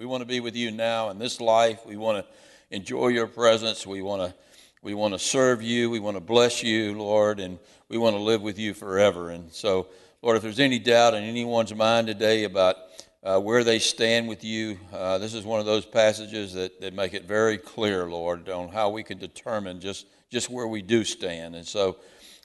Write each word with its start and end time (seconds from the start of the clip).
We 0.00 0.06
want 0.06 0.22
to 0.22 0.26
be 0.26 0.40
with 0.40 0.56
you 0.56 0.70
now 0.70 1.10
in 1.10 1.18
this 1.18 1.42
life. 1.42 1.84
We 1.84 1.98
want 1.98 2.24
to 2.24 2.32
enjoy 2.74 3.08
your 3.08 3.26
presence. 3.26 3.86
We 3.86 4.00
want 4.00 4.22
to 4.22 4.34
we 4.80 4.94
want 4.94 5.12
to 5.12 5.18
serve 5.18 5.62
you. 5.62 5.90
We 5.90 6.00
want 6.00 6.16
to 6.16 6.22
bless 6.22 6.62
you, 6.62 6.96
Lord, 6.96 7.38
and 7.38 7.58
we 7.90 7.98
want 7.98 8.16
to 8.16 8.22
live 8.22 8.40
with 8.40 8.58
you 8.58 8.72
forever. 8.72 9.28
And 9.28 9.52
so, 9.52 9.88
Lord, 10.22 10.38
if 10.38 10.42
there's 10.42 10.58
any 10.58 10.78
doubt 10.78 11.12
in 11.12 11.24
anyone's 11.24 11.74
mind 11.74 12.06
today 12.06 12.44
about 12.44 12.76
uh, 13.22 13.40
where 13.40 13.62
they 13.62 13.78
stand 13.78 14.26
with 14.26 14.42
you, 14.42 14.78
uh, 14.90 15.18
this 15.18 15.34
is 15.34 15.44
one 15.44 15.60
of 15.60 15.66
those 15.66 15.84
passages 15.84 16.54
that, 16.54 16.80
that 16.80 16.94
make 16.94 17.12
it 17.12 17.26
very 17.26 17.58
clear, 17.58 18.06
Lord, 18.06 18.48
on 18.48 18.70
how 18.70 18.88
we 18.88 19.02
can 19.02 19.18
determine 19.18 19.80
just, 19.80 20.06
just 20.30 20.48
where 20.48 20.66
we 20.66 20.80
do 20.80 21.04
stand. 21.04 21.54
And 21.54 21.66
so, 21.66 21.98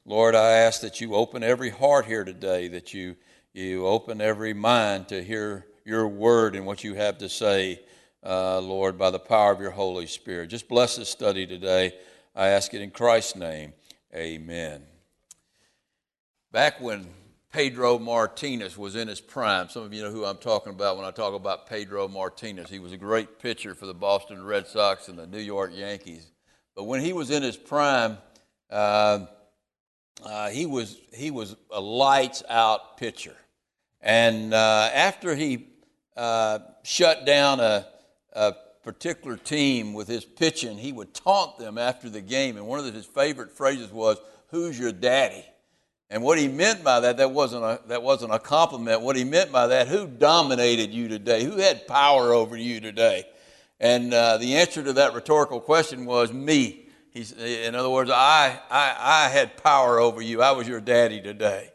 Lord, 0.06 0.36
I 0.36 0.50
ask 0.50 0.82
that 0.82 1.00
you 1.00 1.16
open 1.16 1.42
every 1.42 1.70
heart 1.70 2.06
here 2.06 2.26
today, 2.26 2.68
that 2.68 2.94
you, 2.94 3.16
you 3.54 3.88
open 3.88 4.20
every 4.20 4.54
mind 4.54 5.08
to 5.08 5.24
hear 5.24 5.66
your 5.86 6.08
word 6.08 6.56
and 6.56 6.66
what 6.66 6.84
you 6.84 6.96
have 6.96 7.20
to 7.20 7.30
say, 7.30 7.80
uh, 8.26 8.60
Lord, 8.60 8.98
by 8.98 9.12
the 9.12 9.20
power 9.20 9.52
of 9.52 9.62
your 9.62 9.72
Holy 9.72 10.08
Spirit. 10.08 10.50
Just 10.50 10.68
bless 10.68 10.96
this 10.96 11.10
study 11.10 11.46
today. 11.46 11.94
I 12.36 12.48
ask 12.48 12.74
it 12.74 12.82
in 12.82 12.90
Christ's 12.90 13.36
name. 13.36 13.74
Amen. 14.14 14.82
Back 16.52 16.82
when 16.82 17.06
Pedro 17.54 18.00
Martinez 18.00 18.78
was 18.78 18.96
in 18.96 19.08
his 19.08 19.22
prime, 19.22 19.70
some 19.70 19.84
of 19.84 19.94
you 19.94 20.02
know 20.02 20.12
who 20.12 20.26
I'm 20.26 20.38
talking 20.38 20.74
about 20.74 20.98
when 20.98 21.06
I 21.06 21.12
talk 21.12 21.36
about 21.36 21.68
Pedro 21.70 22.08
Martinez. 22.08 22.70
He 22.70 22.80
was 22.80 22.92
a 22.92 22.98
great 22.98 23.40
pitcher 23.40 23.76
for 23.76 23.86
the 23.86 23.94
Boston 23.94 24.44
Red 24.44 24.66
Sox 24.66 25.08
and 25.08 25.20
the 25.20 25.28
New 25.28 25.40
York 25.40 25.72
Yankees. 25.74 26.32
But 26.76 26.86
when 26.86 27.02
he 27.02 27.14
was 27.14 27.30
in 27.30 27.44
his 27.44 27.56
prime, 27.56 28.18
uh, 28.72 29.28
uh, 30.26 30.50
he 30.50 30.66
was 30.66 30.98
he 31.14 31.30
was 31.30 31.56
a 31.72 31.80
lights 31.80 32.42
out 32.50 32.98
pitcher, 32.98 33.36
and 34.02 34.54
uh, 34.54 34.90
after 34.94 35.36
he 35.36 35.68
uh, 36.16 36.60
shut 36.84 37.26
down 37.26 37.60
a, 37.60 37.88
a 38.34 38.54
particular 38.84 39.36
team 39.36 39.94
with 39.94 40.08
his 40.08 40.24
pitching, 40.24 40.78
he 40.78 40.92
would 40.92 41.14
taunt 41.14 41.58
them 41.58 41.78
after 41.78 42.10
the 42.10 42.22
game. 42.22 42.58
And 42.58 42.68
one 42.68 42.80
of 42.80 42.94
his 42.94 43.06
favorite 43.06 43.52
phrases 43.52 43.92
was, 43.92 44.18
Who's 44.50 44.80
your 44.80 44.92
daddy? 44.92 45.44
And 46.10 46.22
what 46.22 46.38
he 46.38 46.48
meant 46.48 46.84
by 46.84 47.00
that, 47.00 47.18
that 47.18 47.32
wasn't, 47.32 47.64
a, 47.64 47.82
that 47.88 48.04
wasn't 48.04 48.32
a 48.32 48.40
compliment. 48.40 49.02
What 49.02 49.16
he 49.16 49.24
meant 49.24 49.52
by 49.52 49.68
that, 49.68 49.88
who 49.88 50.06
dominated 50.08 50.92
you 50.92 51.08
today? 51.08 51.44
Who 51.44 51.58
had 51.58 51.88
power 51.88 52.32
over 52.32 52.56
you 52.56 52.80
today? 52.80 53.26
And 53.80 54.14
uh, 54.14 54.38
the 54.38 54.56
answer 54.56 54.84
to 54.84 54.94
that 54.94 55.14
rhetorical 55.14 55.60
question 55.60 56.06
was 56.06 56.32
me. 56.32 56.88
He's, 57.10 57.32
in 57.32 57.76
other 57.76 57.90
words, 57.90 58.12
I, 58.14 58.60
I, 58.70 58.96
I 59.00 59.30
had 59.30 59.62
power 59.64 60.00
over 60.00 60.22
you. 60.22 60.42
I 60.42 60.52
was 60.52 60.68
your 60.68 60.80
daddy 60.80 61.22
today. 61.22 61.72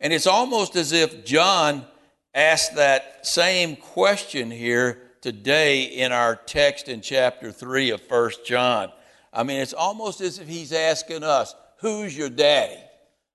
And 0.00 0.12
it's 0.12 0.26
almost 0.26 0.74
as 0.74 0.92
if 0.92 1.24
John 1.24 1.86
asked 2.34 2.76
that 2.76 3.26
same 3.26 3.76
question 3.76 4.50
here 4.50 5.00
today 5.20 5.84
in 5.84 6.12
our 6.12 6.36
text 6.36 6.88
in 6.88 7.00
chapter 7.00 7.52
3 7.52 7.90
of 7.90 8.02
1 8.08 8.30
John. 8.44 8.90
I 9.32 9.42
mean, 9.42 9.60
it's 9.60 9.74
almost 9.74 10.20
as 10.20 10.38
if 10.38 10.48
he's 10.48 10.72
asking 10.72 11.22
us, 11.22 11.54
Who's 11.80 12.16
your 12.16 12.28
daddy? 12.28 12.80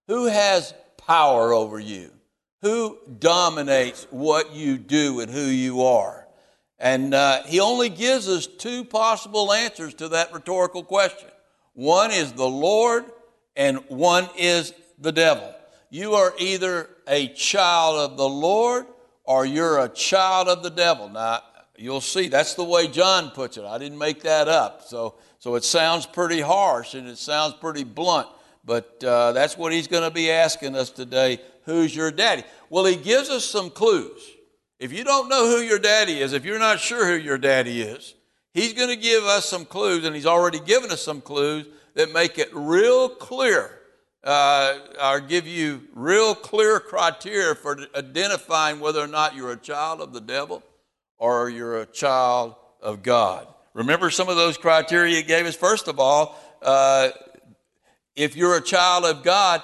Who 0.08 0.26
has 0.26 0.74
power 0.98 1.52
over 1.52 1.80
you? 1.80 2.12
Who 2.62 2.98
dominates 3.20 4.08
what 4.12 4.54
you 4.54 4.78
do 4.78 5.20
and 5.20 5.32
who 5.32 5.42
you 5.42 5.84
are? 5.84 6.28
And 6.78 7.14
uh, 7.14 7.44
he 7.44 7.60
only 7.60 7.90
gives 7.90 8.28
us 8.28 8.46
two 8.46 8.84
possible 8.84 9.52
answers 9.52 9.94
to 9.96 10.10
that 10.10 10.34
rhetorical 10.34 10.84
question. 10.84 11.30
One 11.74 12.12
is 12.12 12.34
the 12.34 12.48
Lord, 12.48 13.06
and 13.56 13.80
one 13.88 14.30
is 14.38 14.74
the 15.00 15.12
devil. 15.12 15.54
You 15.90 16.14
are 16.14 16.34
either 16.40 16.90
a 17.08 17.28
child 17.30 18.12
of 18.12 18.18
the 18.18 18.28
Lord 18.28 18.86
or 19.24 19.46
you're 19.46 19.80
a 19.80 19.90
child 19.90 20.48
of 20.48 20.64
the 20.64 20.70
devil. 20.70 21.10
Now, 21.10 21.42
You'll 21.78 22.02
see 22.02 22.30
that's 22.30 22.54
the 22.54 22.64
way 22.64 22.88
John 22.88 23.32
puts 23.32 23.58
it. 23.58 23.66
I 23.66 23.78
didn't 23.78 23.98
make 23.98 24.22
that 24.22 24.48
up. 24.48 24.84
So, 24.84 25.16
so 25.40 25.56
it 25.56 25.64
sounds 25.64 26.06
pretty 26.06 26.40
harsh 26.40 26.94
and 26.94 27.08
it 27.08 27.18
sounds 27.18 27.54
pretty 27.56 27.84
blunt, 27.84 28.28
but 28.64 29.04
uh, 29.04 29.34
that's 29.34 29.58
what 29.58 29.74
he's 29.74 29.88
going 29.88 30.04
to 30.04 30.12
be 30.14 30.32
asking 30.32 30.76
us 30.76 30.90
today. 30.90 31.40
Who's 31.66 31.96
your 31.96 32.12
daddy? 32.12 32.44
Well, 32.70 32.86
he 32.86 32.96
gives 32.96 33.30
us 33.30 33.44
some 33.44 33.70
clues. 33.70 34.22
If 34.80 34.94
you 34.94 35.04
don't 35.04 35.30
know 35.30 35.48
who 35.48 35.64
your 35.64 35.80
daddy 35.80 36.20
is, 36.20 36.34
if 36.34 36.46
you're 36.46 36.60
not 36.60 36.80
sure 36.80 37.06
who 37.08 37.22
your 37.22 37.38
daddy 37.38 37.82
is, 37.82 38.14
he's 38.54 38.74
going 38.74 38.90
to 38.90 38.96
give 38.96 39.24
us 39.24 39.46
some 39.46 39.66
clues, 39.66 40.06
and 40.06 40.16
he's 40.16 40.26
already 40.26 40.60
given 40.60 40.92
us 40.92 41.02
some 41.02 41.22
clues 41.22 41.66
that 41.96 42.12
make 42.12 42.38
it 42.38 42.50
real 42.54 43.10
clear 43.10 43.75
uh, 44.26 44.80
or 45.02 45.20
give 45.20 45.48
you 45.48 45.84
real 45.94 46.34
clear 46.34 46.80
criteria 46.80 47.54
for 47.56 47.78
identifying 47.96 48.80
whether 48.80 49.00
or 49.00 49.08
not 49.08 49.36
you're 49.36 49.52
a 49.52 49.58
child 49.58 50.02
of 50.02 50.14
the 50.14 50.20
devil 50.20 50.64
or 51.18 51.50
you're 51.50 51.82
a 51.82 51.86
child 51.86 52.56
of 52.82 53.04
God. 53.04 53.48
Remember 53.74 54.10
some 54.10 54.28
of 54.28 54.36
those 54.36 54.58
criteria 54.58 55.18
he 55.18 55.24
gave 55.24 55.46
us? 55.46 55.56
First 55.56 55.88
of 55.88 56.00
all, 56.00 56.38
uh, 56.62 57.10
if 58.16 58.36
you're 58.36 58.58
a 58.58 58.62
child 58.62 59.06
of 59.06 59.24
God, 59.24 59.62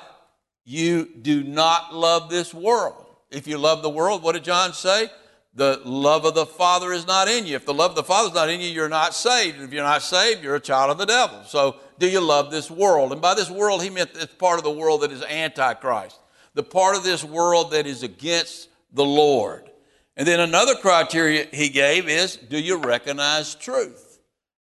you 0.63 1.09
do 1.22 1.43
not 1.43 1.95
love 1.95 2.29
this 2.29 2.53
world. 2.53 3.05
If 3.31 3.47
you 3.47 3.57
love 3.57 3.81
the 3.81 3.89
world, 3.89 4.22
what 4.22 4.33
did 4.33 4.43
John 4.43 4.73
say? 4.73 5.09
The 5.53 5.81
love 5.84 6.23
of 6.23 6.34
the 6.34 6.45
Father 6.45 6.94
is 6.94 7.06
not 7.06 7.28
in 7.28 7.45
you. 7.45 7.57
If 7.57 7.66
the 7.66 7.73
love 7.73 7.91
of 7.91 7.95
the 7.95 8.03
Father 8.03 8.29
is 8.29 8.34
not 8.34 8.50
in 8.50 8.62
you, 8.62 8.69
you're 8.69 8.88
not 8.88 9.13
saved. 9.13 9.57
And 9.57 9.66
If 9.66 9.73
you're 9.73 9.84
not 9.84 10.01
saved, 10.01 10.44
you're 10.44 10.56
a 10.56 10.62
child 10.62 10.91
of 10.91 10.97
the 10.97 11.06
devil. 11.06 11.41
So, 11.45 11.75
do 12.00 12.07
you 12.07 12.22
love 12.22 12.51
this 12.51 12.72
world? 12.72 13.12
And 13.12 13.22
by 13.22 13.34
this 13.34 13.50
world, 13.50 13.84
he 13.84 13.90
meant 13.90 14.13
this 14.13 14.28
part 14.28 14.59
of 14.59 14.63
the 14.63 14.72
world 14.72 15.01
that 15.01 15.11
is 15.11 15.22
antichrist, 15.23 16.17
the 16.53 16.63
part 16.63 16.95
of 16.95 17.03
this 17.03 17.23
world 17.23 17.72
that 17.72 17.85
is 17.85 18.01
against 18.01 18.69
the 18.94 19.06
Lord. 19.06 19.69
And 20.16 20.28
then 20.28 20.40
another 20.40 20.75
criteria 20.75 21.47
he 21.51 21.69
gave 21.69 22.07
is 22.07 22.38
do 22.38 22.59
you 22.59 22.78
recognize 22.78 23.56
truth? 23.56 24.19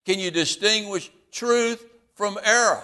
Can 0.06 0.20
you 0.20 0.32
distinguish 0.32 1.12
truth 1.32 1.86
from 2.16 2.38
error? 2.44 2.84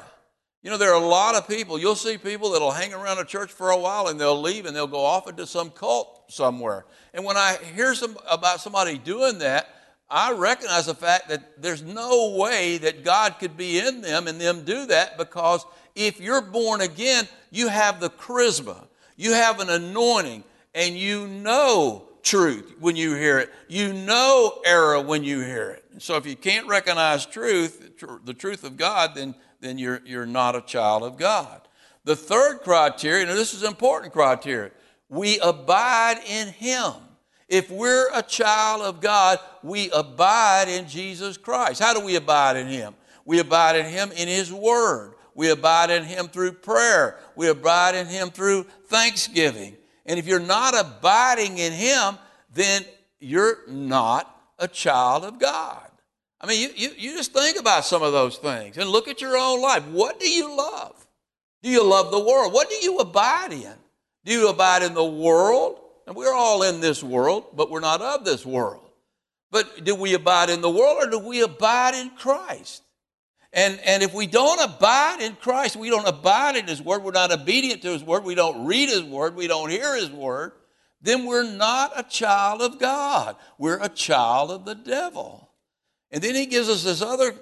You 0.61 0.69
know, 0.69 0.77
there 0.77 0.91
are 0.91 1.01
a 1.01 1.05
lot 1.05 1.35
of 1.35 1.47
people, 1.47 1.79
you'll 1.79 1.95
see 1.95 2.17
people 2.17 2.51
that'll 2.51 2.71
hang 2.71 2.93
around 2.93 3.17
a 3.17 3.25
church 3.25 3.51
for 3.51 3.69
a 3.69 3.77
while 3.77 4.07
and 4.07 4.19
they'll 4.19 4.41
leave 4.41 4.65
and 4.65 4.75
they'll 4.75 4.87
go 4.87 5.03
off 5.05 5.29
into 5.29 5.47
some 5.47 5.69
cult 5.69 6.25
somewhere. 6.27 6.85
And 7.13 7.23
when 7.23 7.37
I 7.37 7.57
hear 7.75 7.95
some, 7.95 8.17
about 8.29 8.59
somebody 8.59 8.97
doing 8.97 9.39
that, 9.39 9.73
I 10.09 10.33
recognize 10.33 10.87
the 10.87 10.95
fact 10.95 11.29
that 11.29 11.61
there's 11.61 11.83
no 11.83 12.35
way 12.35 12.77
that 12.79 13.05
God 13.05 13.35
could 13.39 13.55
be 13.55 13.79
in 13.79 14.01
them 14.01 14.27
and 14.27 14.41
them 14.41 14.65
do 14.65 14.85
that 14.87 15.17
because 15.17 15.65
if 15.95 16.19
you're 16.19 16.41
born 16.41 16.81
again, 16.81 17.27
you 17.51 17.67
have 17.67 17.99
the 17.99 18.09
charisma, 18.09 18.87
you 19.15 19.33
have 19.33 19.59
an 19.59 19.69
anointing, 19.69 20.43
and 20.73 20.95
you 20.95 21.27
know 21.27 22.07
truth 22.23 22.75
when 22.79 22.95
you 22.95 23.15
hear 23.15 23.39
it. 23.39 23.51
You 23.67 23.93
know 23.93 24.61
error 24.65 25.01
when 25.01 25.23
you 25.23 25.41
hear 25.41 25.71
it. 25.71 25.83
So 25.99 26.15
if 26.15 26.25
you 26.25 26.35
can't 26.35 26.67
recognize 26.67 27.25
truth, 27.25 27.99
the 28.23 28.33
truth 28.33 28.63
of 28.63 28.77
God, 28.77 29.15
then, 29.15 29.35
then 29.61 29.77
you're, 29.77 30.01
you're 30.05 30.25
not 30.25 30.55
a 30.55 30.61
child 30.61 31.03
of 31.03 31.17
God. 31.17 31.61
The 32.05 32.15
third 32.15 32.59
criteria, 32.59 33.27
and 33.27 33.37
this 33.37 33.53
is 33.53 33.63
an 33.63 33.69
important 33.69 34.13
criteria, 34.13 34.71
we 35.09 35.39
abide 35.39 36.17
in 36.27 36.49
Him. 36.49 36.93
If 37.47 37.69
we're 37.71 38.09
a 38.13 38.21
child 38.21 38.83
of 38.83 39.01
God, 39.01 39.39
we 39.63 39.89
abide 39.91 40.69
in 40.69 40.87
Jesus 40.87 41.37
Christ. 41.37 41.81
How 41.81 41.93
do 41.93 42.05
we 42.05 42.15
abide 42.15 42.57
in 42.57 42.67
Him? 42.67 42.93
We 43.25 43.39
abide 43.39 43.75
in 43.75 43.85
Him 43.85 44.11
in 44.11 44.27
His 44.27 44.53
Word. 44.53 45.15
We 45.33 45.49
abide 45.49 45.89
in 45.89 46.03
Him 46.03 46.27
through 46.27 46.53
prayer. 46.53 47.17
We 47.35 47.47
abide 47.47 47.95
in 47.95 48.07
Him 48.07 48.29
through 48.29 48.63
thanksgiving. 48.85 49.75
And 50.05 50.19
if 50.19 50.27
you're 50.27 50.39
not 50.39 50.73
abiding 50.79 51.57
in 51.57 51.73
Him, 51.73 52.17
then 52.53 52.83
you're 53.19 53.57
not 53.67 54.35
a 54.57 54.67
child 54.67 55.23
of 55.23 55.39
God. 55.39 55.88
I 56.41 56.47
mean, 56.47 56.61
you, 56.61 56.69
you, 56.75 56.95
you 56.97 57.17
just 57.17 57.33
think 57.33 57.59
about 57.59 57.85
some 57.85 58.01
of 58.01 58.13
those 58.13 58.37
things 58.37 58.77
and 58.77 58.89
look 58.89 59.07
at 59.07 59.21
your 59.21 59.37
own 59.37 59.61
life. 59.61 59.85
What 59.87 60.19
do 60.19 60.29
you 60.29 60.55
love? 60.55 61.07
Do 61.61 61.69
you 61.69 61.83
love 61.83 62.11
the 62.11 62.19
world? 62.19 62.53
What 62.53 62.69
do 62.69 62.75
you 62.75 62.99
abide 62.99 63.51
in? 63.51 63.73
Do 64.23 64.31
you 64.31 64.49
abide 64.49 64.83
in 64.83 64.93
the 64.93 65.03
world? 65.03 65.79
And 66.07 66.15
we're 66.15 66.33
all 66.33 66.63
in 66.63 66.79
this 66.79 67.03
world, 67.03 67.45
but 67.53 67.69
we're 67.69 67.81
not 67.81 68.01
of 68.01 68.25
this 68.25 68.45
world. 68.45 68.89
But 69.51 69.83
do 69.83 69.95
we 69.95 70.13
abide 70.13 70.49
in 70.49 70.61
the 70.61 70.69
world 70.69 70.97
or 70.99 71.09
do 71.09 71.19
we 71.19 71.41
abide 71.41 71.95
in 71.95 72.11
Christ? 72.11 72.83
And, 73.51 73.79
and 73.83 74.03
if 74.03 74.13
we 74.13 74.27
don't 74.27 74.61
abide 74.61 75.21
in 75.21 75.35
Christ, 75.35 75.75
we 75.75 75.89
don't 75.89 76.07
abide 76.07 76.55
in 76.55 76.67
His 76.67 76.81
Word, 76.81 77.03
we're 77.03 77.11
not 77.11 77.31
obedient 77.31 77.81
to 77.81 77.89
His 77.89 78.03
Word, 78.03 78.23
we 78.23 78.35
don't 78.35 78.65
read 78.65 78.89
His 78.89 79.03
Word, 79.03 79.35
we 79.35 79.47
don't 79.47 79.69
hear 79.69 79.95
His 79.95 80.11
Word, 80.11 80.51
then 81.01 81.25
we're 81.25 81.49
not 81.49 81.91
a 81.95 82.03
child 82.03 82.61
of 82.61 82.77
God. 82.77 83.35
We're 83.57 83.81
a 83.81 83.89
child 83.89 84.51
of 84.51 84.65
the 84.65 84.75
devil. 84.75 85.48
And 86.11 86.23
then 86.23 86.35
He 86.35 86.45
gives 86.45 86.69
us 86.69 86.83
this 86.83 87.01
other 87.01 87.33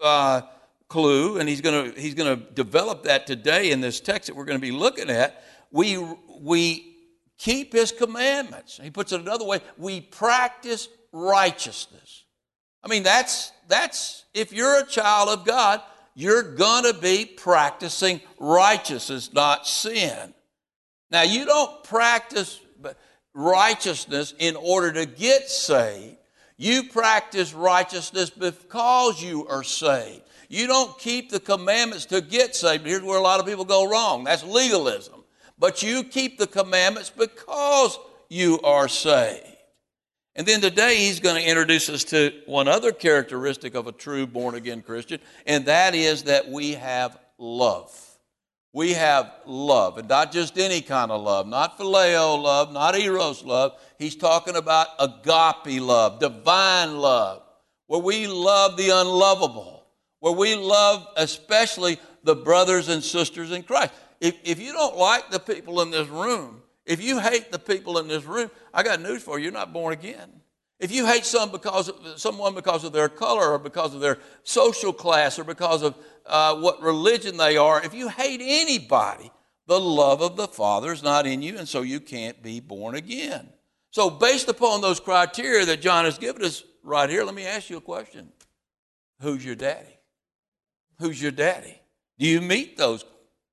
uh, 0.00 0.42
clue, 0.88 1.38
and 1.38 1.48
He's 1.48 1.60
going 1.60 1.92
to 1.92 2.00
he's 2.00 2.14
gonna 2.14 2.36
develop 2.36 3.04
that 3.04 3.26
today 3.26 3.70
in 3.70 3.80
this 3.80 4.00
text 4.00 4.26
that 4.26 4.36
we're 4.36 4.44
going 4.44 4.58
to 4.58 4.66
be 4.66 4.72
looking 4.72 5.10
at. 5.10 5.42
We, 5.70 5.98
we 6.40 6.96
keep 7.38 7.72
His 7.72 7.92
commandments. 7.92 8.80
He 8.82 8.90
puts 8.90 9.12
it 9.12 9.20
another 9.20 9.44
way 9.44 9.60
we 9.76 10.00
practice 10.00 10.88
righteousness. 11.12 12.24
I 12.82 12.88
mean, 12.88 13.02
that's, 13.02 13.52
that's, 13.66 14.24
if 14.34 14.52
you're 14.52 14.80
a 14.80 14.86
child 14.86 15.28
of 15.28 15.44
God, 15.44 15.82
you're 16.14 16.54
going 16.54 16.84
to 16.84 16.98
be 16.98 17.24
practicing 17.24 18.20
righteousness, 18.38 19.32
not 19.32 19.66
sin. 19.66 20.34
Now, 21.10 21.22
you 21.22 21.44
don't 21.44 21.82
practice 21.84 22.60
righteousness 23.34 24.34
in 24.38 24.56
order 24.56 24.92
to 24.92 25.06
get 25.06 25.48
saved. 25.48 26.17
You 26.58 26.82
practice 26.82 27.54
righteousness 27.54 28.30
because 28.30 29.22
you 29.22 29.46
are 29.46 29.62
saved. 29.62 30.22
You 30.48 30.66
don't 30.66 30.98
keep 30.98 31.30
the 31.30 31.40
commandments 31.40 32.04
to 32.06 32.20
get 32.20 32.56
saved. 32.56 32.84
Here's 32.84 33.02
where 33.02 33.18
a 33.18 33.22
lot 33.22 33.38
of 33.38 33.46
people 33.46 33.64
go 33.64 33.88
wrong 33.88 34.24
that's 34.24 34.42
legalism. 34.42 35.22
But 35.58 35.82
you 35.82 36.04
keep 36.04 36.38
the 36.38 36.46
commandments 36.46 37.10
because 37.10 37.98
you 38.28 38.60
are 38.62 38.88
saved. 38.88 39.44
And 40.34 40.46
then 40.46 40.60
today 40.60 40.96
he's 40.96 41.20
going 41.20 41.40
to 41.42 41.48
introduce 41.48 41.88
us 41.88 42.04
to 42.04 42.32
one 42.46 42.68
other 42.68 42.92
characteristic 42.92 43.74
of 43.74 43.86
a 43.86 43.92
true 43.92 44.26
born 44.26 44.54
again 44.54 44.82
Christian, 44.82 45.20
and 45.46 45.66
that 45.66 45.96
is 45.96 46.24
that 46.24 46.48
we 46.48 46.74
have 46.74 47.18
love. 47.38 47.92
We 48.72 48.92
have 48.92 49.32
love, 49.46 49.98
and 49.98 50.08
not 50.08 50.30
just 50.30 50.56
any 50.56 50.80
kind 50.80 51.10
of 51.10 51.22
love, 51.22 51.48
not 51.48 51.76
phileo 51.76 52.40
love, 52.40 52.72
not 52.72 52.96
eros 52.96 53.42
love. 53.42 53.80
He's 53.98 54.14
talking 54.14 54.56
about 54.56 54.88
agape 55.00 55.80
love, 55.80 56.20
divine 56.20 56.98
love, 56.98 57.42
where 57.86 58.00
we 58.00 58.26
love 58.26 58.76
the 58.76 58.90
unlovable, 58.90 59.86
where 60.20 60.32
we 60.32 60.54
love 60.54 61.06
especially 61.16 61.98
the 62.22 62.36
brothers 62.36 62.88
and 62.88 63.02
sisters 63.02 63.50
in 63.50 63.64
Christ. 63.64 63.92
If, 64.20 64.36
if 64.44 64.60
you 64.60 64.72
don't 64.72 64.96
like 64.96 65.30
the 65.30 65.40
people 65.40 65.80
in 65.80 65.90
this 65.90 66.08
room, 66.08 66.62
if 66.86 67.02
you 67.02 67.18
hate 67.18 67.50
the 67.50 67.58
people 67.58 67.98
in 67.98 68.08
this 68.08 68.24
room, 68.24 68.50
I 68.72 68.82
got 68.82 69.00
news 69.00 69.22
for 69.22 69.38
you, 69.38 69.44
you're 69.44 69.52
not 69.52 69.72
born 69.72 69.92
again. 69.92 70.30
If 70.78 70.92
you 70.92 71.06
hate 71.06 71.24
some 71.24 71.50
because 71.50 71.88
of, 71.88 72.20
someone 72.20 72.54
because 72.54 72.84
of 72.84 72.92
their 72.92 73.08
color 73.08 73.50
or 73.50 73.58
because 73.58 73.94
of 73.94 74.00
their 74.00 74.18
social 74.44 74.92
class 74.92 75.38
or 75.38 75.44
because 75.44 75.82
of 75.82 75.96
uh, 76.24 76.54
what 76.54 76.80
religion 76.80 77.36
they 77.36 77.56
are, 77.56 77.82
if 77.84 77.94
you 77.94 78.08
hate 78.08 78.40
anybody, 78.42 79.32
the 79.66 79.78
love 79.78 80.22
of 80.22 80.36
the 80.36 80.46
Father 80.46 80.92
is 80.92 81.02
not 81.02 81.26
in 81.26 81.42
you, 81.42 81.58
and 81.58 81.68
so 81.68 81.82
you 81.82 81.98
can't 81.98 82.42
be 82.42 82.60
born 82.60 82.94
again. 82.94 83.48
So, 83.90 84.10
based 84.10 84.48
upon 84.48 84.80
those 84.80 85.00
criteria 85.00 85.64
that 85.66 85.80
John 85.80 86.04
has 86.04 86.18
given 86.18 86.44
us 86.44 86.62
right 86.82 87.08
here, 87.08 87.24
let 87.24 87.34
me 87.34 87.46
ask 87.46 87.70
you 87.70 87.78
a 87.78 87.82
question 87.82 88.32
Who's 89.20 89.44
your 89.44 89.54
daddy? 89.54 89.98
Who's 90.98 91.20
your 91.20 91.32
daddy? 91.32 91.80
Do 92.18 92.26
you 92.26 92.40
meet 92.40 92.76
those 92.76 93.04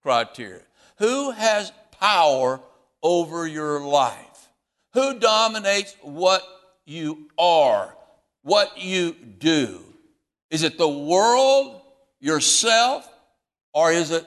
criteria? 0.02 0.64
Who 0.98 1.32
has 1.32 1.72
power 2.00 2.60
over 3.02 3.48
your 3.48 3.82
life? 3.82 4.50
Who 4.94 5.20
dominates 5.20 5.96
what 6.02 6.42
you 6.86 7.30
are, 7.38 7.96
what 8.44 8.78
you 8.78 9.14
do? 9.14 9.82
Is 10.50 10.64
it 10.64 10.78
the 10.78 10.88
world, 10.88 11.82
yourself, 12.20 13.08
or 13.74 13.92
is 13.92 14.12
it 14.12 14.26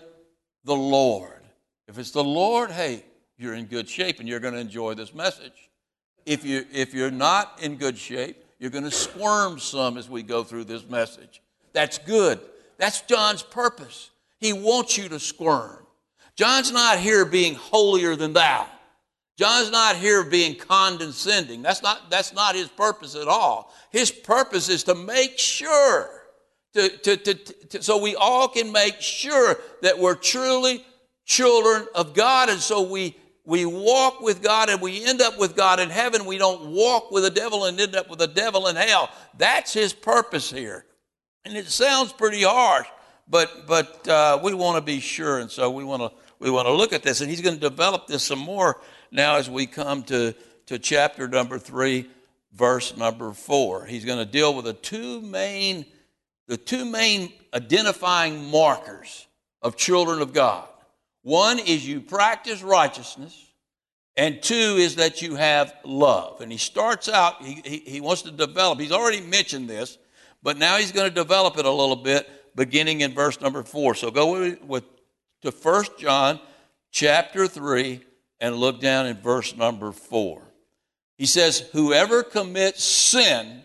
the 0.65 0.77
Lord? 0.77 1.41
If 1.87 1.99
it's 1.99 2.11
the 2.11 2.25
Lord, 2.25 2.71
hey, 2.71 3.05
you're 3.39 3.55
in 3.55 3.65
good 3.65 3.89
shape 3.89 4.21
and 4.21 4.29
you're 4.29 4.41
going 4.41 4.55
to 4.55 4.61
enjoy 4.61 4.95
this 4.95 5.15
message. 5.15 5.68
If, 6.29 6.45
you, 6.45 6.67
if 6.71 6.93
you're 6.93 7.11
not 7.11 7.59
in 7.63 7.77
good 7.77 7.97
shape, 7.97 8.45
you're 8.59 8.71
going 8.71 8.85
to 8.85 8.91
squirm 8.91 9.59
some 9.59 9.97
as 9.97 10.11
we 10.11 10.23
go 10.23 10.45
through 10.45 10.65
this 10.65 10.87
message. 10.87 11.41
That's 11.73 11.97
good. 11.97 12.39
That's 12.77 13.01
John's 13.01 13.43
purpose. 13.43 14.11
He 14.39 14.53
wants 14.53 14.99
you 14.99 15.09
to 15.09 15.19
squirm. 15.19 15.87
John's 16.37 16.71
not 16.71 16.99
here 16.99 17.25
being 17.25 17.55
holier 17.55 18.15
than 18.15 18.35
thou. 18.35 18.67
John's 19.39 19.71
not 19.71 19.97
here 19.97 20.23
being 20.23 20.55
condescending. 20.55 21.63
That's 21.63 21.83
not, 21.83 22.11
that's 22.11 22.35
not 22.35 22.55
his 22.55 22.69
purpose 22.69 23.15
at 23.15 23.27
all. 23.27 23.73
His 23.91 24.11
purpose 24.11 24.69
is 24.69 24.85
to 24.85 24.95
make 24.95 25.39
sure, 25.39 26.11
to, 26.75 26.91
to, 26.91 27.17
to, 27.17 27.35
to, 27.35 27.83
so 27.83 27.97
we 27.97 28.17
all 28.17 28.49
can 28.49 28.71
make 28.71 29.01
sure 29.01 29.59
that 29.81 29.99
we're 29.99 30.15
truly 30.15 30.85
children 31.25 31.87
of 31.95 32.13
God. 32.13 32.51
And 32.51 32.61
so 32.61 32.83
we, 32.83 33.17
we 33.49 33.65
walk 33.65 34.21
with 34.21 34.43
God 34.43 34.69
and 34.69 34.79
we 34.79 35.03
end 35.07 35.23
up 35.23 35.39
with 35.39 35.57
God 35.57 35.81
in 35.81 35.89
heaven. 35.89 36.27
We 36.27 36.37
don't 36.37 36.67
walk 36.67 37.11
with 37.11 37.23
the 37.23 37.31
devil 37.31 37.65
and 37.65 37.81
end 37.81 37.97
up 37.97 38.11
with 38.11 38.19
the 38.19 38.27
devil 38.27 38.67
in 38.67 38.77
hell. 38.77 39.11
That's 39.39 39.73
his 39.73 39.95
purpose 39.95 40.51
here. 40.51 40.85
And 41.47 41.57
it 41.57 41.67
sounds 41.67 42.13
pretty 42.13 42.43
harsh, 42.43 42.87
but, 43.27 43.67
but 43.67 44.07
uh, 44.07 44.39
we 44.43 44.53
want 44.53 44.77
to 44.77 44.83
be 44.83 45.01
sure. 45.01 45.39
And 45.39 45.51
so 45.51 45.71
we 45.71 45.83
want 45.83 46.03
to 46.03 46.13
we 46.39 46.51
want 46.51 46.67
to 46.67 46.73
look 46.73 46.93
at 46.93 47.03
this. 47.03 47.23
And 47.23 47.31
he's 47.31 47.41
going 47.41 47.55
to 47.55 47.61
develop 47.61 48.07
this 48.07 48.23
some 48.23 48.39
more 48.39 48.81
now 49.11 49.37
as 49.37 49.49
we 49.49 49.65
come 49.65 50.03
to, 50.05 50.35
to 50.67 50.79
chapter 50.79 51.27
number 51.27 51.59
three, 51.59 52.11
verse 52.53 52.99
number 52.99 53.33
four. 53.33 53.87
He's 53.87 54.05
going 54.05 54.19
to 54.19 54.31
deal 54.31 54.55
with 54.55 54.67
the 54.67 54.75
two 54.75 55.23
main, 55.23 55.87
the 56.49 56.59
two 56.59 56.85
main 56.85 57.33
identifying 57.55 58.51
markers 58.51 59.27
of 59.63 59.75
children 59.75 60.21
of 60.21 60.35
God. 60.35 60.69
One 61.29 61.59
is 61.59 61.87
you 61.87 62.01
practice 62.01 62.63
righteousness, 62.63 63.53
and 64.17 64.43
two 64.43 64.55
is 64.55 64.97
that 64.97 65.21
you 65.21 65.35
have 65.35 65.75
love. 65.85 66.41
And 66.41 66.51
he 66.51 66.57
starts 66.57 67.07
out, 67.07 67.45
he, 67.45 67.61
he, 67.67 67.79
he 67.81 68.01
wants 68.01 68.23
to 68.23 68.31
develop, 68.31 68.81
he's 68.81 68.93
already 68.93 69.21
mentioned 69.21 69.69
this, 69.69 69.99
but 70.43 70.57
now 70.57 70.79
he's 70.79 70.91
going 70.91 71.07
to 71.07 71.15
develop 71.15 71.59
it 71.59 71.67
a 71.67 71.71
little 71.71 71.97
bit 71.97 72.27
beginning 72.57 73.03
in 73.03 73.13
verse 73.13 73.43
number 73.43 73.63
four. 73.63 73.95
So 73.95 74.11
go 74.11 74.41
with, 74.41 74.63
with 74.63 74.85
to 75.43 75.51
1 75.51 75.85
John 75.99 76.41
chapter 76.93 77.47
3 77.47 78.01
and 78.41 78.57
look 78.57 78.81
down 78.81 79.07
in 79.07 79.19
verse 79.19 79.55
number 79.55 79.93
4. 79.93 80.41
He 81.19 81.27
says, 81.27 81.69
Whoever 81.75 82.23
commits 82.23 82.83
sin 82.83 83.65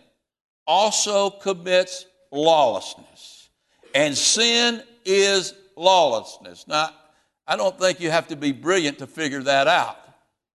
also 0.68 1.30
commits 1.30 2.08
lawlessness. 2.30 3.48
And 3.96 4.18
sin 4.18 4.84
is 5.06 5.54
lawlessness. 5.78 6.68
Now, 6.68 6.90
I 7.48 7.56
don't 7.56 7.78
think 7.78 8.00
you 8.00 8.10
have 8.12 8.28
to 8.30 8.36
be 8.36 8.52
brilliant 8.52 9.00
to 9.00 9.08
figure 9.08 9.44
that 9.44 9.68
out. 9.68 9.98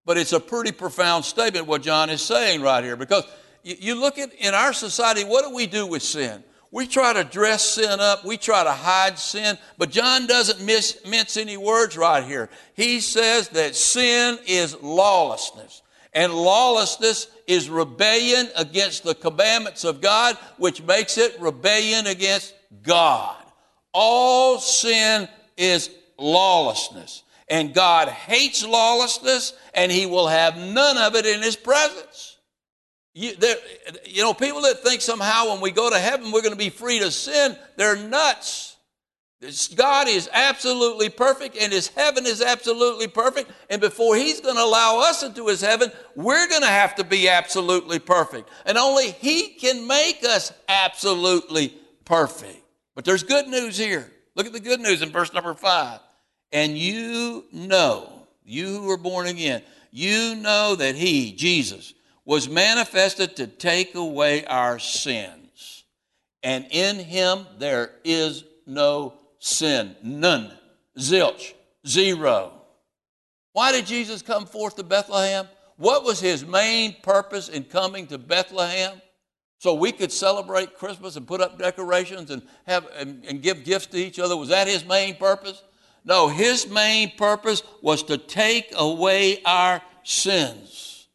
But 0.05 0.17
it's 0.17 0.33
a 0.33 0.41
pretty 0.41 0.73
profound 0.73 1.25
statement 1.25 1.67
what 1.67 1.83
John 1.83 2.09
is 2.09 2.23
saying 2.23 2.63
right 2.63 2.83
here 2.83 2.97
because 2.97 3.25
you 3.63 3.95
look 3.95 4.19
at 4.19 4.33
in 4.35 4.55
our 4.55 4.73
society, 4.73 5.25
what 5.25 5.45
do 5.45 5.55
we 5.55 5.67
do 5.67 5.87
with 5.87 6.03
sin? 6.03 6.43
We 6.71 6.87
try 6.87 7.13
to 7.15 7.25
dress 7.25 7.63
sin 7.63 8.01
up. 8.01 8.25
We 8.25 8.37
try 8.37 8.63
to 8.63 8.73
hide 8.73 9.19
sin. 9.19 9.59
But 9.79 9.91
John 9.91 10.27
doesn't 10.27 10.65
miss, 10.65 10.99
mince 11.07 11.37
any 11.37 11.57
words 11.57 11.97
right 11.97 12.23
here. 12.25 12.51
He 12.75 13.01
says 13.01 13.49
that 13.51 13.75
sin 13.75 14.39
is 14.47 14.81
lawlessness. 14.83 15.83
And 16.13 16.33
lawlessness 16.33 17.29
is 17.47 17.71
rebellion 17.71 18.49
against 18.57 19.05
the 19.05 19.15
commandments 19.15 19.85
of 19.85 20.01
God, 20.01 20.37
which 20.57 20.83
makes 20.83 21.17
it 21.17 21.39
rebellion 21.41 22.07
against 22.07 22.55
God. 22.83 23.37
All 23.93 24.59
sin 24.59 25.29
is 25.57 25.91
lawlessness. 26.19 27.23
And 27.51 27.73
God 27.73 28.09
hates 28.09 28.67
lawlessness, 28.67 29.55
and 29.73 29.91
He 29.91 30.05
will 30.05 30.29
have 30.29 30.57
none 30.57 30.99
of 30.99 31.15
it 31.15 31.25
in 31.25 31.43
His 31.43 31.57
presence. 31.57 32.37
You, 33.15 33.33
you 34.05 34.23
know, 34.23 34.35
people 34.35 34.63
that 34.63 34.85
think 34.85 35.01
somehow 35.01 35.51
when 35.51 35.61
we 35.61 35.73
go 35.73 35.91
to 35.91 35.99
heaven 35.99 36.31
we're 36.31 36.43
going 36.43 36.53
to 36.53 36.59
be 36.59 36.71
free 36.71 37.01
to 37.01 37.11
sin, 37.11 37.57
they're 37.77 37.97
nuts. 37.97 38.77
God 39.77 40.09
is 40.09 40.29
absolutely 40.33 41.09
perfect 41.09 41.57
and 41.57 41.73
his 41.73 41.89
heaven 41.89 42.27
is 42.27 42.43
absolutely 42.43 43.07
perfect. 43.07 43.51
And 43.71 43.81
before 43.81 44.17
he's 44.17 44.41
going 44.41 44.57
to 44.57 44.63
allow 44.63 44.99
us 44.99 45.23
into 45.23 45.47
his 45.47 45.61
heaven, 45.61 45.93
we're 46.17 46.49
going 46.49 46.63
to 46.63 46.69
have 46.69 46.97
to 46.97 47.05
be 47.05 47.29
absolutely 47.29 48.01
perfect. 48.01 48.49
And 48.67 48.77
only 48.77 49.13
he 49.13 49.51
can 49.51 49.87
make 49.87 50.25
us 50.25 50.53
absolutely 50.69 51.73
perfect. 52.05 52.63
But 52.97 53.05
there's 53.05 53.23
good 53.23 53.47
news 53.47 53.79
here. 53.79 54.11
Look 54.35 54.47
at 54.47 54.53
the 54.53 54.61
good 54.61 54.81
news 54.81 55.03
in 55.03 55.11
verse 55.11 55.33
number 55.33 55.55
five. 55.55 56.01
And 56.53 56.77
you 56.77 57.45
know, 57.53 58.27
you 58.45 58.67
who 58.67 58.91
are 58.91 58.99
born 58.99 59.27
again, 59.27 59.63
you 59.91 60.35
know 60.37 60.75
that 60.77 60.95
he, 60.95 61.33
Jesus, 61.33 61.95
was 62.25 62.49
manifested 62.49 63.37
to 63.37 63.47
take 63.47 63.95
away 63.95 64.45
our 64.47 64.79
sins. 64.79 65.85
And 66.43 66.67
in 66.71 66.97
him 66.97 67.47
there 67.59 67.93
is 68.05 68.45
no 68.67 69.15
sin. 69.39 69.97
None. 70.03 70.53
Zilch. 70.99 71.55
Zero. 71.87 72.53
Why 73.53 73.73
did 73.73 73.87
Jesus 73.87 74.23
come 74.23 74.47
forth 74.47 74.77
to 74.77 74.85
Bethlehem? 74.85 75.49
What 75.77 76.05
was 76.05 76.21
his 76.21 76.45
main 76.45 76.97
purpose 77.03 77.49
in 77.49 77.65
coming 77.65 78.07
to 78.09 78.19
Bethlehem? 78.19 79.01
So 79.59 79.75
we 79.75 79.91
could 79.91 80.13
celebrate 80.13 80.77
Christmas 80.77 81.17
and 81.17 81.27
put 81.27 81.41
up 81.41 81.59
decorations 81.59 82.31
and 82.31 82.43
have 82.67 82.87
and, 82.97 83.25
and 83.25 83.43
give 83.43 83.65
gifts 83.65 83.87
to 83.87 83.97
each 83.97 84.19
other. 84.19 84.37
Was 84.37 84.51
that 84.51 84.69
his 84.69 84.85
main 84.85 85.17
purpose? 85.17 85.63
No, 86.05 86.29
his 86.29 86.69
main 86.69 87.13
purpose 87.17 87.63
was 87.83 88.03
to 88.05 88.19
take 88.19 88.73
away 88.77 89.43
our 89.45 89.83
sins. 90.03 91.09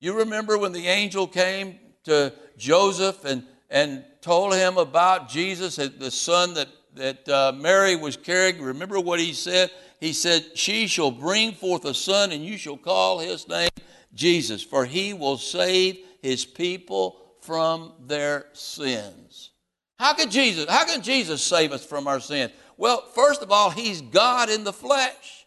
You 0.00 0.18
remember 0.18 0.58
when 0.58 0.72
the 0.72 0.86
angel 0.86 1.26
came 1.26 1.78
to 2.04 2.32
Joseph 2.56 3.24
and, 3.24 3.44
and 3.70 4.04
told 4.20 4.54
him 4.54 4.76
about 4.76 5.28
Jesus, 5.28 5.76
the 5.76 6.10
son 6.10 6.54
that, 6.54 6.68
that 6.94 7.28
uh, 7.28 7.52
Mary 7.56 7.96
was 7.96 8.16
carrying? 8.16 8.60
Remember 8.60 9.00
what 9.00 9.20
he 9.20 9.32
said? 9.32 9.70
He 10.00 10.12
said, 10.12 10.44
She 10.54 10.86
shall 10.86 11.10
bring 11.10 11.52
forth 11.52 11.84
a 11.84 11.94
son, 11.94 12.32
and 12.32 12.44
you 12.44 12.58
shall 12.58 12.76
call 12.76 13.20
his 13.20 13.48
name 13.48 13.70
Jesus, 14.12 14.62
for 14.62 14.84
he 14.84 15.14
will 15.14 15.38
save 15.38 15.98
his 16.22 16.44
people 16.44 17.20
from 17.40 17.92
their 18.06 18.46
sins. 18.52 19.50
How 19.98 20.14
can 20.14 20.30
Jesus, 20.30 20.66
how 20.68 20.84
can 20.84 21.02
Jesus 21.02 21.42
save 21.42 21.72
us 21.72 21.84
from 21.84 22.08
our 22.08 22.20
sins? 22.20 22.52
Well, 22.76 23.02
first 23.14 23.42
of 23.42 23.50
all, 23.50 23.70
he's 23.70 24.00
God 24.00 24.50
in 24.50 24.64
the 24.64 24.72
flesh. 24.72 25.46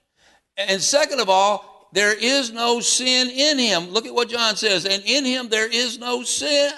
And 0.57 0.81
second 0.81 1.19
of 1.19 1.29
all, 1.29 1.89
there 1.93 2.13
is 2.17 2.51
no 2.51 2.79
sin 2.79 3.29
in 3.29 3.57
him. 3.57 3.89
Look 3.89 4.05
at 4.05 4.13
what 4.13 4.29
John 4.29 4.55
says. 4.55 4.85
And 4.85 5.03
in 5.05 5.25
him 5.25 5.49
there 5.49 5.69
is 5.69 5.97
no 5.97 6.23
sin. 6.23 6.71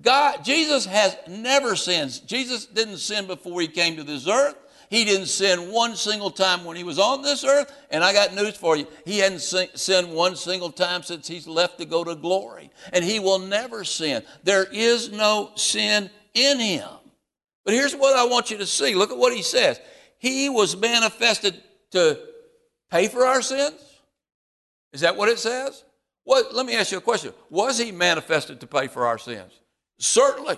God, 0.00 0.44
Jesus 0.44 0.86
has 0.86 1.16
never 1.28 1.76
sinned. 1.76 2.20
Jesus 2.26 2.66
didn't 2.66 2.98
sin 2.98 3.26
before 3.26 3.60
he 3.60 3.68
came 3.68 3.96
to 3.96 4.04
this 4.04 4.26
earth. 4.26 4.56
He 4.88 5.04
didn't 5.04 5.26
sin 5.26 5.70
one 5.70 5.94
single 5.94 6.30
time 6.30 6.64
when 6.64 6.76
he 6.76 6.82
was 6.82 6.98
on 6.98 7.22
this 7.22 7.44
earth. 7.44 7.72
And 7.90 8.02
I 8.02 8.12
got 8.12 8.34
news 8.34 8.56
for 8.56 8.76
you. 8.76 8.86
He 9.04 9.18
hadn't 9.18 9.40
sinned 9.40 10.12
one 10.12 10.36
single 10.36 10.72
time 10.72 11.02
since 11.02 11.28
he's 11.28 11.46
left 11.46 11.78
to 11.78 11.84
go 11.84 12.02
to 12.02 12.14
glory. 12.16 12.70
And 12.92 13.04
he 13.04 13.20
will 13.20 13.38
never 13.38 13.84
sin. 13.84 14.24
There 14.42 14.66
is 14.72 15.12
no 15.12 15.52
sin 15.54 16.10
in 16.34 16.58
him. 16.58 16.88
But 17.64 17.74
here's 17.74 17.94
what 17.94 18.16
I 18.16 18.24
want 18.24 18.50
you 18.50 18.58
to 18.58 18.66
see. 18.66 18.94
Look 18.94 19.10
at 19.10 19.18
what 19.18 19.34
he 19.34 19.42
says. 19.42 19.80
He 20.18 20.48
was 20.48 20.76
manifested 20.76 21.60
to 21.92 22.18
pay 22.90 23.08
for 23.08 23.26
our 23.26 23.42
sins. 23.42 23.80
Is 24.92 25.02
that 25.02 25.16
what 25.16 25.28
it 25.28 25.38
says? 25.38 25.84
What, 26.24 26.54
let 26.54 26.66
me 26.66 26.76
ask 26.76 26.92
you 26.92 26.98
a 26.98 27.02
question. 27.02 27.32
Was 27.48 27.78
he 27.78 27.92
manifested 27.92 28.60
to 28.60 28.66
pay 28.66 28.86
for 28.86 29.06
our 29.06 29.18
sins? 29.18 29.52
Certainly. 29.98 30.56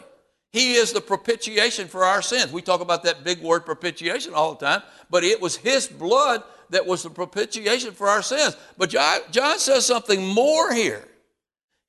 He 0.53 0.75
is 0.75 0.93
the 0.93 1.01
propitiation 1.01 1.89
for 1.89 2.05
our 2.05 2.21
sins. 2.21 2.53
We 2.53 2.61
talk 2.61 2.83
about 2.83 3.05
that 3.05 3.25
big 3.25 3.41
word 3.41 3.65
propitiation 3.65 4.35
all 4.35 4.55
the 4.55 4.67
time, 4.67 4.83
but 5.09 5.25
it 5.25 5.41
was 5.41 5.57
His 5.57 5.87
blood 5.87 6.43
that 6.69 6.87
was 6.87 7.03
the 7.03 7.11
propitiation 7.11 7.93
for 7.93 8.09
our 8.09 8.23
sins. 8.23 8.57
But 8.77 8.91
John, 8.91 9.21
John 9.31 9.59
says 9.59 9.87
something 9.87 10.23
more 10.27 10.73
here. 10.73 11.09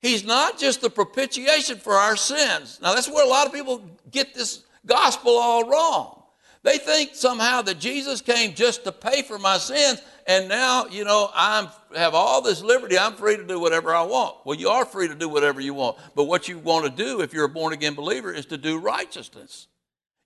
He's 0.00 0.24
not 0.24 0.58
just 0.58 0.80
the 0.80 0.90
propitiation 0.90 1.76
for 1.78 1.94
our 1.94 2.16
sins. 2.16 2.78
Now, 2.82 2.94
that's 2.94 3.08
where 3.08 3.24
a 3.24 3.28
lot 3.28 3.46
of 3.46 3.52
people 3.52 3.82
get 4.10 4.34
this 4.34 4.64
gospel 4.86 5.32
all 5.32 5.68
wrong. 5.68 6.22
They 6.62 6.78
think 6.78 7.14
somehow 7.14 7.60
that 7.62 7.78
Jesus 7.78 8.22
came 8.22 8.54
just 8.54 8.84
to 8.84 8.92
pay 8.92 9.22
for 9.22 9.38
my 9.38 9.58
sins, 9.58 10.00
and 10.26 10.48
now, 10.48 10.86
you 10.86 11.04
know, 11.04 11.30
I 11.34 11.70
have 11.94 12.14
all 12.14 12.40
this 12.40 12.62
liberty. 12.62 12.98
I'm 12.98 13.12
free 13.12 13.36
to 13.36 13.46
do 13.46 13.60
whatever 13.60 13.94
I 13.94 14.02
want. 14.02 14.36
Well, 14.46 14.56
you 14.56 14.70
are 14.70 14.86
free 14.86 15.08
to 15.08 15.14
do 15.14 15.28
whatever 15.28 15.60
you 15.60 15.74
want. 15.74 15.98
But 16.14 16.24
what 16.24 16.48
you 16.48 16.58
want 16.58 16.86
to 16.86 17.04
do 17.04 17.20
if 17.20 17.34
you're 17.34 17.44
a 17.44 17.50
born 17.50 17.74
again 17.74 17.94
believer 17.94 18.32
is 18.32 18.46
to 18.46 18.56
do 18.56 18.78
righteousness. 18.78 19.68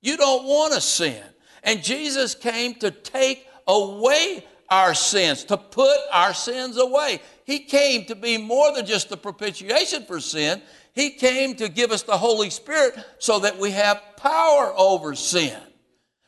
You 0.01 0.17
don't 0.17 0.45
want 0.45 0.75
to 0.75 0.81
sin. 0.81 1.23
And 1.65 1.83
Jesus 1.83 2.37
came 2.37 2.75
to 2.77 2.93
take 2.93 3.49
away 3.67 4.45
our 4.71 4.95
sins, 4.95 5.45
to 5.45 5.57
put 5.57 5.99
our 6.13 6.35
sins 6.35 6.77
away. 6.77 7.21
He 7.45 7.61
came 7.61 8.05
to 8.05 8.15
be 8.15 8.39
more 8.39 8.73
than 8.75 8.87
just 8.87 9.09
the 9.09 9.17
propitiation 9.17 10.05
for 10.05 10.21
sin. 10.21 10.63
He 10.99 11.11
came 11.11 11.55
to 11.55 11.69
give 11.69 11.93
us 11.93 12.03
the 12.03 12.19
Holy 12.19 12.51
Spirit 12.51 12.93
so 13.21 13.39
that 13.39 13.57
we 13.57 13.71
have 13.71 14.03
power 14.17 14.75
over 14.77 15.15
sin. 15.15 15.57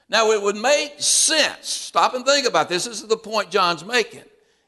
Now, 0.08 0.30
it 0.30 0.40
would 0.40 0.54
make 0.54 0.94
sense. 1.02 1.68
Stop 1.68 2.14
and 2.14 2.24
think 2.24 2.46
about 2.46 2.68
this. 2.68 2.84
This 2.84 3.02
is 3.02 3.08
the 3.08 3.16
point 3.16 3.50
John's 3.50 3.84
making. 3.84 4.22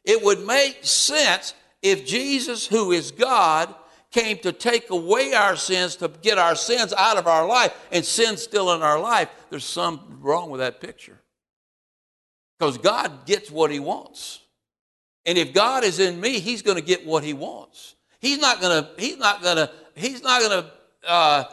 It 0.05 0.21
would 0.25 0.45
make 0.45 0.79
sense 0.85 1.55
if 1.83 2.05
Jesus, 2.05 2.67
who 2.67 2.91
is 2.91 3.13
God, 3.13 3.73
came 4.11 4.39
to 4.39 4.51
take 4.51 4.91
away 4.91 5.35
our 5.35 5.55
sins, 5.55 5.95
to 5.97 6.09
get 6.09 6.37
our 6.37 6.57
sins 6.57 6.93
out 6.99 7.17
of 7.17 7.29
our 7.29 7.47
life, 7.47 7.73
and 7.93 8.05
sin 8.05 8.37
still 8.37 8.75
in 8.75 8.83
our 8.83 8.99
life. 8.99 9.29
There's 9.51 9.65
something 9.65 10.21
wrong 10.21 10.51
with 10.51 10.59
that 10.59 10.81
picture. 10.81 11.21
Because 12.59 12.77
God 12.77 13.25
gets 13.25 13.53
what 13.53 13.71
he 13.71 13.79
wants. 13.79 14.41
And 15.27 15.39
if 15.39 15.55
God 15.55 15.85
is 15.85 16.01
in 16.01 16.21
me, 16.21 16.41
he's 16.41 16.63
going 16.63 16.77
to 16.77 16.83
get 16.83 17.07
what 17.07 17.23
he 17.23 17.35
wants. 17.35 17.95
He's 18.19 18.41
not 18.41 18.61
going 18.61 18.83
to, 18.83 18.91
he's 19.01 19.19
not 19.19 19.43
going 19.43 19.57
to, 19.57 19.71
he's 19.95 20.23
not 20.23 20.41
going 20.41 20.63
to, 20.63 21.11
uh, 21.11 21.45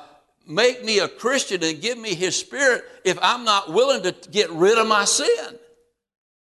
make 0.49 0.83
me 0.83 0.99
a 0.99 1.07
Christian 1.07 1.63
and 1.63 1.79
give 1.79 1.97
me 1.97 2.15
His 2.15 2.35
Spirit 2.35 2.83
if 3.05 3.17
I'm 3.21 3.45
not 3.45 3.71
willing 3.71 4.01
to 4.03 4.29
get 4.31 4.49
rid 4.49 4.77
of 4.77 4.87
my 4.87 5.05
sin. 5.05 5.59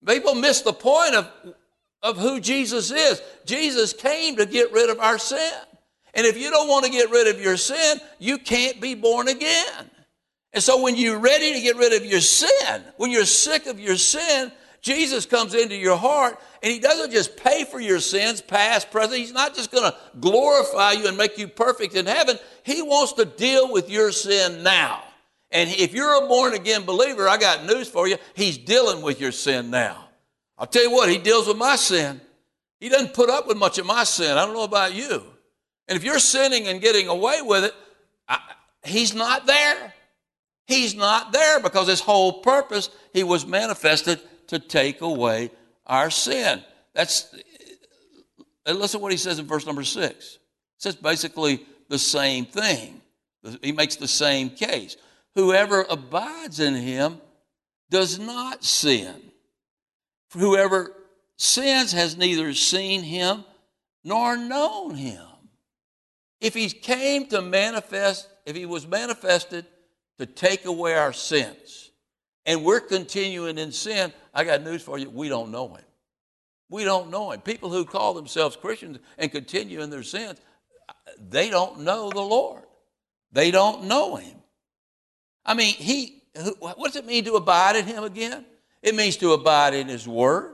People 0.07 0.35
miss 0.35 0.61
the 0.61 0.73
point 0.73 1.15
of, 1.15 1.29
of 2.03 2.19
who 2.19 2.39
Jesus 2.39 2.91
is. 2.91 3.21
Jesus 3.47 3.93
came 3.93 4.37
to 4.37 4.47
get 4.47 4.71
rid 4.71 4.91
of 4.91 5.01
our 5.01 5.19
sin. 5.19 5.53
And 6.15 6.27
if 6.27 6.39
you 6.39 6.51
don't 6.51 6.69
want 6.69 6.85
to 6.85 6.91
get 6.91 7.11
rid 7.11 7.35
of 7.35 7.41
your 7.41 7.57
sin, 7.57 7.99
you 8.19 8.39
can't 8.39 8.81
be 8.81 8.95
born 8.95 9.29
again. 9.29 9.91
And 10.53 10.63
so 10.63 10.81
when 10.81 10.97
you're 10.97 11.19
ready 11.19 11.55
to 11.55 11.61
get 11.61 11.77
rid 11.77 11.93
of 11.93 12.07
your 12.07 12.21
sin, 12.21 12.83
when 12.99 13.11
you're 13.11 13.25
sick 13.25 13.67
of 13.67 13.81
your 13.81 13.97
sin, 13.97 14.53
Jesus 14.87 15.27
comes 15.27 15.53
into 15.53 15.75
your 15.75 15.97
heart 15.97 16.39
and 16.63 16.73
he 16.73 16.79
doesn't 16.79 17.11
just 17.11 17.37
pay 17.37 17.65
for 17.65 17.81
your 17.81 17.99
sins, 17.99 18.41
past, 18.41 18.89
present. 18.93 19.19
He's 19.19 19.33
not 19.33 19.53
just 19.53 19.73
going 19.73 19.83
to 19.83 19.97
glorify 20.21 20.93
you 20.93 21.09
and 21.09 21.17
make 21.17 21.37
you 21.39 21.49
perfect 21.49 21.97
in 21.97 22.07
heaven. 22.07 22.39
He 22.63 22.83
wants 22.83 23.15
to 23.15 23.25
deal 23.25 23.73
with 23.73 23.91
your 23.91 24.13
sin 24.13 24.63
now. 24.63 25.03
And 25.51 25.69
if 25.71 25.93
you're 25.93 26.25
a 26.25 26.29
born 26.29 26.55
again 26.55 26.85
believer, 26.85 27.29
I 27.29 27.37
got 27.37 27.65
news 27.67 27.89
for 27.89 28.07
you. 28.07 28.17
He's 28.35 28.59
dealing 28.59 29.03
with 29.03 29.21
your 29.21 29.33
sin 29.33 29.71
now. 29.71 30.09
I'll 30.57 30.69
tell 30.69 30.85
you 30.85 30.93
what, 30.93 31.09
he 31.09 31.19
deals 31.19 31.49
with 31.49 31.57
my 31.57 31.75
sin. 31.75 32.21
He 32.79 32.89
doesn't 32.89 33.13
put 33.13 33.29
up 33.29 33.49
with 33.49 33.57
much 33.57 33.79
of 33.79 33.87
my 33.87 34.05
sin. 34.05 34.39
I 34.39 34.45
don't 34.45 34.55
know 34.55 34.63
about 34.63 34.95
you. 34.95 35.25
And 35.89 35.97
if 35.97 36.05
you're 36.05 36.21
sinning 36.21 36.69
and 36.69 36.81
getting 36.81 37.09
away 37.09 37.43
with 37.43 37.65
it, 37.65 37.75
I, 38.29 38.39
he's 38.85 39.17
not 39.17 39.47
there. 39.47 39.95
He's 40.69 40.95
not 40.95 41.33
there 41.33 41.59
because 41.59 41.89
his 41.89 42.01
whole 42.01 42.35
purpose, 42.35 42.89
he 43.13 43.25
was 43.25 43.45
manifested 43.45 44.21
to 44.49 44.59
take 44.59 45.01
away 45.01 45.51
our 45.87 46.11
sin. 46.11 46.63
That's 46.95 47.35
uh, 48.67 48.73
listen 48.73 48.99
to 48.99 49.03
what 49.03 49.13
he 49.13 49.19
says 49.19 49.39
in 49.39 49.47
verse 49.47 49.67
number 49.67 49.85
six. 49.85 50.35
It 50.35 50.83
says 50.83 50.97
basically 50.97 51.65
the 51.89 51.99
same 51.99 52.45
thing. 52.45 53.01
He 53.63 53.73
makes 53.73 53.97
the 53.97 54.09
same 54.09 54.51
case. 54.51 54.97
Whoever 55.35 55.87
abides 55.89 56.59
in 56.61 56.75
him 56.75 57.21
does 57.91 58.19
not 58.19 58.65
sin. 58.65 59.15
Whoever 60.33 60.93
sins 61.37 61.93
has 61.93 62.17
neither 62.17 62.53
seen 62.55 63.03
him 63.03 63.45
nor 64.03 64.37
known 64.37 64.95
him. 64.95 65.23
If 66.41 66.55
he 66.55 66.69
came 66.69 67.27
to 67.29 67.41
manifest, 67.41 68.29
if 68.45 68.57
he 68.57 68.67
was 68.67 68.87
manifested 68.87 69.67
to 70.19 70.27
take 70.27 70.65
away 70.65 70.95
our 70.95 71.13
sins, 71.13 71.91
and 72.45 72.65
we're 72.65 72.81
continuing 72.81 73.59
in 73.59 73.73
sin, 73.73 74.13
I 74.37 74.45
got 74.45 74.63
news 74.63 74.83
for 74.83 74.99
you. 74.99 75.09
We 75.09 75.31
don't 75.31 75.51
know 75.51 75.69
him. 75.69 75.85
We 76.69 76.85
don't 76.85 77.11
know 77.11 77.33
him. 77.33 77.41
People 77.41 77.71
who 77.71 77.87
call 77.87 78.13
themselves 78.13 78.55
Christians 78.55 78.99
and 79.17 79.33
continue 79.33 79.81
in 79.81 79.89
their 79.89 80.03
sins, 80.03 80.39
they 81.19 81.49
don't 81.49 81.81
know 81.81 82.11
the 82.11 82.21
Lord. 82.21 82.65
They 83.33 83.51
don't 83.51 83.85
know 83.85 84.17
him. 84.17 84.37
I 85.45 85.55
mean, 85.55 85.75
he, 85.75 86.23
what 86.59 86.77
does 86.85 86.97
it 86.97 87.07
mean 87.07 87.25
to 87.25 87.37
abide 87.37 87.77
in 87.77 87.87
him 87.87 88.05
again? 88.05 88.45
It 88.83 88.95
means 88.95 89.17
to 89.19 89.33
abide 89.33 89.73
in 89.73 89.89
his 89.89 90.07
word. 90.07 90.53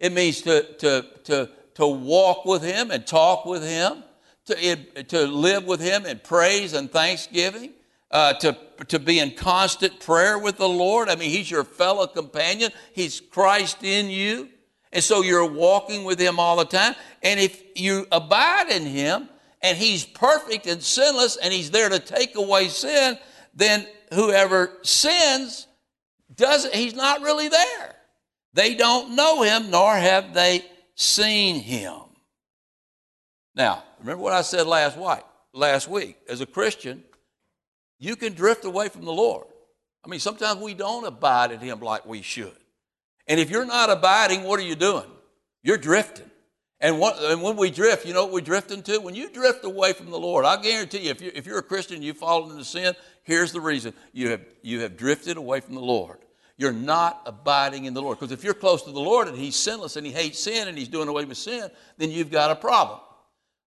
It 0.00 0.14
means 0.14 0.40
to, 0.42 0.62
to, 0.78 1.06
to, 1.24 1.50
to 1.74 1.86
walk 1.86 2.46
with 2.46 2.62
him 2.62 2.90
and 2.90 3.06
talk 3.06 3.44
with 3.44 3.62
him, 3.62 4.04
to, 4.46 4.76
to 5.04 5.26
live 5.26 5.66
with 5.66 5.80
him 5.80 6.06
in 6.06 6.18
praise 6.20 6.72
and 6.72 6.90
thanksgiving 6.90 7.74
uh, 8.10 8.32
to, 8.34 8.56
to 8.88 8.98
be 8.98 9.18
in 9.18 9.32
constant 9.32 10.00
prayer 10.00 10.38
with 10.38 10.56
the 10.56 10.68
Lord. 10.68 11.08
I 11.08 11.16
mean, 11.16 11.30
He's 11.30 11.50
your 11.50 11.64
fellow 11.64 12.06
companion, 12.06 12.70
He's 12.94 13.20
Christ 13.20 13.82
in 13.82 14.08
you. 14.10 14.48
And 14.92 15.04
so 15.04 15.22
you're 15.22 15.44
walking 15.44 16.04
with 16.04 16.18
Him 16.18 16.40
all 16.40 16.56
the 16.56 16.64
time. 16.64 16.94
And 17.22 17.38
if 17.38 17.62
you 17.74 18.06
abide 18.10 18.70
in 18.70 18.86
Him 18.86 19.28
and 19.60 19.76
He's 19.76 20.04
perfect 20.04 20.66
and 20.66 20.82
sinless 20.82 21.36
and 21.36 21.52
He's 21.52 21.70
there 21.70 21.90
to 21.90 21.98
take 21.98 22.36
away 22.36 22.68
sin, 22.68 23.18
then 23.54 23.86
whoever 24.14 24.78
sins 24.82 25.66
doesn't, 26.34 26.74
He's 26.74 26.94
not 26.94 27.20
really 27.20 27.48
there. 27.48 27.96
They 28.54 28.74
don't 28.74 29.14
know 29.14 29.42
Him, 29.42 29.70
nor 29.70 29.94
have 29.94 30.32
they 30.32 30.64
seen 30.94 31.60
Him. 31.60 32.00
Now, 33.54 33.84
remember 34.00 34.22
what 34.22 34.32
I 34.32 34.42
said 34.42 34.66
last, 34.66 34.96
week. 34.96 35.24
last 35.52 35.88
week. 35.88 36.16
As 36.28 36.40
a 36.40 36.46
Christian, 36.46 37.04
you 37.98 38.16
can 38.16 38.34
drift 38.34 38.64
away 38.64 38.88
from 38.88 39.04
the 39.04 39.12
Lord. 39.12 39.46
I 40.04 40.08
mean, 40.08 40.20
sometimes 40.20 40.60
we 40.60 40.74
don't 40.74 41.06
abide 41.06 41.50
in 41.50 41.60
Him 41.60 41.80
like 41.80 42.06
we 42.06 42.22
should. 42.22 42.56
And 43.26 43.38
if 43.38 43.50
you're 43.50 43.66
not 43.66 43.90
abiding, 43.90 44.44
what 44.44 44.58
are 44.58 44.64
you 44.64 44.76
doing? 44.76 45.04
You're 45.62 45.78
drifting. 45.78 46.30
And, 46.80 47.00
what, 47.00 47.18
and 47.18 47.42
when 47.42 47.56
we 47.56 47.70
drift, 47.70 48.06
you 48.06 48.14
know 48.14 48.24
what 48.24 48.32
we're 48.32 48.40
drifting 48.40 48.82
to? 48.84 48.98
When 48.98 49.16
you 49.16 49.30
drift 49.30 49.64
away 49.64 49.92
from 49.92 50.10
the 50.10 50.18
Lord, 50.18 50.44
I 50.44 50.62
guarantee 50.62 51.00
you, 51.00 51.10
if, 51.10 51.20
you, 51.20 51.32
if 51.34 51.44
you're 51.44 51.58
a 51.58 51.62
Christian, 51.62 52.02
you've 52.02 52.18
fallen 52.18 52.52
into 52.52 52.64
sin, 52.64 52.94
here's 53.24 53.50
the 53.50 53.60
reason. 53.60 53.92
You 54.12 54.30
have, 54.30 54.40
you 54.62 54.80
have 54.80 54.96
drifted 54.96 55.36
away 55.36 55.60
from 55.60 55.74
the 55.74 55.80
Lord. 55.80 56.18
You're 56.56 56.72
not 56.72 57.22
abiding 57.26 57.86
in 57.86 57.94
the 57.94 58.02
Lord. 58.02 58.18
Because 58.18 58.32
if 58.32 58.44
you're 58.44 58.54
close 58.54 58.84
to 58.84 58.92
the 58.92 59.00
Lord 59.00 59.26
and 59.26 59.36
He's 59.36 59.56
sinless 59.56 59.96
and 59.96 60.06
He 60.06 60.12
hates 60.12 60.38
sin 60.38 60.68
and 60.68 60.78
He's 60.78 60.88
doing 60.88 61.08
away 61.08 61.24
with 61.24 61.36
sin, 61.36 61.68
then 61.96 62.12
you've 62.12 62.30
got 62.30 62.52
a 62.52 62.56
problem. 62.56 63.00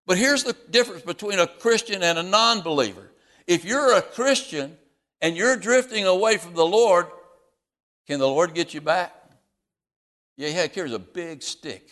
But 0.06 0.18
here's 0.18 0.44
the 0.44 0.56
difference 0.70 1.04
between 1.04 1.40
a 1.40 1.48
Christian 1.48 2.04
and 2.04 2.18
a 2.18 2.24
non 2.24 2.62
believer 2.62 3.11
if 3.52 3.66
you're 3.66 3.98
a 3.98 4.02
Christian 4.02 4.78
and 5.20 5.36
you're 5.36 5.58
drifting 5.58 6.06
away 6.06 6.38
from 6.38 6.54
the 6.54 6.66
Lord, 6.66 7.08
can 8.08 8.18
the 8.18 8.28
Lord 8.28 8.54
get 8.54 8.74
you 8.74 8.80
back? 8.80 9.14
Yeah, 10.38 10.68
here's 10.68 10.94
a 10.94 11.00
big 11.00 11.44
stick, 11.44 11.90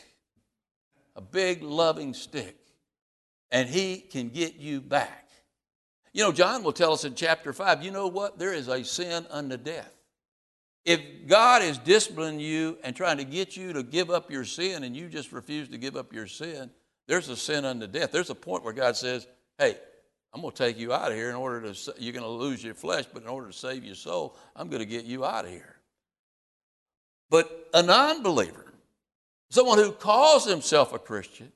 a 1.17 1.21
big 1.21 1.61
loving 1.61 2.13
stick, 2.13 2.55
and 3.51 3.67
He 3.67 3.97
can 3.97 4.29
get 4.29 4.55
you 4.55 4.79
back. 4.79 5.27
You 6.13 6.23
know, 6.23 6.31
John 6.31 6.63
will 6.63 6.71
tell 6.71 6.93
us 6.93 7.03
in 7.03 7.13
chapter 7.13 7.51
5, 7.51 7.83
you 7.83 7.91
know 7.91 8.07
what? 8.07 8.39
There 8.39 8.53
is 8.53 8.69
a 8.69 8.85
sin 8.85 9.27
unto 9.29 9.57
death. 9.57 9.91
If 10.85 11.01
God 11.27 11.61
is 11.61 11.77
disciplining 11.77 12.39
you 12.39 12.77
and 12.85 12.95
trying 12.95 13.17
to 13.17 13.25
get 13.25 13.57
you 13.57 13.73
to 13.73 13.83
give 13.83 14.09
up 14.09 14.31
your 14.31 14.45
sin 14.45 14.85
and 14.85 14.95
you 14.95 15.09
just 15.09 15.33
refuse 15.33 15.67
to 15.67 15.77
give 15.77 15.97
up 15.97 16.13
your 16.13 16.25
sin, 16.25 16.71
there's 17.09 17.27
a 17.27 17.35
sin 17.35 17.65
unto 17.65 17.85
death. 17.85 18.13
There's 18.13 18.29
a 18.29 18.35
point 18.35 18.63
where 18.63 18.71
God 18.71 18.95
says, 18.95 19.27
hey, 19.57 19.77
I'm 20.33 20.41
going 20.41 20.53
to 20.53 20.57
take 20.57 20.77
you 20.77 20.93
out 20.93 21.11
of 21.11 21.17
here 21.17 21.29
in 21.29 21.35
order 21.35 21.73
to, 21.73 21.93
you're 21.97 22.13
going 22.13 22.23
to 22.23 22.29
lose 22.29 22.63
your 22.63 22.75
flesh, 22.75 23.05
but 23.11 23.23
in 23.23 23.29
order 23.29 23.47
to 23.47 23.53
save 23.53 23.83
your 23.83 23.95
soul, 23.95 24.35
I'm 24.55 24.69
going 24.69 24.81
to 24.81 24.85
get 24.85 25.05
you 25.05 25.25
out 25.25 25.45
of 25.45 25.51
here. 25.51 25.75
But 27.29 27.69
a 27.73 27.81
non 27.81 28.21
believer, 28.21 28.73
someone 29.49 29.79
who 29.79 29.91
calls 29.91 30.45
himself 30.45 30.93
a 30.93 30.99
Christian, 30.99 31.51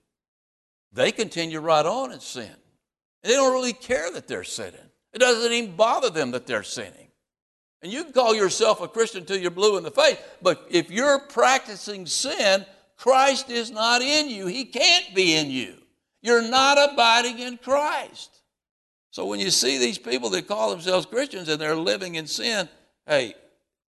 they 0.91 1.11
continue 1.11 1.59
right 1.59 1.85
on 1.85 2.11
in 2.11 2.19
sin. 2.19 2.49
And 3.23 3.31
they 3.31 3.35
don't 3.35 3.53
really 3.53 3.73
care 3.73 4.11
that 4.11 4.27
they're 4.27 4.43
sinning. 4.43 4.79
It 5.13 5.19
doesn't 5.19 5.51
even 5.51 5.75
bother 5.75 6.09
them 6.09 6.31
that 6.31 6.47
they're 6.47 6.63
sinning. 6.63 7.09
And 7.81 7.91
you 7.91 8.03
can 8.03 8.13
call 8.13 8.33
yourself 8.33 8.81
a 8.81 8.87
Christian 8.87 9.25
till 9.25 9.37
you're 9.37 9.51
blue 9.51 9.77
in 9.77 9.83
the 9.83 9.91
face, 9.91 10.17
but 10.41 10.65
if 10.69 10.89
you're 10.89 11.19
practicing 11.19 12.05
sin, 12.05 12.65
Christ 12.95 13.49
is 13.49 13.71
not 13.71 14.01
in 14.01 14.29
you. 14.29 14.47
He 14.47 14.65
can't 14.65 15.13
be 15.13 15.35
in 15.35 15.51
you. 15.51 15.75
You're 16.21 16.47
not 16.47 16.77
abiding 16.93 17.39
in 17.39 17.57
Christ. 17.57 18.42
So 19.13 19.27
when 19.27 19.39
you 19.39 19.51
see 19.51 19.77
these 19.77 19.99
people 19.99 20.31
that 20.31 20.47
call 20.47 20.71
themselves 20.71 21.05
Christians 21.05 21.47
and 21.47 21.61
they're 21.61 21.75
living 21.75 22.15
in 22.15 22.25
sin, 22.25 22.67
hey, 23.05 23.35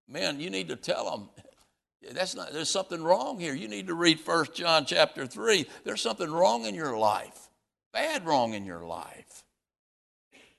man, 0.06 0.38
you 0.38 0.50
need 0.50 0.68
to 0.68 0.76
tell 0.76 1.10
them 1.10 1.30
that's 2.12 2.34
not 2.34 2.52
there's 2.52 2.68
something 2.68 3.02
wrong 3.02 3.40
here. 3.40 3.54
You 3.54 3.66
need 3.66 3.86
to 3.86 3.94
read 3.94 4.20
First 4.20 4.54
John 4.54 4.84
chapter 4.84 5.26
3. 5.26 5.64
There's 5.82 6.02
something 6.02 6.30
wrong 6.30 6.66
in 6.66 6.74
your 6.74 6.98
life. 6.98 7.48
Bad 7.94 8.26
wrong 8.26 8.52
in 8.52 8.66
your 8.66 8.84
life. 8.84 9.44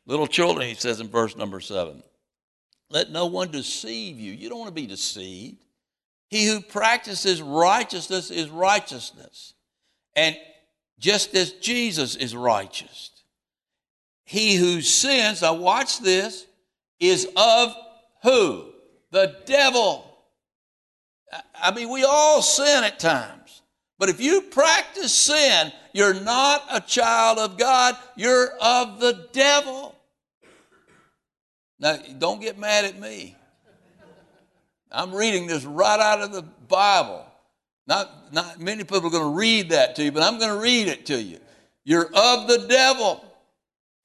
Little 0.07 0.25
children, 0.25 0.67
he 0.67 0.73
says 0.73 0.99
in 0.99 1.09
verse 1.09 1.37
number 1.37 1.59
7. 1.59 2.01
Let 2.89 3.11
no 3.11 3.27
one 3.27 3.51
deceive 3.51 4.19
you. 4.19 4.33
You 4.33 4.49
don't 4.49 4.57
want 4.57 4.75
to 4.75 4.81
be 4.81 4.87
deceived. 4.87 5.63
He 6.31 6.47
who 6.47 6.59
practices 6.59 7.39
righteousness 7.39 8.31
is 8.31 8.49
righteousness. 8.49 9.53
And 10.15 10.35
just 10.97 11.35
as 11.35 11.51
Jesus 11.53 12.15
is 12.15 12.35
righteous. 12.35 13.11
He 14.25 14.55
who 14.55 14.81
sins, 14.81 15.41
now 15.41 15.53
watch 15.53 15.99
this, 15.99 16.45
is 16.99 17.27
of 17.37 17.75
who? 18.23 18.65
The 19.11 19.37
devil. 19.45 20.03
I 21.61 21.71
mean, 21.73 21.89
we 21.89 22.03
all 22.03 22.41
sin 22.41 22.83
at 22.83 22.99
times. 22.99 23.61
But 23.97 24.09
if 24.09 24.19
you 24.19 24.41
practice 24.41 25.13
sin, 25.13 25.71
you're 25.93 26.13
not 26.13 26.63
a 26.71 26.81
child 26.81 27.37
of 27.37 27.57
God, 27.57 27.95
you're 28.15 28.49
of 28.59 28.99
the 28.99 29.29
devil. 29.31 29.95
Now, 31.79 31.97
don't 32.17 32.41
get 32.41 32.57
mad 32.57 32.85
at 32.85 32.99
me. 32.99 33.35
I'm 34.91 35.13
reading 35.13 35.47
this 35.47 35.65
right 35.65 35.99
out 35.99 36.21
of 36.21 36.31
the 36.31 36.41
Bible. 36.41 37.25
Not, 37.87 38.33
not 38.33 38.59
many 38.59 38.83
people 38.83 39.07
are 39.07 39.09
going 39.09 39.23
to 39.23 39.37
read 39.37 39.69
that 39.69 39.95
to 39.95 40.03
you, 40.03 40.11
but 40.11 40.23
I'm 40.23 40.39
going 40.39 40.51
to 40.51 40.59
read 40.59 40.87
it 40.87 41.05
to 41.07 41.21
you. 41.21 41.39
You're 41.83 42.05
of 42.05 42.47
the 42.47 42.65
devil. 42.67 43.23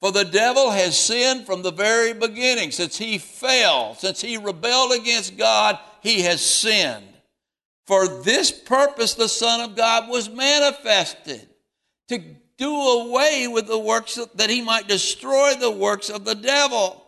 For 0.01 0.11
the 0.11 0.25
devil 0.25 0.71
has 0.71 0.99
sinned 0.99 1.45
from 1.45 1.61
the 1.61 1.71
very 1.71 2.13
beginning. 2.13 2.71
Since 2.71 2.97
he 2.97 3.19
fell, 3.19 3.93
since 3.93 4.19
he 4.19 4.35
rebelled 4.35 4.93
against 4.93 5.37
God, 5.37 5.77
he 6.01 6.23
has 6.23 6.41
sinned. 6.43 7.05
For 7.85 8.07
this 8.07 8.51
purpose 8.51 9.13
the 9.13 9.29
Son 9.29 9.61
of 9.61 9.75
God 9.75 10.09
was 10.09 10.29
manifested 10.29 11.47
to 12.07 12.19
do 12.57 12.73
away 12.73 13.47
with 13.47 13.67
the 13.67 13.77
works 13.77 14.19
that 14.35 14.49
he 14.49 14.61
might 14.61 14.87
destroy 14.87 15.53
the 15.53 15.71
works 15.71 16.09
of 16.09 16.25
the 16.25 16.35
devil. 16.35 17.03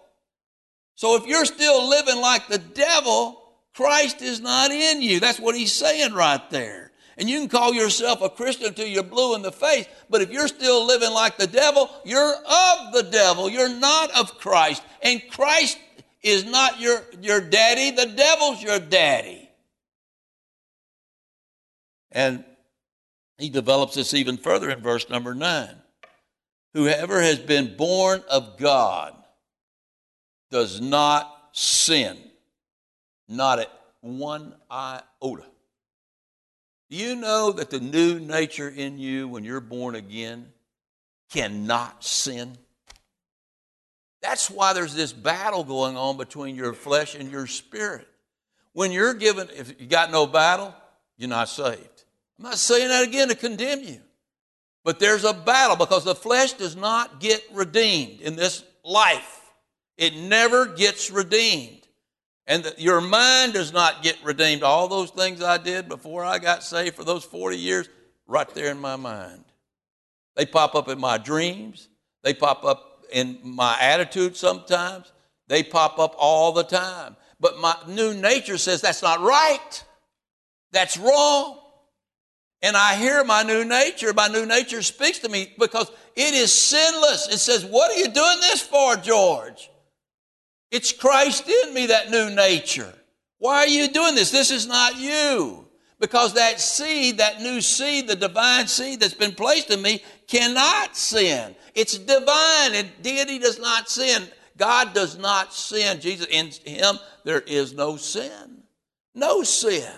So 0.95 1.15
if 1.15 1.25
you're 1.25 1.45
still 1.45 1.89
living 1.89 2.21
like 2.21 2.47
the 2.47 2.59
devil, 2.59 3.41
Christ 3.73 4.21
is 4.21 4.39
not 4.39 4.71
in 4.71 5.01
you. 5.01 5.19
That's 5.19 5.39
what 5.39 5.55
he's 5.55 5.73
saying 5.73 6.13
right 6.13 6.47
there. 6.51 6.91
And 7.17 7.29
you 7.29 7.39
can 7.39 7.49
call 7.49 7.73
yourself 7.73 8.21
a 8.21 8.29
Christian 8.29 8.67
until 8.67 8.87
you're 8.87 9.03
blue 9.03 9.35
in 9.35 9.41
the 9.41 9.51
face, 9.51 9.85
but 10.09 10.21
if 10.21 10.31
you're 10.31 10.47
still 10.47 10.85
living 10.85 11.11
like 11.11 11.37
the 11.37 11.47
devil, 11.47 11.89
you're 12.03 12.33
of 12.33 12.93
the 12.93 13.07
devil. 13.11 13.49
You're 13.49 13.69
not 13.69 14.11
of 14.11 14.37
Christ. 14.39 14.83
And 15.01 15.21
Christ 15.29 15.77
is 16.23 16.45
not 16.45 16.79
your, 16.79 17.03
your 17.21 17.41
daddy, 17.41 17.91
the 17.91 18.07
devil's 18.07 18.63
your 18.63 18.79
daddy. 18.79 19.49
And 22.11 22.43
he 23.37 23.49
develops 23.49 23.95
this 23.95 24.13
even 24.13 24.37
further 24.37 24.69
in 24.69 24.81
verse 24.81 25.09
number 25.09 25.35
nine. 25.35 25.75
Whoever 26.73 27.21
has 27.21 27.39
been 27.39 27.75
born 27.75 28.23
of 28.29 28.57
God 28.57 29.15
does 30.49 30.81
not 30.81 31.31
sin, 31.51 32.17
not 33.27 33.59
at 33.59 33.69
one 34.01 34.55
iota. 34.71 35.45
Do 36.93 36.99
you 36.99 37.15
know 37.15 37.51
that 37.53 37.71
the 37.71 37.79
new 37.79 38.19
nature 38.19 38.69
in 38.69 38.99
you 38.99 39.27
when 39.27 39.43
you're 39.43 39.59
born 39.59 39.95
again 39.95 40.45
cannot 41.31 42.03
sin? 42.03 42.55
That's 44.21 44.47
why 44.47 44.73
there's 44.73 44.93
this 44.93 45.11
battle 45.11 45.63
going 45.63 45.97
on 45.97 46.17
between 46.17 46.55
your 46.55 46.75
flesh 46.75 47.15
and 47.15 47.31
your 47.31 47.47
spirit. 47.47 48.07
When 48.73 48.91
you're 48.91 49.15
given, 49.15 49.47
if 49.55 49.81
you 49.81 49.87
got 49.87 50.11
no 50.11 50.27
battle, 50.27 50.71
you're 51.17 51.29
not 51.29 51.49
saved. 51.49 52.03
I'm 52.37 52.43
not 52.43 52.59
saying 52.59 52.89
that 52.89 53.07
again 53.07 53.29
to 53.29 53.35
condemn 53.35 53.81
you, 53.81 53.99
but 54.83 54.99
there's 54.99 55.23
a 55.23 55.33
battle 55.33 55.75
because 55.75 56.03
the 56.03 56.13
flesh 56.13 56.53
does 56.53 56.75
not 56.75 57.19
get 57.19 57.43
redeemed 57.53 58.21
in 58.21 58.35
this 58.35 58.63
life. 58.85 59.51
It 59.97 60.15
never 60.15 60.67
gets 60.67 61.09
redeemed. 61.09 61.82
And 62.45 62.63
that 62.65 62.79
your 62.79 62.99
mind 62.99 63.53
does 63.53 63.71
not 63.71 64.03
get 64.03 64.17
redeemed. 64.23 64.63
All 64.63 64.87
those 64.87 65.11
things 65.11 65.41
I 65.41 65.57
did 65.57 65.87
before 65.87 66.25
I 66.25 66.39
got 66.39 66.63
saved 66.63 66.95
for 66.95 67.03
those 67.03 67.23
40 67.23 67.57
years, 67.57 67.87
right 68.27 68.49
there 68.53 68.71
in 68.71 68.79
my 68.79 68.95
mind. 68.95 69.45
They 70.35 70.45
pop 70.45 70.75
up 70.75 70.89
in 70.89 70.99
my 70.99 71.17
dreams. 71.17 71.87
They 72.23 72.33
pop 72.33 72.65
up 72.65 73.05
in 73.11 73.39
my 73.43 73.77
attitude 73.79 74.35
sometimes. 74.35 75.11
They 75.47 75.63
pop 75.63 75.99
up 75.99 76.15
all 76.17 76.51
the 76.51 76.63
time. 76.63 77.15
But 77.39 77.59
my 77.59 77.75
new 77.87 78.13
nature 78.13 78.57
says 78.57 78.81
that's 78.81 79.03
not 79.03 79.21
right. 79.21 79.83
That's 80.71 80.97
wrong. 80.97 81.59
And 82.61 82.77
I 82.77 82.95
hear 82.95 83.23
my 83.25 83.43
new 83.43 83.65
nature. 83.65 84.13
My 84.13 84.29
new 84.29 84.45
nature 84.45 84.81
speaks 84.81 85.19
to 85.19 85.29
me 85.29 85.53
because 85.59 85.91
it 86.15 86.33
is 86.33 86.51
sinless. 86.57 87.27
It 87.27 87.39
says, 87.39 87.65
What 87.65 87.91
are 87.91 87.97
you 87.97 88.05
doing 88.05 88.39
this 88.39 88.61
for, 88.61 88.95
George? 88.95 89.69
It's 90.73 90.91
Christ 90.91 91.47
in 91.47 91.71
me, 91.75 91.85
that 91.85 92.09
new 92.09 92.31
nature. 92.31 92.91
Why 93.37 93.57
are 93.57 93.67
you 93.67 93.87
doing 93.89 94.15
this? 94.15 94.31
This 94.31 94.49
is 94.49 94.65
not 94.65 94.97
you. 94.97 95.67
Because 95.99 96.33
that 96.33 96.59
seed, 96.59 97.19
that 97.19 97.41
new 97.41 97.61
seed, 97.61 98.07
the 98.07 98.15
divine 98.15 98.65
seed 98.65 98.99
that's 98.99 99.13
been 99.13 99.35
placed 99.35 99.69
in 99.69 99.83
me, 99.83 100.01
cannot 100.25 100.97
sin. 100.97 101.55
It's 101.75 101.95
divine, 101.99 102.73
and 102.73 102.89
deity 103.03 103.37
does 103.37 103.59
not 103.59 103.87
sin. 103.87 104.23
God 104.57 104.95
does 104.95 105.15
not 105.15 105.53
sin. 105.53 106.01
Jesus, 106.01 106.25
in 106.25 106.49
Him, 106.65 106.97
there 107.23 107.41
is 107.41 107.73
no 107.75 107.95
sin. 107.95 108.63
No 109.13 109.43
sin. 109.43 109.93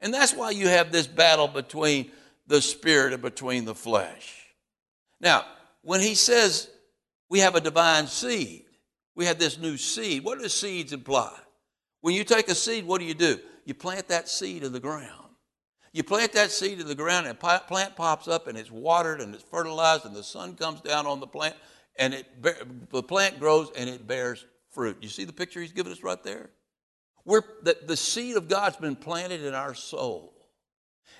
And 0.00 0.12
that's 0.12 0.34
why 0.34 0.50
you 0.50 0.66
have 0.66 0.90
this 0.90 1.06
battle 1.06 1.46
between 1.46 2.10
the 2.48 2.60
spirit 2.60 3.12
and 3.12 3.22
between 3.22 3.64
the 3.64 3.74
flesh. 3.74 4.48
Now, 5.20 5.44
when 5.82 6.00
He 6.00 6.16
says 6.16 6.68
we 7.28 7.38
have 7.38 7.54
a 7.54 7.60
divine 7.60 8.08
seed, 8.08 8.64
we 9.18 9.24
had 9.26 9.40
this 9.40 9.58
new 9.58 9.76
seed. 9.76 10.22
What 10.22 10.38
do 10.38 10.48
seeds 10.48 10.92
imply? 10.92 11.36
When 12.02 12.14
you 12.14 12.22
take 12.22 12.48
a 12.48 12.54
seed, 12.54 12.86
what 12.86 13.00
do 13.00 13.04
you 13.04 13.14
do? 13.14 13.40
You 13.64 13.74
plant 13.74 14.06
that 14.08 14.28
seed 14.28 14.62
in 14.62 14.72
the 14.72 14.78
ground. 14.78 15.34
You 15.92 16.04
plant 16.04 16.34
that 16.34 16.52
seed 16.52 16.78
in 16.78 16.86
the 16.86 16.94
ground, 16.94 17.26
and 17.26 17.36
plant 17.36 17.96
pops 17.96 18.28
up, 18.28 18.46
and 18.46 18.56
it's 18.56 18.70
watered, 18.70 19.20
and 19.20 19.34
it's 19.34 19.42
fertilized, 19.42 20.04
and 20.04 20.14
the 20.14 20.22
sun 20.22 20.54
comes 20.54 20.80
down 20.82 21.04
on 21.04 21.18
the 21.18 21.26
plant, 21.26 21.56
and 21.96 22.14
it 22.14 22.26
the 22.90 23.02
plant 23.02 23.40
grows, 23.40 23.72
and 23.76 23.90
it 23.90 24.06
bears 24.06 24.46
fruit. 24.70 24.98
You 25.00 25.08
see 25.08 25.24
the 25.24 25.32
picture 25.32 25.60
he's 25.60 25.72
given 25.72 25.90
us 25.90 26.04
right 26.04 26.22
there? 26.22 26.50
We're, 27.24 27.42
the, 27.64 27.76
the 27.84 27.96
seed 27.96 28.36
of 28.36 28.46
God's 28.46 28.76
been 28.76 28.94
planted 28.94 29.42
in 29.42 29.52
our 29.52 29.74
soul. 29.74 30.32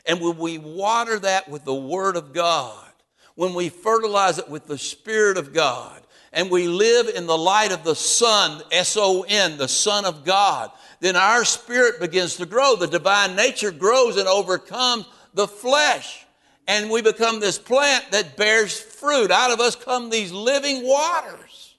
And 0.06 0.20
when 0.20 0.38
we 0.38 0.58
water 0.58 1.18
that 1.18 1.48
with 1.48 1.64
the 1.64 1.74
Word 1.74 2.14
of 2.14 2.32
God, 2.32 2.92
when 3.34 3.54
we 3.54 3.68
fertilize 3.70 4.38
it 4.38 4.48
with 4.48 4.68
the 4.68 4.78
Spirit 4.78 5.37
of 5.37 5.52
God, 5.52 6.02
and 6.32 6.50
we 6.50 6.68
live 6.68 7.08
in 7.08 7.26
the 7.26 7.38
light 7.38 7.72
of 7.72 7.84
the 7.84 7.94
Son, 7.94 8.62
S 8.70 8.96
O 8.96 9.24
N, 9.28 9.56
the 9.56 9.68
Son 9.68 10.04
of 10.04 10.24
God, 10.24 10.70
then 11.00 11.16
our 11.16 11.44
spirit 11.44 12.00
begins 12.00 12.36
to 12.36 12.46
grow. 12.46 12.76
The 12.76 12.86
divine 12.86 13.36
nature 13.36 13.70
grows 13.70 14.16
and 14.16 14.28
overcomes 14.28 15.06
the 15.34 15.48
flesh. 15.48 16.26
And 16.66 16.90
we 16.90 17.00
become 17.00 17.40
this 17.40 17.58
plant 17.58 18.10
that 18.10 18.36
bears 18.36 18.78
fruit. 18.78 19.30
Out 19.30 19.50
of 19.50 19.60
us 19.60 19.74
come 19.74 20.10
these 20.10 20.32
living 20.32 20.86
waters 20.86 21.76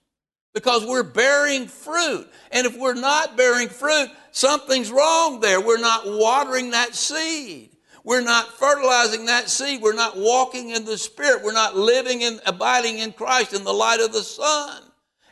because 0.54 0.86
we're 0.86 1.04
bearing 1.04 1.68
fruit. 1.68 2.28
And 2.52 2.66
if 2.66 2.78
we're 2.78 2.96
not 2.96 3.38
bearing 3.38 3.70
fruit, 3.70 4.10
something's 4.32 4.92
wrong 4.92 5.42
there. 5.42 5.62
We're 5.62 5.78
not 5.78 6.08
watering 6.08 6.72
that 6.72 6.96
seed. 6.96 7.69
We're 8.10 8.22
not 8.22 8.58
fertilizing 8.58 9.28
that 9.28 9.52
seed. 9.52 9.84
We're 9.84 9.94
not 9.94 10.18
walking 10.18 10.72
in 10.72 10.84
the 10.84 10.98
Spirit. 10.98 11.44
We're 11.44 11.54
not 11.54 11.76
living 11.76 12.24
and 12.24 12.42
abiding 12.44 12.98
in 12.98 13.14
Christ 13.14 13.54
in 13.54 13.64
the 13.64 13.72
light 13.72 14.00
of 14.00 14.12
the 14.12 14.24
sun. 14.24 14.82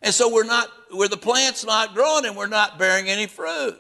And 0.04 0.14
so 0.14 0.32
we're 0.32 0.44
not, 0.44 0.70
where 0.92 1.08
the 1.08 1.18
plant's 1.18 1.66
not 1.66 1.96
growing 1.96 2.26
and 2.26 2.38
we're 2.38 2.46
not 2.46 2.78
bearing 2.78 3.08
any 3.08 3.26
fruit. 3.26 3.76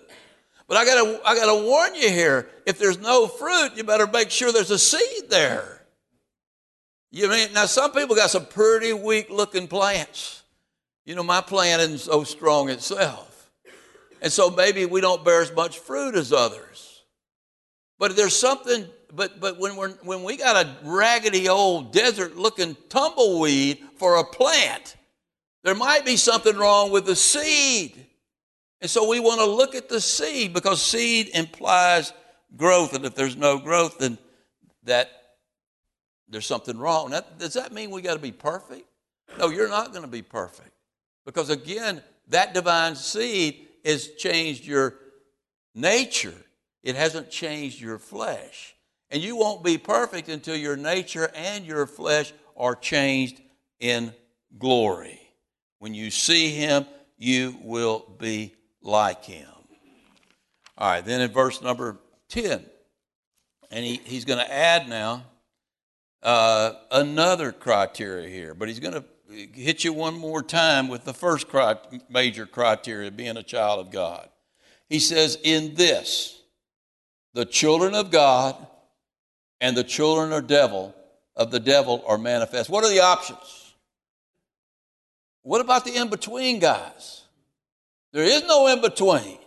But 0.68 0.78
I 0.78 0.86
gotta, 0.86 1.22
I 1.24 1.36
gotta 1.36 1.64
warn 1.64 1.94
you 1.94 2.10
here, 2.10 2.50
if 2.66 2.80
there's 2.80 2.98
no 2.98 3.28
fruit, 3.28 3.74
you 3.76 3.84
better 3.84 4.08
make 4.08 4.32
sure 4.32 4.52
there's 4.52 4.72
a 4.72 4.80
seed 4.80 5.30
there. 5.30 5.86
You 7.12 7.30
mean 7.30 7.54
now 7.54 7.68
some 7.68 7.92
people 7.92 8.16
got 8.16 8.32
some 8.32 8.48
pretty 8.48 8.94
weak 8.94 9.30
looking 9.30 9.68
plants. 9.68 10.42
You 11.06 11.14
know, 11.14 11.22
my 11.22 11.42
plant 11.42 11.84
isn't 11.84 12.00
so 12.00 12.24
strong 12.24 12.72
itself. 12.72 13.52
And 14.24 14.34
so 14.34 14.50
maybe 14.50 14.88
we 14.88 15.02
don't 15.02 15.24
bear 15.24 15.44
as 15.44 15.54
much 15.54 15.78
fruit 15.78 16.16
as 16.16 16.34
others. 16.34 16.87
But 18.00 18.16
there's 18.16 18.36
something, 18.36 18.86
but 19.14 19.40
but 19.40 19.58
when 19.60 19.76
we're 19.76 19.92
when 20.04 20.24
we 20.24 20.38
got 20.38 20.66
a 20.66 20.76
raggedy 20.84 21.50
old 21.50 21.92
desert 21.92 22.36
looking 22.36 22.76
tumbleweed 22.90 23.80
for 23.96 24.18
a 24.18 24.24
plant, 24.24 24.96
there 25.64 25.76
might 25.76 26.06
be 26.06 26.18
something 26.18 26.56
wrong 26.56 26.92
with 26.92 27.06
the 27.06 27.16
seed. 27.16 28.06
And 28.80 28.90
so 28.90 29.10
we 29.10 29.20
want 29.20 29.40
to 29.40 29.46
look 29.46 29.74
at 29.74 29.90
the 29.90 30.00
seed 30.00 30.54
because 30.54 30.82
seed 30.82 31.32
implies 31.34 32.14
growth. 32.56 32.94
And 32.94 33.06
if 33.06 33.16
there's 33.16 33.36
no 33.36 33.58
growth, 33.58 33.98
then 33.98 34.20
that 34.84 35.10
there's 36.30 36.46
something 36.46 36.78
wrong. 36.78 37.12
Now, 37.12 37.22
does 37.40 37.54
that 37.54 37.74
mean 37.74 37.90
we 37.90 38.02
got 38.02 38.14
to 38.14 38.20
be 38.20 38.32
perfect? 38.32 38.88
No, 39.40 39.50
you're 39.50 39.70
not 39.70 39.92
going 39.92 40.04
to 40.04 40.10
be 40.10 40.22
perfect. 40.22 40.72
Because 41.26 41.50
again, 41.50 42.02
that 42.30 42.54
divine 42.54 42.96
seed 42.96 43.68
has 43.84 44.10
changed 44.10 44.66
your 44.66 44.96
nature. 45.74 46.36
It 46.84 46.96
hasn't 46.96 47.30
changed 47.30 47.82
your 47.82 48.00
flesh. 48.00 48.76
And 49.10 49.22
you 49.22 49.36
won't 49.36 49.64
be 49.64 49.78
perfect 49.78 50.30
until 50.30 50.56
your 50.56 50.76
nature 50.76 51.32
and 51.34 51.66
your 51.66 51.86
flesh 51.88 52.34
are 52.56 52.76
changed 52.76 53.42
in 53.80 54.14
glory. 54.58 55.22
When 55.80 55.94
you 55.94 56.12
see 56.12 56.50
him, 56.50 56.86
you 57.18 57.58
will 57.62 58.06
be 58.20 58.56
like 58.82 59.24
him. 59.24 59.48
All 60.78 60.90
right, 60.90 61.06
then 61.06 61.22
in 61.22 61.32
verse 61.32 61.62
number 61.62 61.98
10, 62.30 62.64
and 63.72 63.86
he, 63.86 64.00
he's 64.04 64.26
going 64.26 64.40
to 64.40 64.54
add 64.54 64.88
now 64.88 65.24
uh, 66.22 66.74
another 66.92 67.52
criteria 67.52 68.30
here, 68.30 68.54
but 68.54 68.68
he's 68.68 68.80
going 68.80 68.94
to 68.94 69.04
hit 69.54 69.84
you 69.84 69.94
one 69.94 70.18
more 70.18 70.44
time 70.44 70.88
with 70.88 71.04
the 71.04 71.14
first 71.14 71.48
cri- 71.48 71.76
major 72.10 72.46
criteria 72.46 73.12
being 73.12 73.38
a 73.38 73.44
child 73.44 73.86
of 73.86 73.92
God. 73.92 74.30
He 74.88 75.00
says, 75.00 75.38
In 75.44 75.76
this, 75.76 76.37
the 77.38 77.46
children 77.46 77.94
of 77.94 78.10
God 78.10 78.56
and 79.62 79.78
the 79.78 79.84
children 79.84 80.34
of 80.34 80.48
devil 80.48 80.96
of 81.36 81.52
the 81.52 81.60
devil 81.60 82.04
are 82.08 82.18
manifest. 82.18 82.68
What 82.68 82.84
are 82.84 82.90
the 82.90 83.02
options? 83.02 83.76
What 85.44 85.62
about 85.62 85.86
the 85.86 85.96
in 85.96 86.10
between 86.10 86.58
guys? 86.58 87.22
There 88.12 88.24
is 88.24 88.42
no 88.46 88.66
in 88.66 88.82
between. 88.82 89.38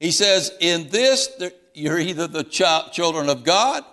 He 0.00 0.10
says, 0.10 0.50
In 0.58 0.88
this, 0.88 1.30
you're 1.74 2.00
either 2.00 2.26
the 2.26 2.42
ch- 2.42 2.92
children 2.92 3.28
of 3.28 3.44
God 3.44 3.84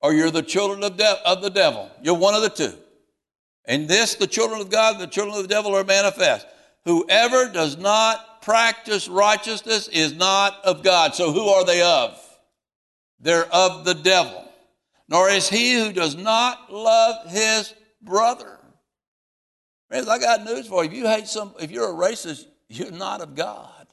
or 0.00 0.14
you're 0.14 0.30
the 0.30 0.40
children 0.40 0.82
of, 0.82 0.96
de- 0.96 1.28
of 1.28 1.42
the 1.42 1.50
devil. 1.50 1.90
You're 2.02 2.14
one 2.14 2.34
of 2.34 2.40
the 2.40 2.48
two. 2.48 2.72
In 3.66 3.86
this, 3.86 4.14
the 4.14 4.26
children 4.26 4.62
of 4.62 4.70
God 4.70 4.94
and 4.94 5.02
the 5.02 5.08
children 5.08 5.36
of 5.36 5.42
the 5.42 5.48
devil 5.48 5.76
are 5.76 5.84
manifest. 5.84 6.46
Whoever 6.86 7.50
does 7.50 7.76
not 7.76 8.40
practice 8.40 9.08
righteousness 9.08 9.88
is 9.88 10.14
not 10.14 10.64
of 10.64 10.82
God. 10.82 11.14
So 11.14 11.32
who 11.32 11.48
are 11.48 11.66
they 11.66 11.82
of? 11.82 12.22
They're 13.20 13.46
of 13.46 13.84
the 13.84 13.94
devil. 13.94 14.44
Nor 15.08 15.28
is 15.30 15.48
he 15.48 15.74
who 15.74 15.92
does 15.92 16.16
not 16.16 16.72
love 16.72 17.30
his 17.30 17.72
brother. 18.02 18.58
Friends, 19.88 20.08
I 20.08 20.18
got 20.18 20.44
news 20.44 20.66
for 20.66 20.84
you. 20.84 20.90
If 20.90 20.96
you 20.96 21.06
hate 21.06 21.28
some, 21.28 21.54
if 21.60 21.70
you're 21.70 21.90
a 21.90 21.94
racist, 21.94 22.46
you're 22.68 22.90
not 22.90 23.20
of 23.20 23.34
God. 23.34 23.86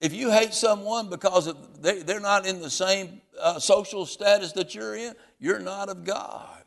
If 0.00 0.12
you 0.12 0.30
hate 0.30 0.54
someone 0.54 1.08
because 1.08 1.52
they, 1.80 2.02
they're 2.02 2.20
not 2.20 2.46
in 2.46 2.60
the 2.60 2.70
same 2.70 3.20
uh, 3.40 3.58
social 3.58 4.06
status 4.06 4.52
that 4.52 4.74
you're 4.74 4.96
in, 4.96 5.14
you're 5.38 5.58
not 5.58 5.88
of 5.88 6.04
God. 6.04 6.62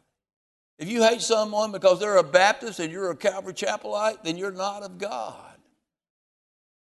If 0.77 0.89
you 0.89 1.03
hate 1.03 1.21
someone 1.21 1.71
because 1.71 1.99
they're 1.99 2.17
a 2.17 2.23
Baptist 2.23 2.79
and 2.79 2.91
you're 2.91 3.11
a 3.11 3.15
Calvary 3.15 3.53
Chapelite, 3.53 4.23
then 4.23 4.37
you're 4.37 4.51
not 4.51 4.83
of 4.83 4.97
God. 4.97 5.37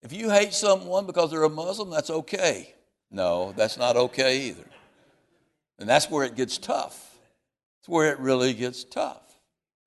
If 0.02 0.12
you 0.12 0.30
hate 0.30 0.52
someone 0.52 1.06
because 1.06 1.30
they're 1.30 1.42
a 1.42 1.48
Muslim, 1.48 1.90
that's 1.90 2.10
okay. 2.10 2.74
No, 3.10 3.52
that's 3.56 3.78
not 3.78 3.96
okay 3.96 4.48
either. 4.48 4.64
And 5.78 5.88
that's 5.88 6.10
where 6.10 6.24
it 6.24 6.34
gets 6.34 6.58
tough. 6.58 7.18
It's 7.80 7.88
where 7.88 8.10
it 8.12 8.18
really 8.18 8.52
gets 8.52 8.84
tough. 8.84 9.22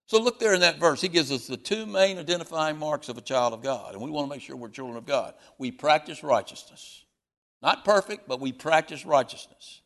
So 0.07 0.21
look 0.21 0.39
there 0.39 0.53
in 0.53 0.61
that 0.61 0.79
verse. 0.79 0.99
He 1.01 1.07
gives 1.07 1.31
us 1.31 1.47
the 1.47 1.57
two 1.57 1.85
main 1.85 2.17
identifying 2.17 2.77
marks 2.77 3.07
of 3.07 3.17
a 3.17 3.21
child 3.21 3.53
of 3.53 3.61
God. 3.61 3.93
And 3.93 4.01
we 4.01 4.11
want 4.11 4.27
to 4.27 4.35
make 4.35 4.41
sure 4.41 4.55
we're 4.55 4.69
children 4.69 4.97
of 4.97 5.05
God. 5.05 5.33
We 5.57 5.71
practice 5.71 6.23
righteousness. 6.23 7.05
Not 7.61 7.85
perfect, 7.85 8.27
but 8.27 8.39
we 8.39 8.51
practice 8.51 9.05
righteousness. 9.05 9.81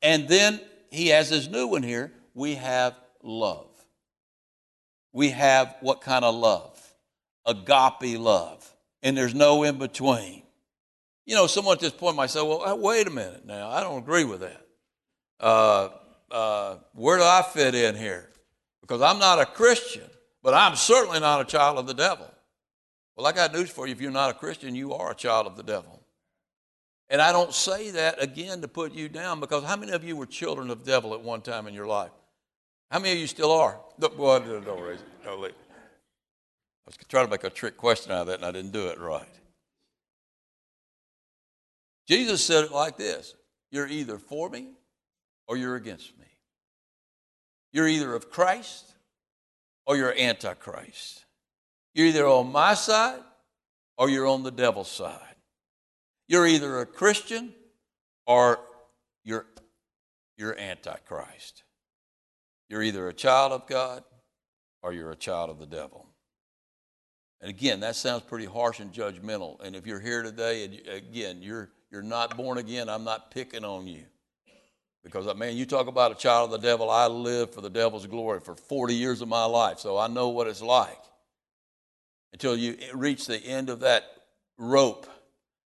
And 0.00 0.28
then 0.28 0.60
he 0.90 1.08
has 1.08 1.30
this 1.30 1.48
new 1.48 1.66
one 1.66 1.82
here. 1.82 2.12
We 2.34 2.54
have 2.54 2.94
love. 3.22 3.68
We 5.12 5.30
have 5.30 5.74
what 5.80 6.00
kind 6.00 6.24
of 6.24 6.34
love? 6.34 6.80
Agape 7.44 8.18
love. 8.18 8.74
And 9.02 9.16
there's 9.16 9.34
no 9.34 9.64
in 9.64 9.78
between. 9.78 10.44
You 11.28 11.36
know, 11.36 11.46
someone 11.46 11.74
at 11.74 11.80
this 11.80 11.92
point 11.92 12.16
might 12.16 12.30
say, 12.30 12.40
well, 12.40 12.76
wait 12.78 13.06
a 13.06 13.10
minute 13.10 13.44
now. 13.46 13.68
I 13.70 13.80
don't 13.80 13.98
agree 13.98 14.24
with 14.24 14.40
that. 14.40 14.66
Uh, 15.38 15.90
uh, 16.30 16.76
where 16.94 17.18
do 17.18 17.22
I 17.22 17.44
fit 17.52 17.76
in 17.76 17.94
here? 17.94 18.28
because 18.88 19.02
I'm 19.02 19.18
not 19.18 19.38
a 19.38 19.44
Christian, 19.44 20.08
but 20.42 20.54
I'm 20.54 20.74
certainly 20.74 21.20
not 21.20 21.42
a 21.42 21.44
child 21.44 21.78
of 21.78 21.86
the 21.86 21.94
devil. 21.94 22.26
Well, 23.14 23.26
I 23.26 23.32
got 23.32 23.52
news 23.52 23.68
for 23.68 23.86
you. 23.86 23.92
If 23.92 24.00
you're 24.00 24.10
not 24.10 24.30
a 24.30 24.34
Christian, 24.34 24.74
you 24.74 24.94
are 24.94 25.10
a 25.10 25.14
child 25.14 25.46
of 25.46 25.56
the 25.56 25.62
devil. 25.62 26.02
And 27.10 27.20
I 27.20 27.32
don't 27.32 27.52
say 27.52 27.90
that 27.90 28.22
again 28.22 28.62
to 28.62 28.68
put 28.68 28.92
you 28.92 29.08
down 29.08 29.40
because 29.40 29.64
how 29.64 29.76
many 29.76 29.92
of 29.92 30.04
you 30.04 30.16
were 30.16 30.26
children 30.26 30.70
of 30.70 30.84
the 30.84 30.90
devil 30.90 31.14
at 31.14 31.20
one 31.20 31.42
time 31.42 31.66
in 31.66 31.74
your 31.74 31.86
life? 31.86 32.10
How 32.90 32.98
many 32.98 33.12
of 33.12 33.18
you 33.18 33.26
still 33.26 33.52
are? 33.52 33.78
Well, 33.98 34.40
don't 34.40 34.80
raise 34.80 35.00
it. 35.00 35.24
Don't 35.24 35.40
leave. 35.42 35.52
I 35.52 36.86
was 36.86 36.96
trying 37.08 37.26
to 37.26 37.30
make 37.30 37.44
a 37.44 37.50
trick 37.50 37.76
question 37.76 38.12
out 38.12 38.22
of 38.22 38.26
that 38.28 38.36
and 38.36 38.44
I 38.44 38.52
didn't 38.52 38.72
do 38.72 38.86
it 38.86 38.98
right. 38.98 39.28
Jesus 42.08 42.42
said 42.42 42.64
it 42.64 42.72
like 42.72 42.96
this 42.96 43.34
You're 43.70 43.86
either 43.86 44.18
for 44.18 44.48
me 44.48 44.72
or 45.46 45.56
you're 45.56 45.76
against 45.76 46.18
me. 46.18 46.26
You're 47.72 47.88
either 47.88 48.14
of 48.14 48.30
Christ 48.30 48.94
or 49.86 49.96
you're 49.96 50.18
antichrist. 50.18 51.24
You're 51.94 52.06
either 52.06 52.26
on 52.26 52.50
my 52.50 52.74
side 52.74 53.20
or 53.98 54.08
you're 54.08 54.26
on 54.26 54.42
the 54.42 54.50
devil's 54.50 54.90
side. 54.90 55.20
You're 56.28 56.46
either 56.46 56.80
a 56.80 56.86
Christian 56.86 57.52
or 58.26 58.60
you're, 59.24 59.46
you're 60.36 60.58
antichrist. 60.58 61.62
You're 62.68 62.82
either 62.82 63.08
a 63.08 63.14
child 63.14 63.52
of 63.52 63.66
God 63.66 64.04
or 64.82 64.92
you're 64.92 65.10
a 65.10 65.16
child 65.16 65.50
of 65.50 65.58
the 65.58 65.66
devil. 65.66 66.06
And 67.40 67.50
again, 67.50 67.80
that 67.80 67.96
sounds 67.96 68.22
pretty 68.22 68.46
harsh 68.46 68.80
and 68.80 68.92
judgmental. 68.92 69.60
And 69.62 69.76
if 69.76 69.86
you're 69.86 70.00
here 70.00 70.22
today, 70.22 70.64
again, 70.90 71.40
you're, 71.40 71.70
you're 71.90 72.02
not 72.02 72.36
born 72.36 72.58
again, 72.58 72.88
I'm 72.88 73.04
not 73.04 73.30
picking 73.30 73.64
on 73.64 73.86
you. 73.86 74.04
Because, 75.04 75.26
uh, 75.26 75.34
man, 75.34 75.56
you 75.56 75.64
talk 75.64 75.86
about 75.86 76.12
a 76.12 76.14
child 76.14 76.52
of 76.52 76.60
the 76.60 76.66
devil. 76.66 76.90
I 76.90 77.06
lived 77.06 77.54
for 77.54 77.60
the 77.60 77.70
devil's 77.70 78.06
glory 78.06 78.40
for 78.40 78.54
40 78.54 78.94
years 78.94 79.22
of 79.22 79.28
my 79.28 79.44
life, 79.44 79.78
so 79.78 79.96
I 79.96 80.06
know 80.06 80.28
what 80.28 80.48
it's 80.48 80.60
like. 80.60 80.98
Until 82.32 82.56
you 82.56 82.76
reach 82.92 83.26
the 83.26 83.38
end 83.38 83.70
of 83.70 83.80
that 83.80 84.04
rope 84.58 85.06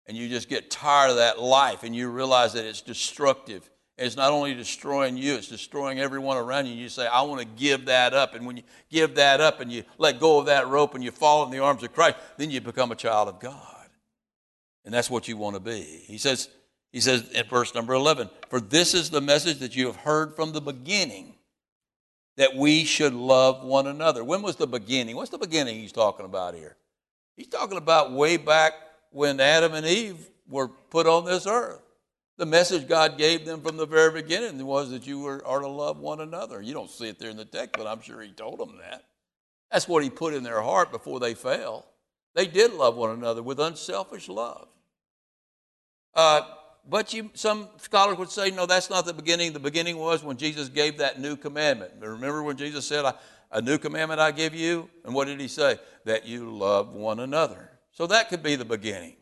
and 0.07 0.15
you 0.15 0.29
just 0.29 0.47
get 0.47 0.71
tired 0.71 1.09
of 1.09 1.17
that 1.17 1.41
life 1.41 1.83
and 1.83 1.93
you 1.93 2.09
realize 2.09 2.53
that 2.53 2.65
it's 2.65 2.81
destructive. 2.81 3.69
And 3.97 4.05
it's 4.05 4.15
not 4.15 4.31
only 4.31 4.53
destroying 4.53 5.17
you, 5.17 5.35
it's 5.35 5.47
destroying 5.47 5.99
everyone 5.99 6.37
around 6.37 6.67
you. 6.67 6.75
You 6.75 6.87
say, 6.87 7.07
I 7.07 7.21
want 7.23 7.41
to 7.41 7.47
give 7.47 7.85
that 7.85 8.13
up. 8.13 8.35
And 8.35 8.45
when 8.45 8.57
you 8.57 8.63
give 8.89 9.15
that 9.15 9.41
up 9.41 9.59
and 9.59 9.71
you 9.71 9.83
let 9.97 10.19
go 10.19 10.39
of 10.39 10.45
that 10.45 10.67
rope 10.67 10.95
and 10.95 11.03
you 11.03 11.11
fall 11.11 11.43
in 11.43 11.51
the 11.51 11.59
arms 11.59 11.83
of 11.83 11.93
Christ, 11.93 12.17
then 12.37 12.51
you 12.51 12.61
become 12.61 12.91
a 12.91 12.95
child 12.95 13.27
of 13.27 13.39
God. 13.39 13.74
And 14.85 14.93
that's 14.93 15.09
what 15.09 15.27
you 15.27 15.35
want 15.35 15.55
to 15.55 15.59
be. 15.59 15.81
He 15.81 16.17
says, 16.17 16.47
he 16.91 17.01
says 17.01 17.29
in 17.31 17.45
verse 17.47 17.73
number 17.73 17.93
11, 17.93 18.29
For 18.49 18.61
this 18.61 18.93
is 18.93 19.09
the 19.09 19.19
message 19.19 19.59
that 19.59 19.75
you 19.75 19.87
have 19.87 19.97
heard 19.97 20.35
from 20.35 20.53
the 20.53 20.61
beginning, 20.61 21.33
that 22.37 22.55
we 22.55 22.85
should 22.85 23.13
love 23.13 23.63
one 23.63 23.87
another. 23.87 24.23
When 24.23 24.41
was 24.41 24.55
the 24.55 24.67
beginning? 24.67 25.15
What's 25.15 25.31
the 25.31 25.37
beginning 25.37 25.79
he's 25.79 25.91
talking 25.91 26.25
about 26.25 26.53
here? 26.53 26.77
He's 27.35 27.47
talking 27.47 27.77
about 27.77 28.11
way 28.11 28.37
back 28.37 28.73
when 29.11 29.39
Adam 29.39 29.73
and 29.73 29.85
Eve 29.85 30.29
were 30.47 30.67
put 30.67 31.07
on 31.07 31.25
this 31.25 31.47
earth. 31.47 31.81
The 32.37 32.45
message 32.45 32.87
God 32.87 33.17
gave 33.17 33.45
them 33.45 33.61
from 33.61 33.77
the 33.77 33.85
very 33.85 34.21
beginning 34.21 34.63
was 34.65 34.91
that 34.91 35.07
you 35.07 35.25
are 35.25 35.59
to 35.59 35.67
love 35.67 35.99
one 35.99 36.19
another. 36.19 36.61
You 36.61 36.73
don't 36.73 36.89
see 36.89 37.07
it 37.07 37.17
there 37.17 37.29
in 37.29 37.37
the 37.37 37.45
text, 37.45 37.75
but 37.77 37.87
I'm 37.87 38.01
sure 38.01 38.21
He 38.21 38.31
told 38.31 38.59
them 38.59 38.77
that. 38.81 39.05
That's 39.71 39.87
what 39.87 40.03
He 40.03 40.09
put 40.09 40.33
in 40.33 40.43
their 40.43 40.61
heart 40.61 40.91
before 40.91 41.19
they 41.19 41.33
fell. 41.33 41.85
They 42.35 42.47
did 42.47 42.73
love 42.73 42.95
one 42.95 43.11
another 43.11 43.41
with 43.41 43.59
unselfish 43.59 44.27
love. 44.27 44.67
Uh, 46.13 46.41
but 46.87 47.13
you, 47.13 47.31
some 47.33 47.69
scholars 47.77 48.17
would 48.17 48.29
say, 48.29 48.51
no, 48.51 48.65
that's 48.65 48.89
not 48.89 49.05
the 49.05 49.13
beginning. 49.13 49.53
The 49.53 49.59
beginning 49.59 49.97
was 49.97 50.23
when 50.23 50.37
Jesus 50.37 50.69
gave 50.69 50.99
that 50.99 51.19
new 51.19 51.35
commandment. 51.35 51.93
Remember 51.99 52.43
when 52.43 52.57
Jesus 52.57 52.85
said, 52.85 53.11
A 53.51 53.61
new 53.61 53.77
commandment 53.77 54.19
I 54.19 54.31
give 54.31 54.53
you? 54.53 54.89
And 55.03 55.15
what 55.15 55.27
did 55.27 55.39
he 55.39 55.47
say? 55.47 55.79
That 56.03 56.27
you 56.27 56.51
love 56.55 56.93
one 56.93 57.19
another. 57.19 57.71
So 57.91 58.05
that 58.07 58.29
could 58.29 58.43
be 58.43 58.55
the 58.55 58.65
beginning. 58.65 59.15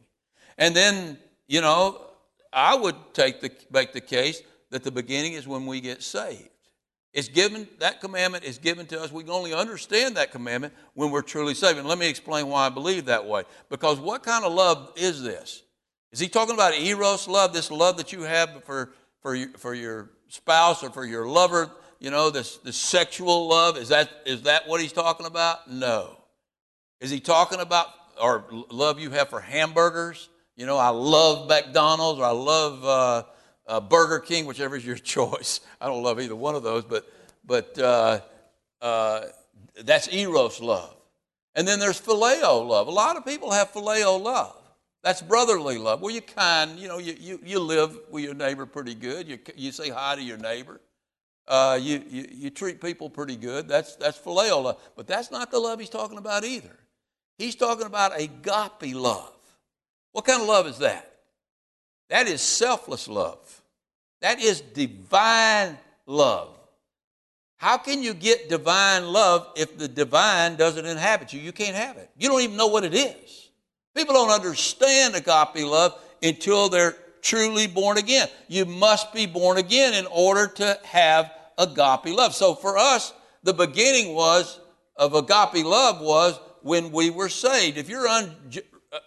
And 0.58 0.76
then, 0.76 1.18
you 1.48 1.62
know, 1.62 2.02
I 2.52 2.76
would 2.76 2.96
take 3.14 3.42
the, 3.42 3.52
make 3.72 3.94
the 3.94 4.02
case 4.02 4.42
that 4.72 4.84
the 4.84 4.92
beginning 4.92 5.34
is 5.34 5.48
when 5.48 5.66
we 5.66 5.80
get 5.82 6.04
saved. 6.04 6.50
It's 7.14 7.28
given, 7.28 7.68
that 7.80 8.02
commandment 8.02 8.44
is 8.44 8.58
given 8.58 8.88
to 8.88 9.00
us. 9.00 9.12
We 9.12 9.24
can 9.24 9.32
only 9.32 9.54
understand 9.54 10.18
that 10.18 10.32
commandment 10.32 10.74
when 10.96 11.12
we're 11.12 11.22
truly 11.22 11.54
saved. 11.54 11.78
And 11.78 11.88
let 11.88 12.00
me 12.00 12.10
explain 12.10 12.48
why 12.48 12.66
I 12.66 12.70
believe 12.70 13.06
that 13.06 13.26
way. 13.26 13.44
Because 13.70 14.00
what 14.00 14.24
kind 14.24 14.44
of 14.44 14.52
love 14.52 14.92
is 14.96 15.22
this? 15.22 15.62
Is 16.12 16.20
he 16.20 16.28
talking 16.28 16.56
about 16.56 16.74
eros 16.74 17.28
love, 17.28 17.54
this 17.54 17.70
love 17.70 17.98
that 17.98 18.14
you 18.14 18.22
have 18.24 18.64
for, 18.64 18.94
for, 19.22 19.38
for 19.58 19.76
your 19.76 20.10
spouse 20.28 20.84
or 20.84 20.90
for 20.90 21.06
your 21.06 21.28
lover, 21.28 21.72
you 22.00 22.10
know, 22.10 22.32
this, 22.32 22.58
this 22.58 22.78
sexual 22.78 23.48
love? 23.48 23.78
Is 23.78 23.90
that, 23.90 24.10
is 24.26 24.44
that 24.44 24.68
what 24.68 24.82
he's 24.82 24.94
talking 24.94 25.28
about? 25.28 25.70
No. 25.70 26.18
Is 27.00 27.12
he 27.12 27.20
talking 27.20 27.60
about, 27.60 27.88
or 28.20 28.46
love 28.72 29.00
you 29.00 29.12
have 29.12 29.30
for 29.30 29.40
hamburgers? 29.40 30.30
You 30.56 30.66
know, 30.66 30.78
I 30.78 30.90
love 30.90 31.48
McDonald's 31.48 32.20
or 32.20 32.26
I 32.26 32.32
love 32.32 32.86
uh, 32.86 33.24
uh, 33.68 33.80
Burger 33.80 34.20
King, 34.20 34.46
whichever 34.46 34.76
is 34.76 34.86
your 34.86 34.96
choice. 35.16 35.62
I 35.80 35.88
don't 35.88 36.04
love 36.04 36.20
either 36.20 36.36
one 36.36 36.56
of 36.56 36.64
those, 36.64 36.84
but, 36.84 37.12
but 37.46 37.78
uh, 37.80 38.20
uh, 38.82 39.22
that's 39.84 40.12
eros 40.14 40.62
love. 40.62 40.96
And 41.56 41.68
then 41.68 41.80
there's 41.80 42.02
phileo 42.02 42.68
love. 42.68 42.88
A 42.88 42.92
lot 42.92 43.16
of 43.16 43.26
people 43.26 43.52
have 43.52 43.72
phileo 43.72 44.22
love. 44.22 44.58
That's 45.04 45.22
brotherly 45.22 45.78
love. 45.78 46.02
Well, 46.02 46.14
you 46.14 46.22
kind, 46.22 46.80
you 46.80 46.88
know, 46.88 46.98
you, 46.98 47.16
you, 47.20 47.40
you 47.44 47.60
live 47.60 48.00
with 48.10 48.24
your 48.24 48.34
neighbor 48.34 48.66
pretty 48.66 48.96
good. 48.96 49.28
You, 49.28 49.38
you 49.56 49.72
say 49.72 49.90
hi 49.90 50.16
to 50.16 50.22
your 50.22 50.38
neighbor. 50.38 50.80
Uh, 51.46 51.78
you, 51.82 52.02
you, 52.10 52.28
you 52.32 52.50
treat 52.50 52.82
people 52.82 53.10
pretty 53.10 53.36
good. 53.36 53.68
That's, 53.68 53.98
that's 53.98 54.18
phileo 54.18 54.64
love. 54.64 54.82
But 54.96 55.08
that's 55.08 55.30
not 55.30 55.52
the 55.52 55.60
love 55.60 55.80
he's 55.80 55.90
talking 55.90 56.18
about 56.18 56.46
either. 56.46 56.80
He's 57.38 57.56
talking 57.56 57.86
about 57.86 58.20
agape 58.20 58.96
love. 58.96 59.34
What 60.14 60.26
kind 60.26 60.42
of 60.42 60.48
love 60.48 60.68
is 60.68 60.78
that? 60.80 61.13
That 62.14 62.28
is 62.28 62.44
selfless 62.44 63.08
love. 63.08 63.40
That 64.22 64.40
is 64.40 64.62
divine 64.62 65.80
love. 66.06 66.50
How 67.58 67.76
can 67.78 68.04
you 68.04 68.14
get 68.14 68.50
divine 68.50 69.08
love 69.08 69.48
if 69.56 69.80
the 69.80 69.88
divine 69.88 70.56
doesn't 70.56 70.86
inhabit 70.86 71.34
you? 71.34 71.40
You 71.40 71.52
can't 71.52 71.76
have 71.76 71.98
it. 71.98 72.12
You 72.16 72.30
don't 72.30 72.42
even 72.42 72.56
know 72.56 72.68
what 72.68 72.84
it 72.84 72.94
is. 72.94 73.50
People 73.96 74.14
don't 74.14 74.30
understand 74.30 75.16
agape 75.16 75.66
love 75.66 76.00
until 76.22 76.70
they're 76.70 76.96
truly 77.24 77.66
born 77.66 77.98
again. 77.98 78.28
You 78.48 78.66
must 78.66 79.12
be 79.12 79.26
born 79.26 79.58
again 79.58 79.96
in 79.96 80.06
order 80.06 80.46
to 80.58 80.80
have 80.84 81.32
agape 81.58 82.16
love. 82.16 82.36
So 82.36 82.54
for 82.54 82.78
us, 82.78 83.12
the 83.42 83.56
beginning 83.56 84.14
was 84.14 84.60
of 84.98 85.16
agape 85.16 85.66
love 85.66 86.00
was 86.00 86.40
when 86.62 86.92
we 86.92 87.10
were 87.10 87.30
saved. 87.30 87.80
If 87.80 87.90
you're 87.90 88.08
un, 88.08 88.36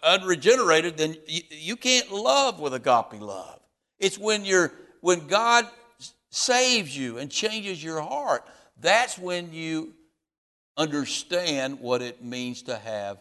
unregenerated, 0.03 0.97
then 0.97 1.15
you, 1.27 1.41
you 1.49 1.75
can't 1.75 2.11
love 2.11 2.59
with 2.59 2.73
agape 2.73 3.19
love. 3.21 3.59
It's 3.99 4.17
when 4.17 4.45
you're 4.45 4.71
when 5.01 5.27
God 5.27 5.67
saves 6.29 6.95
you 6.95 7.17
and 7.17 7.31
changes 7.31 7.83
your 7.83 8.01
heart. 8.01 8.45
That's 8.79 9.17
when 9.17 9.53
you 9.53 9.93
understand 10.75 11.79
what 11.79 12.01
it 12.01 12.23
means 12.23 12.63
to 12.63 12.75
have 12.75 13.17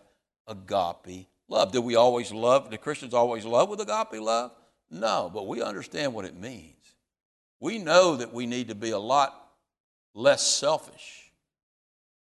agape 0.46 1.28
love. 1.48 1.72
Do 1.72 1.80
we 1.80 1.96
always 1.96 2.32
love? 2.32 2.70
Do 2.70 2.76
Christians 2.76 3.14
always 3.14 3.44
love 3.44 3.68
with 3.68 3.80
agape 3.80 4.20
love? 4.20 4.52
No, 4.90 5.30
but 5.32 5.46
we 5.46 5.62
understand 5.62 6.14
what 6.14 6.24
it 6.24 6.36
means. 6.36 6.74
We 7.60 7.78
know 7.78 8.16
that 8.16 8.32
we 8.32 8.46
need 8.46 8.68
to 8.68 8.74
be 8.74 8.90
a 8.90 8.98
lot 8.98 9.34
less 10.14 10.46
selfish 10.46 11.25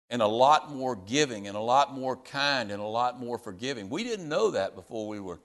and 0.09 0.21
a 0.21 0.27
lot 0.27 0.73
more 0.73 0.95
giving 0.95 1.47
and 1.47 1.57
a 1.57 1.61
lot 1.61 1.93
more 1.93 2.15
kind 2.15 2.71
and 2.71 2.81
a 2.81 2.85
lot 2.85 3.19
more 3.19 3.37
forgiving. 3.37 3.89
We 3.89 4.03
didn't 4.03 4.29
know 4.29 4.51
that 4.51 4.75
before 4.75 5.07
we 5.07 5.19
were 5.19 5.39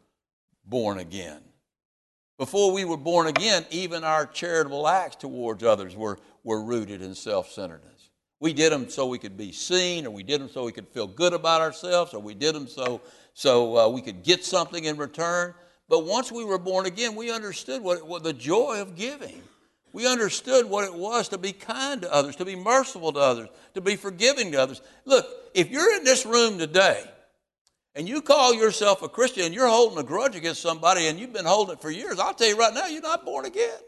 born 0.65 0.99
again. 0.99 1.41
Before 2.39 2.73
we 2.73 2.85
were 2.85 2.97
born 2.97 3.27
again, 3.27 3.67
even 3.71 4.05
our 4.05 4.27
charitable 4.27 4.89
acts 4.89 5.17
towards 5.17 5.63
others 5.63 5.95
were, 5.97 6.19
were 6.45 6.65
rooted 6.65 7.03
in 7.03 7.15
self 7.15 7.51
centeredness. 7.51 8.11
We 8.41 8.53
did 8.53 8.73
them 8.73 8.89
so 8.89 9.07
we 9.07 9.19
could 9.19 9.37
be 9.37 9.53
seen, 9.53 10.07
or 10.07 10.11
we 10.11 10.25
did 10.25 10.41
them 10.41 10.49
so 10.49 10.65
we 10.65 10.73
could 10.73 10.89
feel 10.89 11.07
good 11.07 11.33
about 11.33 11.61
ourselves, 11.61 12.15
or 12.15 12.21
we 12.21 12.35
did 12.35 12.55
them 12.55 12.67
so, 12.67 13.01
so 13.35 13.79
uh, 13.79 13.89
we 13.89 14.03
could 14.03 14.25
get 14.25 14.45
something 14.45 14.85
in 14.85 14.97
return. 14.97 15.55
But 15.89 16.07
once 16.07 16.33
we 16.33 16.45
were 16.45 16.59
born 16.59 16.87
again, 16.87 17.15
we 17.15 17.31
understood 17.31 17.83
what, 17.83 18.05
what 18.05 18.25
the 18.25 18.33
joy 18.33 18.81
of 18.81 18.97
giving. 18.97 19.43
We 19.93 20.07
understood 20.07 20.67
what 20.67 20.85
it 20.85 20.95
was 20.95 21.29
to 21.29 21.39
be 21.39 21.53
kind 21.53 22.03
to 22.03 22.13
others, 22.13 22.37
to 22.37 22.45
be 22.45 22.57
merciful 22.57 23.13
to 23.13 23.21
others, 23.21 23.49
to 23.75 23.81
be 23.81 23.97
forgiving 23.97 24.53
to 24.53 24.63
others. 24.63 24.81
Look, 25.05 25.27
if 25.55 25.71
you're 25.71 25.95
in 25.97 26.05
this 26.05 26.25
room 26.25 26.59
today 26.59 27.05
and 27.95 28.09
you 28.09 28.23
call 28.23 28.55
yourself 28.55 29.03
a 29.03 29.09
Christian 29.09 29.45
and 29.45 29.55
you're 29.55 29.69
holding 29.69 29.99
a 29.99 30.03
grudge 30.03 30.35
against 30.35 30.63
somebody 30.63 31.09
and 31.09 31.19
you've 31.19 31.33
been 31.33 31.45
holding 31.45 31.75
it 31.75 31.83
for 31.83 31.91
years, 31.91 32.19
I'll 32.19 32.33
tell 32.33 32.49
you 32.49 32.59
right 32.59 32.73
now, 32.73 32.87
you're 32.87 33.03
not 33.03 33.25
born 33.25 33.45
again. 33.45 33.79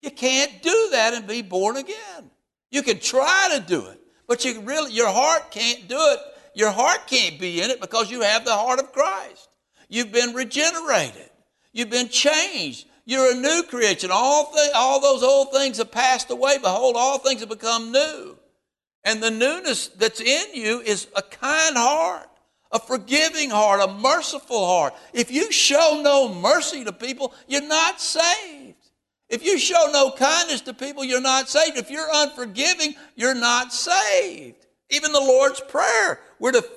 You 0.00 0.10
can't 0.10 0.62
do 0.62 0.88
that 0.92 1.12
and 1.14 1.26
be 1.26 1.42
born 1.42 1.76
again. 1.76 2.30
You 2.70 2.82
can 2.82 2.98
try 2.98 3.56
to 3.58 3.60
do 3.60 3.86
it, 3.86 4.00
but 4.26 4.44
you 4.44 4.60
really 4.60 4.92
your 4.92 5.08
heart 5.08 5.50
can't 5.50 5.88
do 5.88 5.98
it. 5.98 6.20
Your 6.54 6.70
heart 6.70 7.06
can't 7.06 7.38
be 7.38 7.60
in 7.62 7.70
it 7.70 7.80
because 7.80 8.10
you 8.10 8.22
have 8.22 8.44
the 8.44 8.54
heart 8.54 8.80
of 8.80 8.92
Christ. 8.92 9.48
You've 9.88 10.12
been 10.12 10.34
regenerated. 10.34 11.30
You've 11.72 11.90
been 11.90 12.08
changed. 12.08 12.87
You're 13.08 13.32
a 13.32 13.40
new 13.40 13.62
creation. 13.62 14.10
All, 14.12 14.52
th- 14.52 14.70
all 14.74 15.00
those 15.00 15.22
old 15.22 15.50
things 15.50 15.78
have 15.78 15.90
passed 15.90 16.28
away. 16.28 16.58
Behold, 16.58 16.94
all 16.94 17.16
things 17.16 17.40
have 17.40 17.48
become 17.48 17.90
new. 17.90 18.36
And 19.02 19.22
the 19.22 19.30
newness 19.30 19.88
that's 19.88 20.20
in 20.20 20.44
you 20.52 20.80
is 20.80 21.06
a 21.16 21.22
kind 21.22 21.78
heart, 21.78 22.28
a 22.70 22.78
forgiving 22.78 23.48
heart, 23.48 23.80
a 23.80 23.90
merciful 23.90 24.66
heart. 24.66 24.92
If 25.14 25.30
you 25.30 25.50
show 25.50 26.02
no 26.04 26.34
mercy 26.34 26.84
to 26.84 26.92
people, 26.92 27.32
you're 27.46 27.66
not 27.66 27.98
saved. 27.98 28.76
If 29.30 29.42
you 29.42 29.58
show 29.58 29.88
no 29.90 30.10
kindness 30.10 30.60
to 30.62 30.74
people, 30.74 31.02
you're 31.02 31.22
not 31.22 31.48
saved. 31.48 31.78
If 31.78 31.90
you're 31.90 32.10
unforgiving, 32.12 32.94
you're 33.16 33.34
not 33.34 33.72
saved. 33.72 34.66
Even 34.90 35.12
the 35.12 35.20
Lord's 35.20 35.60
Prayer, 35.60 36.20
we're 36.38 36.52
to 36.52 36.68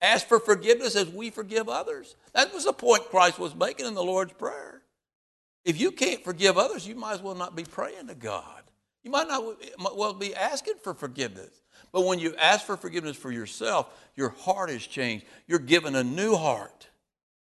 ask 0.00 0.26
for 0.26 0.40
forgiveness 0.40 0.96
as 0.96 1.10
we 1.10 1.28
forgive 1.28 1.68
others. 1.68 2.16
That 2.32 2.54
was 2.54 2.64
the 2.64 2.72
point 2.72 3.10
Christ 3.10 3.38
was 3.38 3.54
making 3.54 3.84
in 3.84 3.92
the 3.92 4.02
Lord's 4.02 4.32
Prayer. 4.32 4.79
If 5.64 5.80
you 5.80 5.92
can't 5.92 6.24
forgive 6.24 6.56
others, 6.56 6.86
you 6.86 6.94
might 6.94 7.14
as 7.14 7.22
well 7.22 7.34
not 7.34 7.54
be 7.54 7.64
praying 7.64 8.08
to 8.08 8.14
God. 8.14 8.62
You 9.02 9.10
might 9.10 9.28
not 9.28 9.44
well 9.96 10.14
be 10.14 10.34
asking 10.34 10.74
for 10.82 10.94
forgiveness. 10.94 11.62
But 11.92 12.04
when 12.04 12.18
you 12.18 12.34
ask 12.36 12.66
for 12.66 12.76
forgiveness 12.76 13.16
for 13.16 13.32
yourself, 13.32 13.88
your 14.14 14.30
heart 14.30 14.70
is 14.70 14.86
changed. 14.86 15.24
You're 15.46 15.58
given 15.58 15.94
a 15.94 16.04
new 16.04 16.36
heart. 16.36 16.88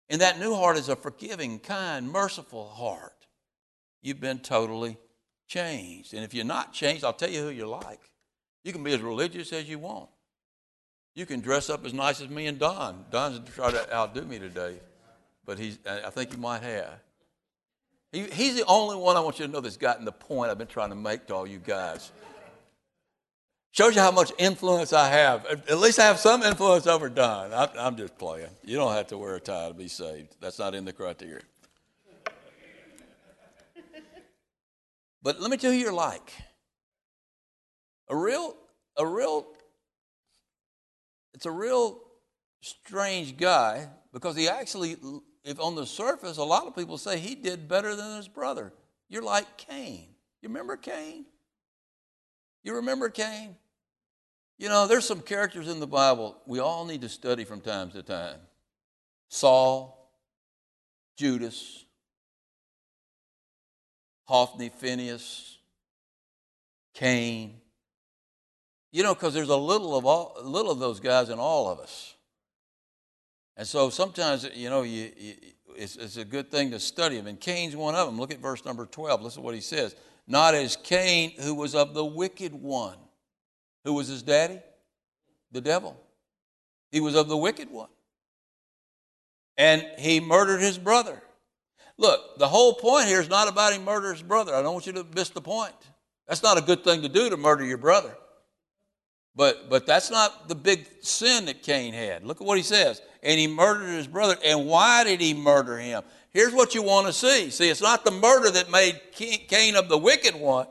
And 0.08 0.20
that 0.20 0.38
new 0.38 0.54
heart 0.54 0.76
is 0.76 0.88
a 0.88 0.96
forgiving, 0.96 1.58
kind, 1.58 2.10
merciful 2.10 2.68
heart. 2.68 3.26
You've 4.02 4.20
been 4.20 4.38
totally 4.38 4.98
changed. 5.48 6.14
And 6.14 6.24
if 6.24 6.34
you're 6.34 6.44
not 6.44 6.72
changed, 6.72 7.04
I'll 7.04 7.12
tell 7.12 7.30
you 7.30 7.42
who 7.42 7.50
you're 7.50 7.66
like. 7.66 8.00
You 8.64 8.72
can 8.72 8.84
be 8.84 8.92
as 8.92 9.00
religious 9.00 9.52
as 9.52 9.68
you 9.68 9.78
want. 9.78 10.08
You 11.14 11.26
can 11.26 11.40
dress 11.40 11.68
up 11.68 11.84
as 11.84 11.92
nice 11.92 12.20
as 12.20 12.28
me 12.28 12.46
and 12.46 12.58
Don. 12.58 13.04
Don's 13.10 13.40
trying 13.50 13.72
to 13.72 13.94
outdo 13.94 14.22
me 14.22 14.38
today, 14.38 14.78
but 15.44 15.58
he's, 15.58 15.78
I 15.86 16.10
think 16.10 16.32
he 16.32 16.38
might 16.38 16.62
have. 16.62 17.00
He, 18.12 18.24
he's 18.24 18.56
the 18.56 18.64
only 18.66 18.96
one 18.96 19.16
I 19.16 19.20
want 19.20 19.38
you 19.38 19.46
to 19.46 19.50
know 19.50 19.60
that's 19.60 19.78
gotten 19.78 20.04
the 20.04 20.12
point 20.12 20.50
I've 20.50 20.58
been 20.58 20.66
trying 20.66 20.90
to 20.90 20.94
make 20.94 21.26
to 21.28 21.34
all 21.34 21.46
you 21.46 21.58
guys. 21.58 22.12
Shows 23.72 23.94
you 23.94 24.02
how 24.02 24.10
much 24.10 24.30
influence 24.36 24.92
I 24.92 25.08
have. 25.08 25.46
At 25.46 25.78
least 25.78 25.98
I 25.98 26.04
have 26.04 26.18
some 26.18 26.42
influence 26.42 26.86
over 26.86 27.08
Don. 27.08 27.54
I, 27.54 27.70
I'm 27.78 27.96
just 27.96 28.18
playing. 28.18 28.50
You 28.62 28.76
don't 28.76 28.92
have 28.92 29.06
to 29.08 29.18
wear 29.18 29.36
a 29.36 29.40
tie 29.40 29.68
to 29.68 29.74
be 29.74 29.88
saved. 29.88 30.36
That's 30.40 30.58
not 30.58 30.74
in 30.74 30.84
the 30.84 30.92
criteria. 30.92 31.40
But 35.22 35.40
let 35.40 35.50
me 35.50 35.56
tell 35.56 35.72
you 35.72 35.78
you're 35.78 35.92
like. 35.92 36.32
A 38.10 38.16
real, 38.16 38.56
a 38.98 39.06
real, 39.06 39.46
it's 41.32 41.46
a 41.46 41.50
real 41.50 41.98
strange 42.60 43.38
guy 43.38 43.88
because 44.12 44.36
he 44.36 44.48
actually 44.48 44.96
if 45.44 45.60
on 45.60 45.74
the 45.74 45.86
surface, 45.86 46.36
a 46.36 46.44
lot 46.44 46.66
of 46.66 46.76
people 46.76 46.98
say 46.98 47.18
he 47.18 47.34
did 47.34 47.68
better 47.68 47.96
than 47.96 48.16
his 48.16 48.28
brother. 48.28 48.72
You're 49.08 49.22
like 49.22 49.56
Cain. 49.56 50.06
You 50.40 50.48
remember 50.48 50.76
Cain? 50.76 51.24
You 52.62 52.76
remember 52.76 53.08
Cain? 53.08 53.56
You 54.58 54.68
know, 54.68 54.86
there's 54.86 55.04
some 55.04 55.20
characters 55.20 55.68
in 55.68 55.80
the 55.80 55.86
Bible 55.86 56.36
we 56.46 56.60
all 56.60 56.84
need 56.84 57.00
to 57.00 57.08
study 57.08 57.44
from 57.44 57.60
time 57.60 57.90
to 57.90 58.02
time 58.02 58.38
Saul, 59.28 60.12
Judas, 61.16 61.84
Hophni, 64.24 64.68
Phineas, 64.68 65.58
Cain. 66.94 67.60
You 68.92 69.02
know, 69.02 69.14
because 69.14 69.34
there's 69.34 69.48
a 69.48 69.56
little 69.56 69.96
of 69.96 70.04
all, 70.04 70.36
little 70.42 70.70
of 70.70 70.78
those 70.78 71.00
guys 71.00 71.30
in 71.30 71.38
all 71.38 71.68
of 71.70 71.80
us. 71.80 72.14
And 73.56 73.66
so 73.66 73.90
sometimes, 73.90 74.48
you 74.54 74.70
know, 74.70 74.82
you, 74.82 75.10
you, 75.16 75.34
it's, 75.76 75.96
it's, 75.96 76.16
a 76.16 76.24
good 76.24 76.50
thing 76.50 76.70
to 76.70 76.80
study 76.80 77.16
them. 77.16 77.26
And 77.26 77.38
Cain's 77.38 77.76
one 77.76 77.94
of 77.94 78.06
them. 78.06 78.18
Look 78.18 78.32
at 78.32 78.38
verse 78.38 78.64
number 78.64 78.86
12. 78.86 79.22
Listen 79.22 79.42
to 79.42 79.44
what 79.44 79.54
he 79.54 79.60
says. 79.60 79.94
Not 80.26 80.54
as 80.54 80.76
Cain, 80.76 81.32
who 81.40 81.54
was 81.54 81.74
of 81.74 81.94
the 81.94 82.04
wicked 82.04 82.54
one. 82.54 82.96
Who 83.84 83.94
was 83.94 84.08
his 84.08 84.22
daddy? 84.22 84.60
The 85.50 85.60
devil. 85.60 85.96
He 86.90 87.00
was 87.00 87.14
of 87.14 87.28
the 87.28 87.36
wicked 87.36 87.70
one. 87.70 87.88
And 89.58 89.84
he 89.98 90.20
murdered 90.20 90.60
his 90.60 90.78
brother. 90.78 91.22
Look, 91.98 92.38
the 92.38 92.48
whole 92.48 92.74
point 92.74 93.06
here 93.06 93.20
is 93.20 93.28
not 93.28 93.48
about 93.48 93.72
him 93.72 93.84
murdering 93.84 94.14
his 94.14 94.22
brother. 94.22 94.54
I 94.54 94.62
don't 94.62 94.72
want 94.72 94.86
you 94.86 94.92
to 94.94 95.06
miss 95.14 95.30
the 95.30 95.40
point. 95.40 95.74
That's 96.26 96.42
not 96.42 96.56
a 96.56 96.62
good 96.62 96.84
thing 96.84 97.02
to 97.02 97.08
do 97.08 97.28
to 97.28 97.36
murder 97.36 97.64
your 97.64 97.78
brother. 97.78 98.16
But, 99.34 99.68
but 99.70 99.86
that's 99.86 100.10
not 100.10 100.48
the 100.48 100.54
big 100.54 100.86
sin 101.00 101.46
that 101.46 101.62
Cain 101.62 101.94
had. 101.94 102.24
Look 102.24 102.40
at 102.40 102.46
what 102.46 102.56
he 102.56 102.62
says. 102.62 103.00
And 103.22 103.38
he 103.38 103.46
murdered 103.46 103.88
his 103.88 104.06
brother. 104.06 104.36
And 104.44 104.66
why 104.66 105.04
did 105.04 105.20
he 105.20 105.34
murder 105.34 105.78
him? 105.78 106.02
Here's 106.30 106.52
what 106.52 106.74
you 106.74 106.82
want 106.82 107.06
to 107.06 107.12
see. 107.12 107.50
See, 107.50 107.68
it's 107.68 107.82
not 107.82 108.04
the 108.04 108.10
murder 108.10 108.50
that 108.50 108.70
made 108.70 109.00
Cain 109.12 109.76
of 109.76 109.88
the 109.88 109.98
wicked 109.98 110.34
one. 110.34 110.66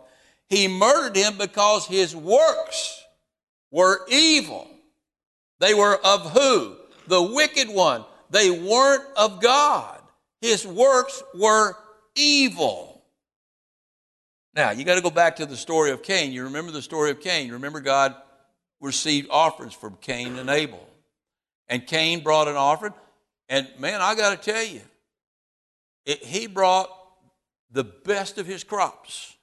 He 0.49 0.67
murdered 0.67 1.15
him 1.15 1.37
because 1.37 1.85
his 1.85 2.15
works 2.15 3.03
were 3.71 4.01
evil. 4.09 4.67
They 5.59 5.73
were 5.73 5.97
of 6.03 6.31
who? 6.31 6.75
The 7.07 7.21
wicked 7.21 7.69
one. 7.69 8.03
They 8.31 8.49
weren't 8.49 9.03
of 9.15 9.41
God. 9.41 9.99
His 10.41 10.65
works 10.65 11.21
were 11.35 11.75
evil. 12.15 13.03
Now, 14.53 14.71
you 14.71 14.83
got 14.83 14.95
to 14.95 15.01
go 15.01 15.11
back 15.11 15.37
to 15.37 15.45
the 15.45 15.55
story 15.55 15.91
of 15.91 16.03
Cain. 16.03 16.31
You 16.31 16.45
remember 16.45 16.71
the 16.71 16.81
story 16.81 17.11
of 17.11 17.21
Cain. 17.21 17.47
You 17.47 17.53
remember 17.53 17.79
God 17.79 18.15
received 18.81 19.29
offerings 19.29 19.73
from 19.73 19.95
Cain 20.01 20.37
and 20.37 20.49
Abel. 20.49 20.85
And 21.71 21.87
Cain 21.87 22.19
brought 22.19 22.49
an 22.49 22.57
offering. 22.57 22.93
And 23.47 23.67
man, 23.79 24.01
I 24.01 24.13
got 24.13 24.39
to 24.39 24.51
tell 24.51 24.63
you, 24.63 24.81
it, 26.05 26.23
he 26.23 26.45
brought 26.45 26.89
the 27.71 27.85
best 27.85 28.37
of 28.37 28.45
his 28.45 28.63
crops. 28.63 29.37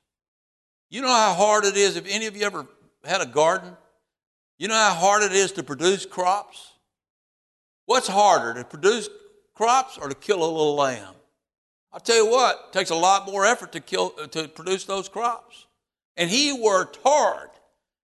You 0.91 1.01
know 1.01 1.09
how 1.09 1.33
hard 1.33 1.65
it 1.65 1.77
is, 1.77 1.97
if 1.97 2.07
any 2.07 2.27
of 2.27 2.37
you 2.37 2.45
ever 2.45 2.67
had 3.05 3.23
a 3.23 3.27
garden, 3.27 3.75
you 4.59 4.69
know 4.69 4.75
how 4.75 4.95
hard 4.95 5.23
it 5.23 5.33
is 5.33 5.53
to 5.53 5.63
produce 5.63 6.05
crops? 6.05 6.73
What's 7.87 8.09
harder, 8.09 8.61
to 8.61 8.65
produce 8.65 9.09
crops 9.55 9.97
or 9.97 10.11
to 10.11 10.15
kill 10.15 10.39
a 10.39 10.45
little 10.45 10.75
lamb? 10.75 11.15
I'll 11.93 12.01
tell 12.01 12.17
you 12.17 12.31
what, 12.31 12.67
it 12.69 12.73
takes 12.75 12.91
a 12.91 12.95
lot 12.95 13.27
more 13.27 13.47
effort 13.47 13.73
to, 13.73 13.81
kill, 13.81 14.11
to 14.11 14.49
produce 14.49 14.85
those 14.85 15.09
crops. 15.09 15.67
And 16.19 16.29
he 16.29 16.53
worked 16.53 16.99
hard 17.03 17.49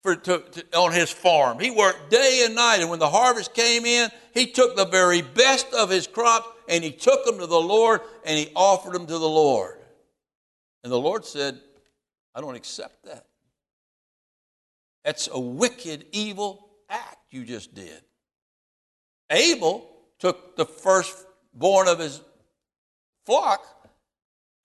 for, 0.04 0.16
to, 0.16 0.40
to, 0.40 0.78
on 0.78 0.92
his 0.92 1.12
farm. 1.12 1.60
He 1.60 1.72
worked 1.72 2.10
day 2.10 2.44
and 2.46 2.56
night, 2.56 2.82
and 2.82 2.90
when 2.90 3.00
the 3.00 3.10
harvest 3.10 3.54
came 3.54 3.86
in, 3.86 4.10
he 4.34 4.48
took 4.48 4.76
the 4.76 4.86
very 4.86 5.22
best 5.22 5.72
of 5.74 5.90
his 5.90 6.08
crops 6.08 6.48
and 6.68 6.84
he 6.84 6.92
took 6.92 7.26
them 7.26 7.38
to 7.40 7.48
the 7.48 7.60
Lord 7.60 8.02
and 8.26 8.38
he 8.38 8.52
offered 8.56 8.94
them 8.94 9.06
to 9.06 9.18
the 9.18 9.30
Lord. 9.30 9.78
And 10.84 10.92
the 10.92 11.00
Lord 11.00 11.26
said, 11.26 11.60
I 12.34 12.42
don't 12.42 12.56
accept 12.56 13.06
that. 13.06 13.26
That's 15.04 15.30
a 15.32 15.40
wicked, 15.40 16.06
evil 16.12 16.70
act 16.90 17.18
you 17.30 17.44
just 17.44 17.74
did. 17.74 18.02
Abel 19.30 19.90
took 20.20 20.56
the 20.56 20.66
firstborn 20.66 21.88
of 21.88 22.00
his 22.00 22.22
flock 23.26 23.64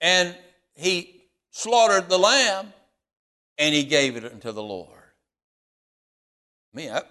and 0.01 0.37
he 0.75 1.23
slaughtered 1.51 2.09
the 2.09 2.19
lamb 2.19 2.73
and 3.59 3.75
he 3.75 3.85
gave 3.85 4.17
it 4.17 4.25
unto 4.25 4.53
the 4.53 4.63
Lord. 4.63 4.96
Me, 6.77 6.89
that 6.89 7.11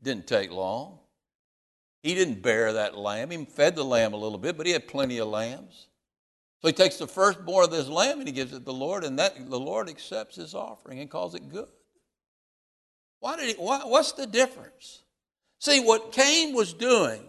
didn't 0.00 0.28
take 0.28 0.52
long. 0.52 1.00
He 2.04 2.14
didn't 2.14 2.40
bear 2.40 2.72
that 2.74 2.96
lamb. 2.96 3.30
He 3.30 3.44
fed 3.44 3.74
the 3.74 3.84
lamb 3.84 4.14
a 4.14 4.16
little 4.16 4.38
bit, 4.38 4.56
but 4.56 4.64
he 4.64 4.72
had 4.72 4.86
plenty 4.86 5.18
of 5.18 5.28
lambs. 5.28 5.88
So 6.62 6.68
he 6.68 6.72
takes 6.72 6.96
the 6.96 7.08
firstborn 7.08 7.64
of 7.64 7.72
this 7.72 7.88
lamb 7.88 8.20
and 8.20 8.28
he 8.28 8.32
gives 8.32 8.52
it 8.52 8.60
to 8.60 8.64
the 8.64 8.72
Lord, 8.72 9.02
and 9.02 9.18
that 9.18 9.50
the 9.50 9.58
Lord 9.58 9.88
accepts 9.88 10.36
his 10.36 10.54
offering 10.54 11.00
and 11.00 11.10
calls 11.10 11.34
it 11.34 11.50
good. 11.50 11.68
Why 13.18 13.36
did 13.36 13.48
he, 13.48 13.54
why, 13.54 13.80
what's 13.84 14.12
the 14.12 14.26
difference? 14.26 15.02
See, 15.58 15.80
what 15.80 16.12
Cain 16.12 16.54
was 16.54 16.72
doing, 16.72 17.22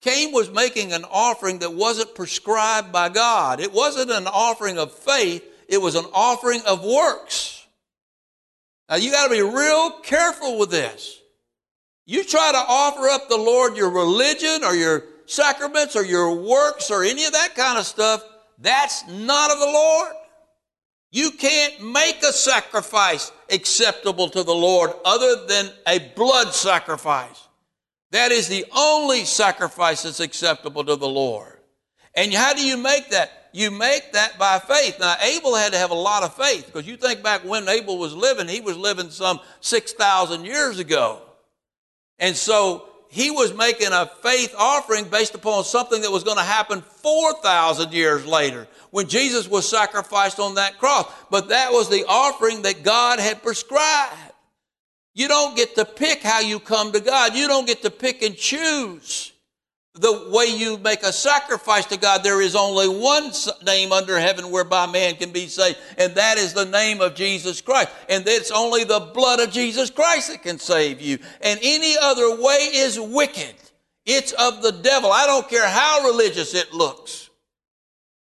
Cain 0.00 0.32
was 0.32 0.50
making 0.50 0.92
an 0.92 1.04
offering 1.04 1.58
that 1.58 1.74
wasn't 1.74 2.14
prescribed 2.14 2.90
by 2.90 3.10
God. 3.10 3.60
It 3.60 3.72
wasn't 3.72 4.10
an 4.10 4.26
offering 4.26 4.78
of 4.78 4.92
faith, 4.92 5.44
it 5.68 5.82
was 5.82 5.96
an 5.96 6.06
offering 6.14 6.62
of 6.66 6.82
works. 6.82 7.61
Now 8.92 8.98
you 8.98 9.10
got 9.10 9.28
to 9.28 9.30
be 9.30 9.40
real 9.40 9.90
careful 10.02 10.58
with 10.58 10.70
this. 10.70 11.18
You 12.04 12.22
try 12.24 12.52
to 12.52 12.58
offer 12.58 13.08
up 13.08 13.26
the 13.26 13.38
Lord 13.38 13.74
your 13.74 13.88
religion 13.88 14.62
or 14.62 14.74
your 14.74 15.04
sacraments 15.24 15.96
or 15.96 16.04
your 16.04 16.34
works 16.34 16.90
or 16.90 17.02
any 17.02 17.24
of 17.24 17.32
that 17.32 17.54
kind 17.54 17.78
of 17.78 17.86
stuff, 17.86 18.22
that's 18.58 19.08
not 19.08 19.50
of 19.50 19.60
the 19.60 19.64
Lord. 19.64 20.12
You 21.10 21.30
can't 21.30 21.90
make 21.90 22.22
a 22.22 22.34
sacrifice 22.34 23.32
acceptable 23.48 24.28
to 24.28 24.42
the 24.42 24.54
Lord 24.54 24.90
other 25.06 25.46
than 25.46 25.70
a 25.86 26.10
blood 26.14 26.52
sacrifice. 26.52 27.48
That 28.10 28.30
is 28.30 28.46
the 28.46 28.66
only 28.76 29.24
sacrifice 29.24 30.02
that's 30.02 30.20
acceptable 30.20 30.84
to 30.84 30.96
the 30.96 31.08
Lord. 31.08 31.60
And 32.14 32.30
how 32.34 32.52
do 32.52 32.62
you 32.62 32.76
make 32.76 33.08
that? 33.08 33.41
You 33.52 33.70
make 33.70 34.12
that 34.12 34.38
by 34.38 34.58
faith. 34.58 34.98
Now, 34.98 35.14
Abel 35.22 35.54
had 35.54 35.72
to 35.72 35.78
have 35.78 35.90
a 35.90 35.94
lot 35.94 36.22
of 36.22 36.34
faith 36.34 36.66
because 36.66 36.86
you 36.86 36.96
think 36.96 37.22
back 37.22 37.44
when 37.44 37.68
Abel 37.68 37.98
was 37.98 38.14
living, 38.14 38.48
he 38.48 38.60
was 38.60 38.76
living 38.76 39.10
some 39.10 39.40
6,000 39.60 40.44
years 40.44 40.78
ago. 40.78 41.20
And 42.18 42.34
so 42.34 42.88
he 43.10 43.30
was 43.30 43.52
making 43.52 43.92
a 43.92 44.06
faith 44.22 44.54
offering 44.56 45.04
based 45.04 45.34
upon 45.34 45.64
something 45.64 46.00
that 46.00 46.10
was 46.10 46.24
going 46.24 46.38
to 46.38 46.42
happen 46.42 46.80
4,000 46.80 47.92
years 47.92 48.24
later 48.24 48.66
when 48.90 49.06
Jesus 49.06 49.46
was 49.46 49.68
sacrificed 49.68 50.40
on 50.40 50.54
that 50.54 50.78
cross. 50.78 51.12
But 51.30 51.48
that 51.48 51.72
was 51.72 51.90
the 51.90 52.06
offering 52.08 52.62
that 52.62 52.82
God 52.82 53.20
had 53.20 53.42
prescribed. 53.42 54.16
You 55.14 55.28
don't 55.28 55.54
get 55.54 55.74
to 55.74 55.84
pick 55.84 56.22
how 56.22 56.40
you 56.40 56.58
come 56.58 56.92
to 56.92 57.00
God. 57.00 57.34
You 57.34 57.48
don't 57.48 57.66
get 57.66 57.82
to 57.82 57.90
pick 57.90 58.22
and 58.22 58.34
choose 58.34 59.31
the 59.94 60.30
way 60.30 60.46
you 60.46 60.78
make 60.78 61.02
a 61.02 61.12
sacrifice 61.12 61.84
to 61.86 61.98
God, 61.98 62.24
there 62.24 62.40
is 62.40 62.56
only 62.56 62.88
one 62.88 63.30
name 63.64 63.92
under 63.92 64.18
heaven 64.18 64.50
whereby 64.50 64.86
man 64.86 65.16
can 65.16 65.32
be 65.32 65.46
saved, 65.46 65.78
and 65.98 66.14
that 66.14 66.38
is 66.38 66.54
the 66.54 66.64
name 66.64 67.02
of 67.02 67.14
Jesus 67.14 67.60
Christ. 67.60 67.90
And 68.08 68.26
it's 68.26 68.50
only 68.50 68.84
the 68.84 69.00
blood 69.00 69.40
of 69.40 69.50
Jesus 69.50 69.90
Christ 69.90 70.30
that 70.30 70.42
can 70.42 70.58
save 70.58 71.02
you. 71.02 71.18
And 71.42 71.60
any 71.62 71.96
other 72.00 72.40
way 72.40 72.70
is 72.72 72.98
wicked. 72.98 73.54
It's 74.06 74.32
of 74.32 74.62
the 74.62 74.72
devil. 74.72 75.12
I 75.12 75.26
don't 75.26 75.48
care 75.48 75.68
how 75.68 76.06
religious 76.06 76.54
it 76.54 76.72
looks. 76.72 77.28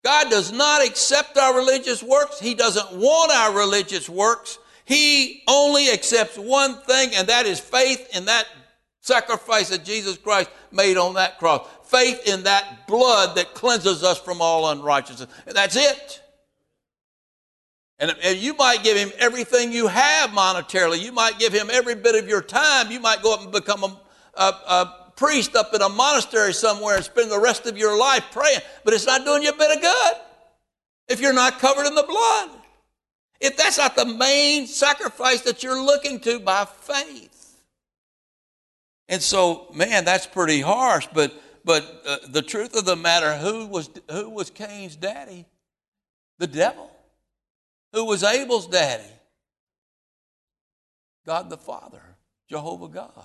God 0.02 0.30
does 0.30 0.50
not 0.50 0.84
accept 0.84 1.36
our 1.36 1.54
religious 1.54 2.02
works. 2.02 2.40
He 2.40 2.54
doesn't 2.54 2.92
want 2.92 3.32
our 3.32 3.52
religious 3.54 4.08
works. 4.08 4.58
He 4.86 5.42
only 5.46 5.90
accepts 5.90 6.38
one 6.38 6.80
thing, 6.80 7.10
and 7.14 7.28
that 7.28 7.44
is 7.44 7.60
faith 7.60 8.16
in 8.16 8.24
that 8.24 8.46
sacrifice 9.00 9.70
that 9.70 9.84
Jesus 9.84 10.16
Christ 10.18 10.50
made 10.70 10.96
on 10.96 11.14
that 11.14 11.38
cross. 11.38 11.66
Faith 11.84 12.26
in 12.26 12.44
that 12.44 12.86
blood 12.86 13.36
that 13.36 13.54
cleanses 13.54 14.04
us 14.04 14.18
from 14.18 14.40
all 14.40 14.70
unrighteousness. 14.70 15.28
And 15.46 15.56
that's 15.56 15.76
it. 15.76 16.22
And, 17.98 18.14
and 18.22 18.38
you 18.38 18.54
might 18.54 18.82
give 18.82 18.96
him 18.96 19.12
everything 19.18 19.72
you 19.72 19.86
have 19.86 20.30
monetarily. 20.30 21.02
You 21.02 21.12
might 21.12 21.38
give 21.38 21.52
him 21.52 21.68
every 21.70 21.94
bit 21.94 22.14
of 22.14 22.28
your 22.28 22.40
time. 22.40 22.90
You 22.90 23.00
might 23.00 23.22
go 23.22 23.34
up 23.34 23.42
and 23.42 23.52
become 23.52 23.84
a, 23.84 24.00
a, 24.34 24.44
a 24.44 25.12
priest 25.16 25.54
up 25.54 25.74
in 25.74 25.82
a 25.82 25.88
monastery 25.88 26.54
somewhere 26.54 26.96
and 26.96 27.04
spend 27.04 27.30
the 27.30 27.38
rest 27.38 27.66
of 27.66 27.76
your 27.76 27.98
life 27.98 28.24
praying. 28.32 28.60
But 28.84 28.94
it's 28.94 29.06
not 29.06 29.24
doing 29.24 29.42
you 29.42 29.50
a 29.50 29.56
bit 29.56 29.76
of 29.76 29.82
good 29.82 30.14
if 31.08 31.20
you're 31.20 31.34
not 31.34 31.58
covered 31.58 31.86
in 31.86 31.94
the 31.94 32.02
blood. 32.02 32.50
If 33.38 33.56
that's 33.56 33.78
not 33.78 33.96
the 33.96 34.06
main 34.06 34.66
sacrifice 34.66 35.42
that 35.42 35.62
you're 35.62 35.82
looking 35.82 36.20
to 36.20 36.40
by 36.40 36.64
faith. 36.64 37.39
And 39.10 39.20
so, 39.20 39.66
man, 39.74 40.04
that's 40.04 40.26
pretty 40.26 40.60
harsh. 40.60 41.08
But 41.12 41.34
but 41.64 42.02
uh, 42.06 42.18
the 42.28 42.42
truth 42.42 42.74
of 42.76 42.86
the 42.86 42.96
matter, 42.96 43.36
who 43.36 43.66
was 43.66 43.90
who 44.10 44.30
was 44.30 44.48
Cain's 44.48 44.96
daddy? 44.96 45.44
The 46.38 46.46
devil. 46.46 46.90
Who 47.92 48.06
was 48.06 48.22
Abel's 48.22 48.68
daddy? 48.68 49.12
God 51.26 51.50
the 51.50 51.58
Father, 51.58 52.02
Jehovah 52.48 52.88
God. 52.88 53.24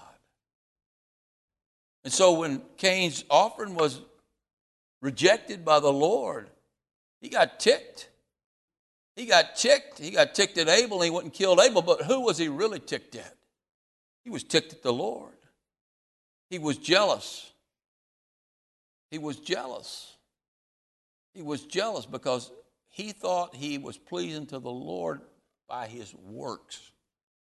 And 2.03 2.11
so 2.11 2.39
when 2.39 2.61
Cain's 2.77 3.23
offering 3.29 3.75
was 3.75 4.01
rejected 5.01 5.63
by 5.63 5.79
the 5.79 5.93
Lord, 5.93 6.49
he 7.21 7.29
got 7.29 7.59
ticked. 7.59 8.09
He 9.15 9.27
got 9.27 9.55
ticked. 9.55 9.99
He 9.99 10.11
got 10.11 10.36
ticked 10.36 10.57
at 10.57 10.67
Abel 10.67 10.97
and 10.97 11.05
he 11.05 11.09
went 11.11 11.25
and 11.25 11.33
killed 11.33 11.59
Abel. 11.59 11.83
But 11.83 12.01
who 12.01 12.21
was 12.21 12.38
he 12.38 12.49
really 12.49 12.79
ticked 12.79 13.15
at? 13.15 13.36
He 14.23 14.29
was 14.31 14.43
ticked 14.43 14.73
at 14.73 14.83
the 14.83 14.91
Lord. 14.91 15.36
He 16.56 16.60
was 16.60 16.78
jealous. 16.78 17.51
He 19.12 19.18
was 19.18 19.36
jealous. 19.36 20.16
He 21.34 21.41
was 21.41 21.64
jealous 21.64 22.06
because 22.06 22.49
he 22.88 23.12
thought 23.12 23.53
he 23.53 23.78
was 23.78 23.97
pleasing 23.97 24.45
to 24.45 24.60
the 24.60 24.72
Lord 24.72 25.20
by 25.68 25.88
his 25.88 26.16
works. 26.16 26.93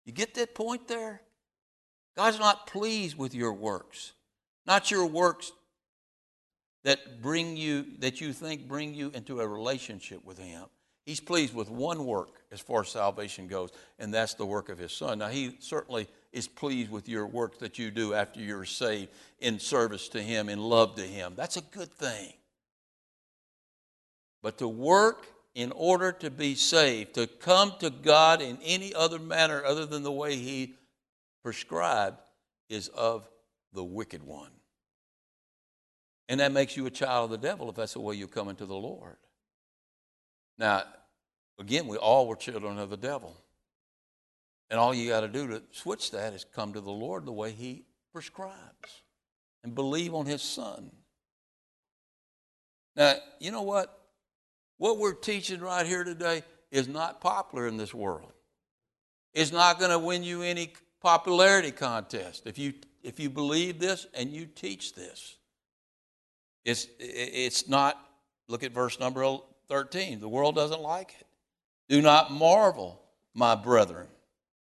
You 0.04 0.12
get 0.12 0.34
that 0.34 0.54
point 0.54 0.90
there? 0.90 1.22
God's 2.18 2.40
not 2.40 2.68
pleased 2.68 3.18
with 3.18 3.34
your 3.34 3.54
works, 3.54 4.12
not 4.68 4.92
your 4.92 5.06
works 5.06 5.54
that 6.84 7.22
bring 7.22 7.56
you 7.56 7.86
that 8.00 8.20
you 8.20 8.34
think 8.34 8.68
bring 8.68 8.94
you 8.94 9.12
into 9.14 9.40
a 9.40 9.48
relationship 9.48 10.26
with 10.26 10.38
him. 10.38 10.66
He's 11.06 11.22
pleased 11.22 11.56
with 11.56 11.70
one 11.70 12.06
work 12.06 12.42
as 12.52 12.60
far 12.60 12.82
as 12.82 12.90
salvation 12.90 13.48
goes, 13.48 13.70
and 13.98 14.14
that's 14.14 14.34
the 14.34 14.46
work 14.46 14.68
of 14.68 14.78
his 14.78 14.92
son. 14.92 15.20
Now 15.20 15.30
he 15.30 15.56
certainly 15.62 16.10
is 16.32 16.48
pleased 16.48 16.92
with 16.92 17.10
your 17.10 17.26
work 17.26 17.60
that 17.60 17.80
you 17.80 17.92
do 17.92 18.14
after 18.14 18.40
you're 18.40 18.66
saved 18.66 19.10
in 19.40 19.60
service 19.60 20.10
to 20.10 20.22
Him, 20.22 20.50
in 20.50 20.60
love 20.60 20.96
to 20.96 21.02
Him. 21.02 21.34
That's 21.36 21.58
a 21.58 21.62
good 21.62 21.92
thing. 21.94 22.34
But 24.42 24.60
to 24.60 24.68
work 24.68 25.28
in 25.56 25.72
order 25.72 26.12
to 26.12 26.30
be 26.30 26.56
saved, 26.56 27.16
to 27.16 27.28
come 27.28 27.74
to 27.80 27.90
God 27.90 28.42
in 28.42 28.58
any 28.64 28.94
other 28.94 29.20
manner 29.20 29.64
other 29.66 29.86
than 29.86 30.04
the 30.04 30.12
way 30.12 30.36
He 30.36 30.76
prescribed, 31.44 32.18
is 32.70 32.88
of 32.90 33.28
the 33.74 33.84
wicked 33.84 34.24
one. 34.24 34.52
And 36.28 36.40
that 36.40 36.52
makes 36.52 36.78
you 36.78 36.86
a 36.86 36.92
child 36.92 37.26
of 37.34 37.42
the 37.42 37.48
devil 37.48 37.70
if 37.70 37.76
that's 37.76 37.94
the 37.94 38.00
way 38.00 38.16
you 38.16 38.28
come 38.28 38.50
into 38.50 38.68
the 38.68 38.76
Lord. 38.76 39.18
Now, 40.60 40.84
again, 41.58 41.88
we 41.88 41.98
all 41.98 42.28
were 42.28 42.36
children 42.36 42.78
of 42.78 42.92
the 42.92 42.98
devil. 42.98 43.36
And 44.70 44.80
all 44.80 44.94
you 44.94 45.10
got 45.10 45.22
to 45.22 45.28
do 45.28 45.48
to 45.48 45.64
switch 45.72 46.12
that 46.12 46.34
is 46.34 46.46
come 46.46 46.74
to 46.74 46.82
the 46.82 46.92
Lord 46.92 47.26
the 47.26 47.32
way 47.32 47.52
He 47.52 47.86
prescribes 48.14 49.02
and 49.64 49.74
believe 49.74 50.14
on 50.14 50.26
His 50.26 50.42
Son. 50.42 50.92
Now, 52.96 53.16
you 53.40 53.52
know 53.52 53.64
what? 53.64 53.96
What 54.78 54.98
we're 54.98 55.14
teaching 55.14 55.60
right 55.60 55.86
here 55.86 56.04
today 56.04 56.44
is 56.72 56.88
not 56.88 57.22
popular 57.22 57.68
in 57.68 57.78
this 57.78 57.94
world. 57.94 58.32
It's 59.34 59.52
not 59.52 59.80
going 59.80 59.92
to 59.92 60.00
win 60.00 60.24
you 60.24 60.42
any 60.42 60.74
popularity 61.02 61.72
contest 61.72 62.46
if 62.46 62.58
you 62.58 62.74
if 63.02 63.20
you 63.20 63.30
believe 63.30 63.80
this 63.80 64.06
and 64.14 64.30
you 64.30 64.46
teach 64.46 64.94
this. 64.94 65.38
It's 66.66 66.88
it's 67.00 67.68
not 67.68 67.98
look 68.48 68.64
at 68.64 68.72
verse 68.72 69.00
number 69.00 69.38
13. 69.70 70.20
The 70.20 70.30
world 70.30 70.56
doesn't 70.56 70.82
like 70.82 71.16
it. 71.20 71.28
Do 71.88 72.02
not 72.02 72.32
marvel, 72.32 73.02
my 73.34 73.56
brethren. 73.56 74.08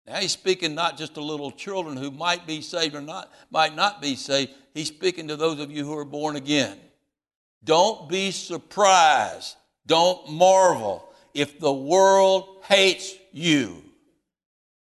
Now 0.07 0.17
he's 0.17 0.33
speaking 0.33 0.75
not 0.75 0.99
just 0.99 1.15
to 1.15 1.21
little 1.21 1.51
children 1.51 1.97
who 1.97 2.11
might 2.11 2.47
be 2.47 2.63
saved 2.63 2.95
or 2.95 3.01
not, 3.01 3.33
might 3.51 3.77
not 3.77 4.03
be 4.03 4.17
saved. 4.17 4.53
He's 4.75 4.89
speaking 4.89 5.29
to 5.29 5.37
those 5.37 5.61
of 5.61 5.71
you 5.71 5.85
who 5.85 5.97
are 5.97 6.05
born 6.05 6.37
again. 6.37 6.79
Don't 7.63 8.09
be 8.09 8.31
surprised. 8.31 9.57
Don't 9.87 10.31
marvel 10.31 11.13
if 11.35 11.59
the 11.59 11.73
world 11.73 12.63
hates 12.65 13.15
you. 13.33 13.83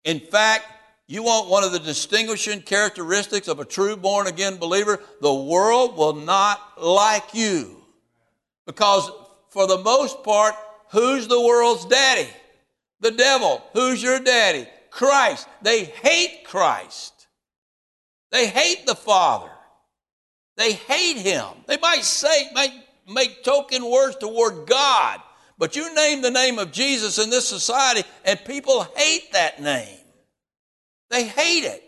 In 0.04 0.20
fact, 0.20 0.66
you 1.08 1.24
want 1.24 1.50
one 1.50 1.64
of 1.64 1.72
the 1.72 1.80
distinguishing 1.80 2.62
characteristics 2.62 3.48
of 3.48 3.60
a 3.60 3.66
true 3.66 3.98
born 3.98 4.28
again 4.28 4.58
believer? 4.58 5.00
The 5.22 5.34
world 5.34 5.98
will 5.98 6.14
not 6.14 6.82
like 6.82 7.34
you. 7.34 7.78
Because 8.66 9.12
for 9.50 9.68
the 9.68 9.80
most 9.80 10.24
part, 10.24 10.54
who's 10.92 11.28
the 11.28 11.42
world's 11.42 11.86
daddy? 11.86 12.30
The 13.00 13.12
devil. 13.12 13.64
Who's 13.74 14.02
your 14.04 14.20
daddy? 14.20 14.68
Christ. 14.92 15.48
They 15.62 15.86
hate 15.86 16.44
Christ. 16.46 17.28
They 18.32 18.48
hate 18.48 18.86
the 18.86 18.96
Father. 18.96 19.50
They 20.58 20.74
hate 20.74 21.18
him. 21.18 21.46
They 21.68 21.78
might 21.78 22.04
say, 22.04 22.50
might 22.54 22.74
make 23.08 23.44
token 23.44 23.90
words 23.90 24.18
toward 24.18 24.68
God, 24.68 25.20
but 25.58 25.76
you 25.76 25.94
name 25.96 26.22
the 26.22 26.32
name 26.32 26.60
of 26.60 26.72
Jesus 26.72 27.18
in 27.18 27.30
this 27.30 27.48
society, 27.48 28.08
and 28.26 28.44
people 28.46 28.84
hate 28.96 29.32
that 29.34 29.62
name. 29.62 30.00
They 31.10 31.26
hate 31.26 31.64
it. 31.64 31.84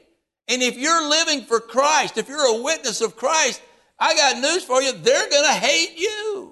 And 0.47 0.61
if 0.61 0.77
you're 0.77 1.07
living 1.07 1.43
for 1.43 1.59
Christ, 1.59 2.17
if 2.17 2.27
you're 2.27 2.57
a 2.57 2.61
witness 2.61 3.01
of 3.01 3.15
Christ, 3.15 3.61
I 3.99 4.15
got 4.15 4.41
news 4.41 4.63
for 4.63 4.81
you, 4.81 4.91
they're 4.93 5.29
going 5.29 5.45
to 5.45 5.53
hate 5.53 5.97
you. 5.97 6.50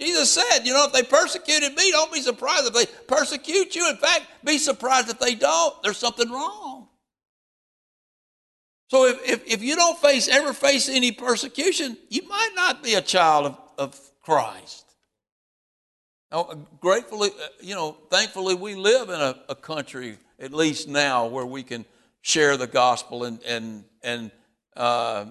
Jesus 0.00 0.30
said, 0.30 0.64
you 0.64 0.72
know, 0.72 0.86
if 0.86 0.92
they 0.92 1.02
persecuted 1.02 1.74
me, 1.74 1.90
don't 1.90 2.12
be 2.12 2.22
surprised 2.22 2.66
if 2.66 2.72
they 2.72 2.86
persecute 3.06 3.76
you. 3.76 3.88
In 3.90 3.96
fact, 3.96 4.22
be 4.42 4.56
surprised 4.56 5.10
if 5.10 5.18
they 5.18 5.34
don't. 5.34 5.82
There's 5.82 5.98
something 5.98 6.30
wrong. 6.30 6.88
So 8.88 9.06
if, 9.06 9.20
if, 9.28 9.46
if, 9.46 9.62
you 9.62 9.76
don't 9.76 9.98
face 9.98 10.26
ever 10.26 10.52
face 10.52 10.88
any 10.88 11.12
persecution, 11.12 11.96
you 12.08 12.26
might 12.26 12.50
not 12.56 12.82
be 12.82 12.94
a 12.94 13.02
child 13.02 13.46
of, 13.46 13.58
of 13.78 14.00
Christ. 14.22 14.84
Now, 16.32 16.66
gratefully, 16.80 17.30
uh, 17.30 17.48
you 17.60 17.74
know, 17.74 17.96
thankfully, 18.10 18.54
we 18.54 18.74
live 18.74 19.08
in 19.10 19.20
a, 19.20 19.36
a 19.48 19.54
country, 19.54 20.16
at 20.38 20.52
least 20.52 20.88
now, 20.88 21.26
where 21.26 21.46
we 21.46 21.62
can 21.62 21.84
share 22.22 22.56
the 22.56 22.66
gospel 22.66 23.24
and 23.24 23.40
and 23.42 23.84
and 24.02 24.30
uh, 24.76 25.26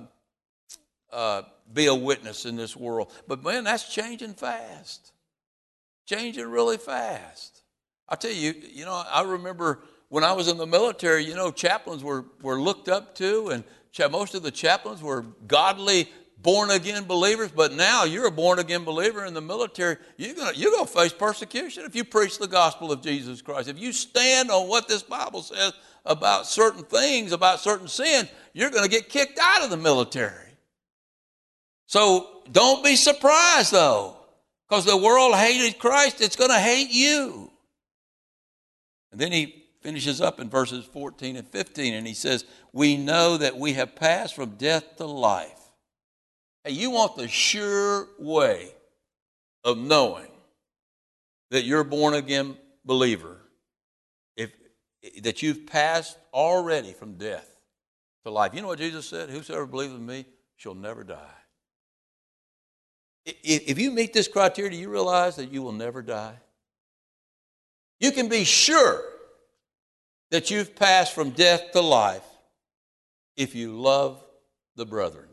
uh, 1.12 1.42
be 1.74 1.88
a 1.88 1.96
witness 1.96 2.46
in 2.46 2.56
this 2.56 2.76
world. 2.76 3.12
But 3.28 3.44
man, 3.44 3.64
that's 3.64 3.94
changing 3.94 4.34
fast, 4.34 5.12
changing 6.06 6.50
really 6.50 6.78
fast. 6.78 7.64
I 8.08 8.16
tell 8.16 8.32
you, 8.32 8.56
you 8.72 8.86
know, 8.86 9.04
I 9.12 9.24
remember 9.24 9.80
when 10.10 10.24
I 10.24 10.34
was 10.34 10.48
in 10.48 10.58
the 10.58 10.66
military, 10.66 11.24
you 11.24 11.36
know, 11.36 11.52
chaplains 11.52 12.04
were, 12.04 12.26
were 12.42 12.60
looked 12.60 12.90
up 12.90 13.16
to, 13.16 13.50
and 13.50 13.64
most 14.12 14.34
of 14.34 14.42
the 14.42 14.52
chaplains 14.52 15.02
were 15.02 15.24
godly, 15.48 16.10
born 16.42 16.72
again 16.72 17.04
believers. 17.04 17.52
But 17.52 17.74
now 17.74 18.06
you're 18.06 18.28
a 18.28 18.32
born 18.32 18.60
again 18.60 18.84
believer 18.84 19.26
in 19.26 19.34
the 19.34 19.42
military. 19.42 19.98
You're 20.18 20.34
going 20.34 20.54
you're 20.56 20.72
gonna 20.72 20.88
face 20.88 21.14
persecution 21.14 21.84
if 21.86 21.96
you 21.96 22.04
preach 22.04 22.40
the 22.40 22.48
gospel 22.48 22.92
of 22.92 23.02
Jesus 23.02 23.42
Christ. 23.42 23.70
If 23.70 23.78
you 23.78 23.92
stand 23.92 24.50
on 24.50 24.68
what 24.68 24.88
this 24.88 25.04
Bible 25.04 25.44
says 25.44 25.74
about 26.06 26.48
certain 26.48 26.84
things, 26.84 27.32
about 27.32 27.60
certain 27.60 27.88
sins, 27.88 28.30
you're 28.54 28.72
going 28.72 28.84
to 28.84 28.90
get 28.90 29.10
kicked 29.10 29.40
out 29.40 29.64
of 29.64 29.70
the 29.70 29.78
military. 29.78 30.49
So 31.90 32.28
don't 32.52 32.84
be 32.84 32.96
surprised, 32.96 33.72
though, 33.72 34.16
because 34.70 34.86
the 34.86 34.96
world 34.96 35.34
hated 35.34 35.80
Christ, 35.80 36.22
it's 36.22 36.36
going 36.36 36.52
to 36.52 36.60
hate 36.60 36.92
you. 36.92 37.50
And 39.12 39.20
then 39.20 39.32
he 39.32 39.66
finishes 39.82 40.22
up 40.22 40.40
in 40.40 40.52
verses 40.52 40.86
14 40.86 41.36
and 41.36 41.48
15, 41.48 41.96
and 41.96 42.06
he 42.06 42.14
says, 42.14 42.46
We 42.74 42.96
know 42.96 43.38
that 43.38 43.58
we 43.58 43.74
have 43.74 43.96
passed 43.96 44.36
from 44.36 44.52
death 44.52 44.98
to 44.98 45.08
life. 45.08 45.60
Hey, 46.64 46.74
you 46.74 46.92
want 46.92 47.16
the 47.16 47.28
sure 47.28 48.08
way 48.20 48.72
of 49.64 49.80
knowing 49.80 50.30
that 51.50 51.64
you're 51.64 51.84
born 51.84 52.14
again 52.14 52.56
believer, 52.86 53.38
if 54.38 54.52
that 55.24 55.42
you've 55.42 55.66
passed 55.66 56.20
already 56.36 56.94
from 56.94 57.16
death 57.16 57.50
to 58.26 58.30
life. 58.30 58.54
You 58.54 58.62
know 58.62 58.68
what 58.68 58.78
Jesus 58.78 59.08
said? 59.08 59.32
Whosoever 59.32 59.66
believes 59.66 59.96
in 59.96 60.06
me 60.06 60.26
shall 60.56 60.76
never 60.76 61.04
die. 61.04 61.39
If 63.44 63.80
you 63.80 63.92
meet 63.92 64.14
this 64.14 64.28
criteria, 64.28 64.72
do 64.72 64.78
you 64.78 64.90
realize 64.90 65.36
that 65.38 65.52
you 65.52 65.62
will 65.62 65.72
never 65.72 66.02
die? 66.02 66.36
You 68.00 68.12
can 68.12 68.30
be 68.30 68.44
sure 68.44 69.04
that 70.32 70.52
you've 70.52 70.76
passed 70.76 71.14
from 71.14 71.32
death 71.32 71.72
to 71.72 71.82
life 71.82 72.24
if 73.36 73.56
you 73.56 73.80
love 73.80 74.24
the 74.76 74.86
brethren. 74.86 75.28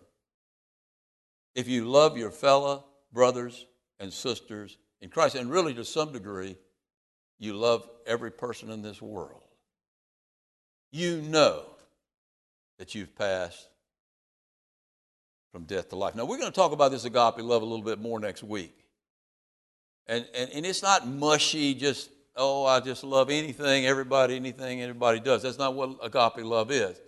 If 1.54 1.68
you 1.68 1.84
love 1.86 2.16
your 2.16 2.30
fellow 2.30 2.84
brothers 3.12 3.66
and 3.98 4.12
sisters 4.12 4.78
in 5.00 5.10
Christ, 5.10 5.34
and 5.36 5.50
really 5.50 5.74
to 5.74 5.84
some 5.84 6.12
degree, 6.12 6.56
you 7.38 7.54
love 7.54 7.88
every 8.06 8.30
person 8.30 8.70
in 8.70 8.82
this 8.82 9.00
world, 9.00 9.42
you 10.90 11.20
know 11.22 11.64
that 12.78 12.94
you've 12.94 13.14
passed 13.16 13.68
from 15.56 15.64
death 15.64 15.88
to 15.88 15.96
life. 15.96 16.14
Now, 16.14 16.26
we're 16.26 16.36
going 16.36 16.52
to 16.52 16.54
talk 16.54 16.72
about 16.72 16.90
this 16.90 17.06
agape 17.06 17.38
love 17.38 17.62
a 17.62 17.64
little 17.64 17.80
bit 17.82 17.98
more 17.98 18.20
next 18.20 18.42
week. 18.42 18.76
And, 20.06 20.26
and, 20.34 20.50
and 20.50 20.66
it's 20.66 20.82
not 20.82 21.08
mushy, 21.08 21.72
just 21.72 22.10
oh, 22.36 22.66
I 22.66 22.80
just 22.80 23.02
love 23.02 23.30
anything, 23.30 23.86
everybody, 23.86 24.36
anything 24.36 24.82
everybody 24.82 25.18
does. 25.18 25.40
That's 25.40 25.56
not 25.56 25.72
what 25.72 25.96
agape 26.02 26.44
love 26.44 26.70
is. 26.70 27.00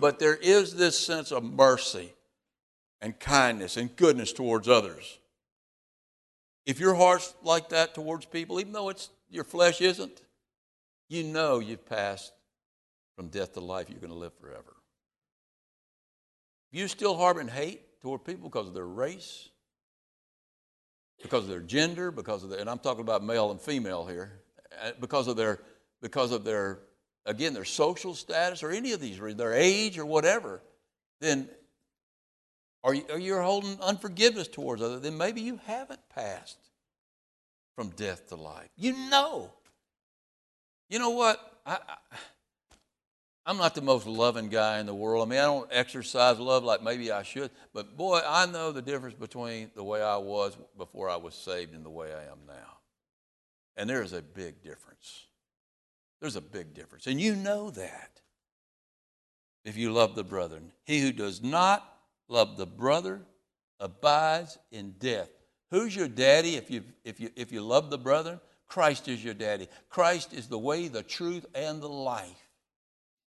But 0.00 0.18
there 0.18 0.34
is 0.34 0.74
this 0.74 0.98
sense 0.98 1.30
of 1.30 1.44
mercy 1.44 2.12
and 3.00 3.16
kindness 3.20 3.76
and 3.76 3.94
goodness 3.94 4.32
towards 4.32 4.68
others. 4.68 5.20
If 6.66 6.80
your 6.80 6.94
heart's 6.94 7.32
like 7.44 7.68
that 7.68 7.94
towards 7.94 8.26
people, 8.26 8.58
even 8.58 8.72
though 8.72 8.88
it's 8.88 9.10
your 9.30 9.44
flesh 9.44 9.80
isn't, 9.80 10.22
you 11.08 11.22
know 11.22 11.60
you've 11.60 11.86
passed 11.86 12.32
from 13.14 13.28
death 13.28 13.52
to 13.52 13.60
life. 13.60 13.88
You're 13.88 14.00
going 14.00 14.12
to 14.12 14.18
live 14.18 14.34
forever. 14.40 14.74
If 16.72 16.80
you 16.80 16.88
still 16.88 17.16
harboring 17.16 17.46
hate 17.46 17.82
toward 18.02 18.24
people 18.24 18.48
because 18.48 18.68
of 18.68 18.74
their 18.74 18.86
race, 18.86 19.48
because 21.22 21.44
of 21.44 21.50
their 21.50 21.60
gender, 21.60 22.10
because 22.10 22.44
of 22.44 22.50
their, 22.50 22.58
and 22.58 22.68
I'm 22.68 22.78
talking 22.78 23.02
about 23.02 23.22
male 23.22 23.50
and 23.50 23.60
female 23.60 24.04
here, 24.06 24.40
uh, 24.82 24.90
because 25.00 25.28
of 25.28 25.36
their, 25.36 25.60
because 26.00 26.32
of 26.32 26.44
their, 26.44 26.80
again, 27.26 27.54
their 27.54 27.64
social 27.64 28.14
status 28.14 28.62
or 28.62 28.70
any 28.70 28.92
of 28.92 29.00
these, 29.00 29.18
their 29.18 29.54
age 29.54 29.98
or 29.98 30.04
whatever, 30.04 30.62
then 31.20 31.48
or 32.82 32.94
you're 32.94 33.18
you 33.18 33.40
holding 33.40 33.78
unforgiveness 33.80 34.48
towards 34.48 34.82
others, 34.82 35.02
then 35.02 35.16
maybe 35.16 35.40
you 35.40 35.60
haven't 35.66 36.00
passed 36.08 36.58
from 37.76 37.90
death 37.90 38.28
to 38.28 38.36
life. 38.36 38.68
You 38.76 38.92
know. 39.08 39.52
You 40.88 40.98
know 40.98 41.10
what? 41.10 41.60
I, 41.64 41.74
I, 41.74 41.96
am 43.50 43.58
not 43.58 43.74
the 43.74 43.82
most 43.82 44.06
loving 44.06 44.48
guy 44.48 44.78
in 44.78 44.86
the 44.86 44.94
world. 44.94 45.26
I 45.26 45.30
mean, 45.30 45.38
I 45.38 45.44
don't 45.44 45.68
exercise 45.72 46.38
love 46.38 46.64
like 46.64 46.82
maybe 46.82 47.10
I 47.10 47.22
should, 47.22 47.50
but 47.74 47.96
boy, 47.96 48.20
I 48.26 48.46
know 48.46 48.72
the 48.72 48.82
difference 48.82 49.14
between 49.14 49.70
the 49.74 49.84
way 49.84 50.02
I 50.02 50.16
was 50.16 50.56
before 50.76 51.10
I 51.10 51.16
was 51.16 51.34
saved 51.34 51.74
and 51.74 51.84
the 51.84 51.90
way 51.90 52.12
I 52.12 52.22
am 52.30 52.38
now. 52.46 52.78
And 53.76 53.88
there 53.88 54.02
is 54.02 54.12
a 54.12 54.22
big 54.22 54.62
difference. 54.62 55.26
There's 56.20 56.36
a 56.36 56.40
big 56.40 56.74
difference. 56.74 57.06
And 57.06 57.20
you 57.20 57.34
know 57.34 57.70
that 57.70 58.20
if 59.64 59.76
you 59.76 59.92
love 59.92 60.14
the 60.14 60.24
brethren. 60.24 60.72
He 60.84 61.00
who 61.00 61.12
does 61.12 61.42
not 61.42 61.86
love 62.28 62.56
the 62.56 62.66
brother 62.66 63.22
abides 63.80 64.58
in 64.70 64.92
death. 64.98 65.28
Who's 65.70 65.94
your 65.94 66.08
daddy 66.08 66.56
if 66.56 66.70
you, 66.70 66.82
if 67.04 67.20
you, 67.20 67.30
if 67.36 67.52
you 67.52 67.62
love 67.62 67.90
the 67.90 67.98
brethren? 67.98 68.40
Christ 68.68 69.08
is 69.08 69.24
your 69.24 69.34
daddy. 69.34 69.68
Christ 69.88 70.32
is 70.32 70.48
the 70.48 70.58
way, 70.58 70.88
the 70.88 71.02
truth, 71.02 71.46
and 71.54 71.80
the 71.80 71.88
life. 71.88 72.41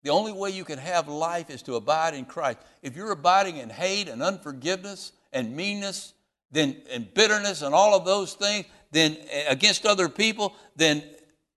The 0.03 0.09
only 0.11 0.31
way 0.31 0.51
you 0.51 0.63
can 0.63 0.79
have 0.79 1.07
life 1.07 1.49
is 1.49 1.61
to 1.63 1.75
abide 1.75 2.13
in 2.13 2.25
Christ. 2.25 2.59
If 2.81 2.95
you're 2.95 3.11
abiding 3.11 3.57
in 3.57 3.69
hate 3.69 4.07
and 4.07 4.21
unforgiveness 4.21 5.11
and 5.33 5.55
meanness, 5.55 6.13
then 6.51 6.77
and 6.91 7.13
bitterness 7.13 7.61
and 7.61 7.73
all 7.73 7.95
of 7.95 8.05
those 8.05 8.33
things, 8.33 8.65
then 8.91 9.17
eh, 9.29 9.45
against 9.49 9.85
other 9.85 10.07
people, 10.07 10.55
then 10.75 11.03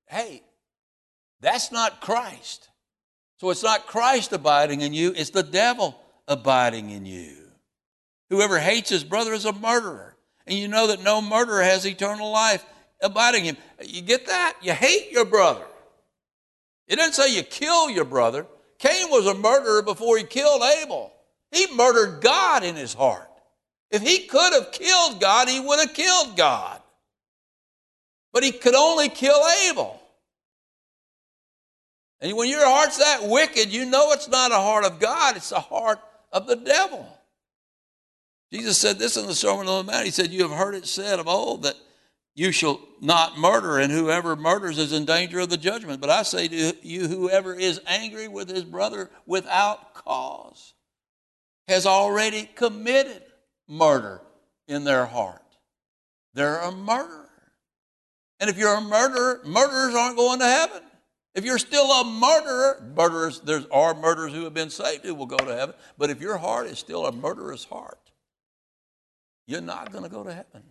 hey, 0.07 0.43
that's 1.41 1.71
not 1.71 2.01
Christ. 2.01 2.69
So 3.39 3.51
it's 3.51 3.63
not 3.63 3.87
Christ 3.87 4.33
abiding 4.33 4.81
in 4.81 4.93
you, 4.93 5.13
it's 5.17 5.31
the 5.31 5.43
devil 5.43 6.01
abiding 6.29 6.91
in 6.91 7.07
you. 7.07 7.37
Whoever 8.29 8.59
hates 8.59 8.91
his 8.91 9.05
brother 9.05 9.33
is 9.33 9.45
a 9.45 9.53
murderer. 9.53 10.17
And 10.47 10.59
you 10.59 10.69
know 10.69 10.89
that 10.89 11.03
no 11.03 11.21
murderer 11.23 11.63
has 11.63 11.87
eternal 11.87 12.31
life 12.31 12.65
abiding 13.01 13.47
in 13.47 13.55
him. 13.55 13.63
You 13.85 14.03
get 14.03 14.27
that? 14.27 14.55
You 14.63 14.73
hate 14.73 15.11
your 15.11 15.25
brother. 15.25 15.65
It 16.91 16.97
didn't 16.97 17.15
say 17.15 17.33
you 17.33 17.45
kill 17.45 17.89
your 17.89 18.05
brother. 18.05 18.47
Cain 18.81 19.11
was 19.11 19.25
a 19.27 19.35
murderer 19.35 19.81
before 19.81 20.19
he 20.19 20.25
killed 20.25 20.61
Abel. 20.83 21.13
He 21.53 21.73
murdered 21.73 22.21
God 22.21 22.65
in 22.65 22.75
his 22.75 22.93
heart. 22.95 23.31
If 23.93 24.03
he 24.03 24.27
could 24.27 24.53
have 24.53 24.73
killed 24.73 25.21
God, 25.21 25.49
he 25.49 25.61
would 25.61 25.79
have 25.79 25.95
killed 25.95 26.37
God. 26.37 26.83
But 28.33 28.43
he 28.43 28.51
could 28.51 28.75
only 28.75 29.09
kill 29.09 29.41
Abel. 29.69 30.03
And 32.21 32.37
when 32.37 32.49
your 32.49 32.67
heart's 32.67 32.99
that 32.99 33.21
wicked, 33.23 33.73
you 33.73 33.87
know 33.87 34.11
it's 34.11 34.29
not 34.29 34.51
a 34.51 34.57
heart 34.57 34.85
of 34.85 34.99
God, 34.99 35.37
it's 35.37 35.53
a 35.53 35.61
heart 35.61 36.01
of 36.33 36.49
the 36.49 36.57
devil. 36.57 37.07
Jesus 38.53 38.79
said 38.79 38.99
this 38.99 39.17
in 39.17 39.27
the 39.27 39.35
Sermon 39.35 39.69
on 39.69 39.87
the 39.87 39.93
Mount. 39.93 40.07
He 40.07 40.11
said, 40.11 40.33
You 40.33 40.49
have 40.49 40.59
heard 40.59 40.75
it 40.75 40.87
said 40.87 41.21
of 41.21 41.29
old 41.29 41.63
that 41.63 41.77
you 42.35 42.53
shall 42.53 42.81
not 43.01 43.39
murder, 43.39 43.79
and 43.79 43.93
whoever 43.93 44.37
murders 44.37 44.79
is 44.79 44.93
in 44.93 45.05
danger 45.05 45.41
of 45.41 45.51
the 45.51 45.57
judgment. 45.57 46.01
But 46.01 46.11
I 46.11 46.23
say 46.23 46.49
to 46.49 46.75
you, 46.83 47.09
whoever 47.09 47.55
is 47.55 47.81
angry 47.87 48.29
with 48.29 48.49
his 48.49 48.65
brother 48.65 49.11
without 49.27 49.95
cause 49.95 50.75
has 51.69 51.87
already 51.87 52.49
committed 52.55 53.23
murder 53.69 54.21
in 54.69 54.85
their 54.85 55.07
heart. 55.07 55.43
They're 56.35 56.61
a 56.61 56.73
murderer. 56.73 57.29
And 58.39 58.49
if 58.49 58.57
you're 58.57 58.75
a 58.75 58.81
murderer, 58.81 59.41
murderers 59.45 59.95
aren't 59.95 60.17
going 60.17 60.39
to 60.39 60.47
heaven. 60.47 60.83
If 61.35 61.45
you're 61.45 61.59
still 61.59 61.87
a 61.87 62.05
murderer, 62.05 62.93
murderers, 62.97 63.41
there 63.41 63.63
are 63.71 63.95
murderers 63.95 64.33
who 64.33 64.45
have 64.45 64.55
been 64.55 64.71
saved 64.71 65.05
who 65.05 65.15
will 65.15 65.27
go 65.27 65.37
to 65.37 65.55
heaven. 65.55 65.75
But 65.99 66.11
if 66.11 66.21
your 66.21 66.39
heart 66.39 66.67
is 66.67 66.79
still 66.79 67.07
a 67.07 67.13
murderous 67.13 67.65
heart, 67.65 67.99
you're 69.47 69.61
not 69.61 69.93
going 69.93 70.05
to 70.05 70.11
go 70.11 70.25
to 70.25 70.33
heaven. 70.33 70.63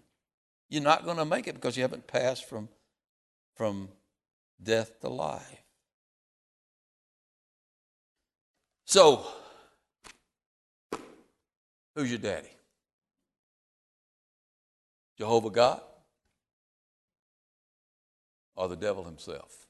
You're 0.70 0.84
not 0.84 1.04
going 1.04 1.18
to 1.18 1.26
make 1.26 1.48
it 1.48 1.56
because 1.56 1.76
you 1.76 1.82
haven't 1.82 2.08
passed 2.08 2.48
from, 2.48 2.70
from 3.56 3.90
death 4.62 5.00
to 5.02 5.10
life. 5.10 5.64
So, 8.86 9.26
who's 11.96 12.10
your 12.10 12.20
daddy? 12.20 12.50
Jehovah 15.18 15.50
God 15.50 15.82
or 18.56 18.68
the 18.68 18.76
devil 18.76 19.04
himself? 19.04 19.68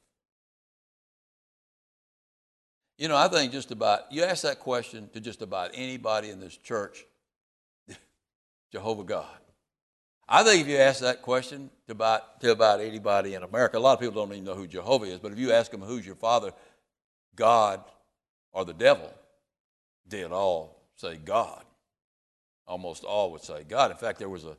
You 2.98 3.08
know, 3.08 3.16
I 3.16 3.30
think 3.30 3.54
just 3.54 3.72
about, 3.72 4.12
you 4.12 4.24
ask 4.24 4.44
that 4.44 4.60
question 4.60 5.10
to 5.14 5.22
just 5.22 5.42
about 5.42 5.72
anybody 5.74 6.30
in 6.30 6.42
this 6.42 6.58
church, 6.58 7.06
Jehovah 8.72 9.06
God. 9.06 9.40
I 10.32 10.44
think 10.44 10.62
if 10.62 10.68
you 10.68 10.78
ask 10.78 11.02
that 11.02 11.24
question 11.24 11.72
to 11.88 11.94
about, 11.94 12.40
to 12.42 12.52
about 12.52 12.82
anybody 12.82 13.34
in 13.34 13.42
America, 13.42 13.78
a 13.78 13.80
lot 13.80 13.94
of 13.94 14.00
people 14.00 14.14
don't 14.24 14.32
even 14.32 14.46
know 14.46 14.54
who 14.54 14.68
Jehovah 14.68 15.06
is, 15.06 15.18
but 15.18 15.32
if 15.32 15.40
you 15.40 15.52
ask 15.52 15.72
them 15.72 15.82
who's 15.82 16.06
your 16.06 16.16
father, 16.16 16.52
God 17.36 17.84
or 18.52 18.64
the 18.64 18.76
devil, 18.76 19.12
they'd 20.08 20.26
all 20.26 20.84
say 20.98 21.18
God. 21.18 21.66
Almost 22.68 23.04
all 23.04 23.32
would 23.32 23.42
say 23.42 23.64
God. 23.68 23.90
In 23.90 23.98
fact, 23.98 24.20
there 24.20 24.30
was 24.30 24.46
a 24.46 24.56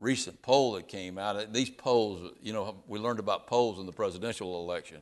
recent 0.00 0.42
poll 0.42 0.72
that 0.72 0.86
came 0.86 1.16
out. 1.16 1.50
These 1.50 1.70
polls, 1.70 2.32
you 2.42 2.52
know, 2.52 2.76
we 2.86 2.98
learned 2.98 3.18
about 3.18 3.46
polls 3.46 3.78
in 3.78 3.86
the 3.86 3.92
presidential 3.92 4.62
election. 4.62 4.98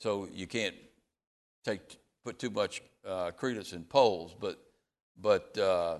So 0.00 0.28
you 0.30 0.46
can't 0.46 0.74
take 1.64 1.80
put 2.24 2.38
too 2.38 2.50
much 2.50 2.82
uh, 3.06 3.30
credence 3.30 3.72
in 3.72 3.84
polls, 3.84 4.36
but 4.38 4.58
but 5.20 5.56
uh, 5.56 5.98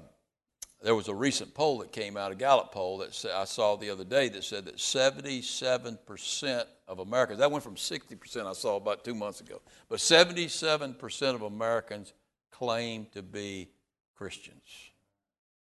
there 0.83 0.95
was 0.95 1.09
a 1.09 1.15
recent 1.15 1.55
poll 1.55 1.79
that 1.79 1.91
came 1.91 2.17
out, 2.17 2.31
a 2.31 2.37
Gallup 2.37 2.71
poll 2.71 2.99
that 2.99 3.25
I 3.35 3.45
saw 3.45 3.75
the 3.77 3.91
other 3.91 4.05
day 4.05 4.29
that 4.29 4.45
said 4.45 4.65
that 4.67 4.77
77% 4.77 6.65
of 6.87 7.01
Americans, 7.01 7.41
that 7.41 7.51
went 7.51 7.65
from 7.65 7.75
60% 7.75 8.47
I 8.47 8.53
saw 8.53 8.77
about 8.77 9.05
two 9.05 9.15
months 9.15 9.41
ago, 9.41 9.61
but 9.89 9.99
77% 9.99 11.35
of 11.35 11.43
Americans 11.43 12.13
claim 12.53 13.07
to 13.13 13.23
be 13.23 13.71
Christians. 14.15 14.93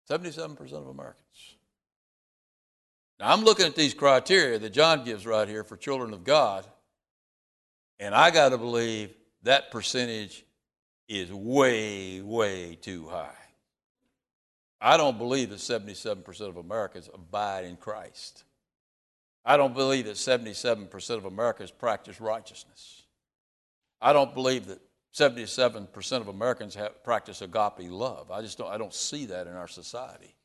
77% 0.10 0.60
of 0.74 0.88
Americans. 0.88 1.56
Now 3.20 3.32
I'm 3.32 3.44
looking 3.44 3.68
at 3.68 3.76
these 3.76 3.94
criteria 3.94 4.58
that 4.60 4.74
John 4.74 5.06
gives 5.06 5.26
right 5.26 5.48
here 5.48 5.64
for 5.64 5.78
children 5.78 6.14
of 6.14 6.24
God, 6.24 6.66
and 8.00 8.16
I 8.16 8.32
got 8.32 8.50
to 8.50 8.58
believe 8.58 9.14
that 9.44 9.70
percentage 9.72 10.44
is 11.08 11.32
way, 11.32 12.22
way 12.22 12.76
too 12.82 13.08
high. 13.08 13.45
I 14.82 14.98
don't 14.98 15.18
believe 15.18 15.50
that 15.50 15.60
77% 15.60 16.42
of 16.42 16.58
Americans 16.58 17.10
abide 17.14 17.66
in 17.66 17.78
Christ. 17.78 18.44
I 19.46 19.58
don't 19.58 19.74
believe 19.74 20.06
that 20.06 20.16
77% 20.16 21.10
of 21.12 21.26
Americans 21.26 21.72
practice 21.72 22.20
righteousness. 22.20 23.04
I 24.02 24.12
don't 24.14 24.34
believe 24.34 24.68
that 24.68 24.80
77% 25.16 26.22
of 26.22 26.28
Americans 26.28 26.76
have, 26.76 27.04
practice 27.04 27.42
agape 27.42 27.90
love. 27.90 28.32
I 28.32 28.42
just 28.42 28.58
don't, 28.58 28.70
I 28.70 28.78
don't 28.78 28.94
see 28.94 29.26
that 29.28 29.48
in 29.48 29.54
our 29.54 29.68
society. 29.68 30.36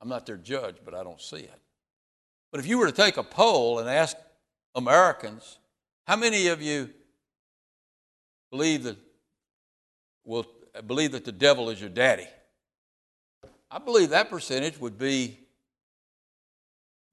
I'm 0.00 0.08
not 0.08 0.26
their 0.26 0.36
judge, 0.36 0.76
but 0.84 0.94
I 0.94 1.02
don't 1.02 1.20
see 1.20 1.38
it. 1.38 1.60
But 2.50 2.60
if 2.60 2.66
you 2.66 2.78
were 2.78 2.86
to 2.86 2.92
take 2.92 3.16
a 3.16 3.22
poll 3.22 3.78
and 3.78 3.88
ask 3.88 4.16
Americans, 4.74 5.58
how 6.06 6.16
many 6.16 6.48
of 6.48 6.60
you 6.60 6.90
believe 8.50 8.82
that 8.82 8.98
will 10.24 10.46
believe 10.86 11.12
that 11.12 11.24
the 11.24 11.32
devil 11.32 11.70
is 11.70 11.80
your 11.80 11.90
daddy? 11.90 12.26
I 13.72 13.78
believe 13.78 14.10
that 14.10 14.28
percentage 14.28 14.78
would 14.78 14.98
be 14.98 15.38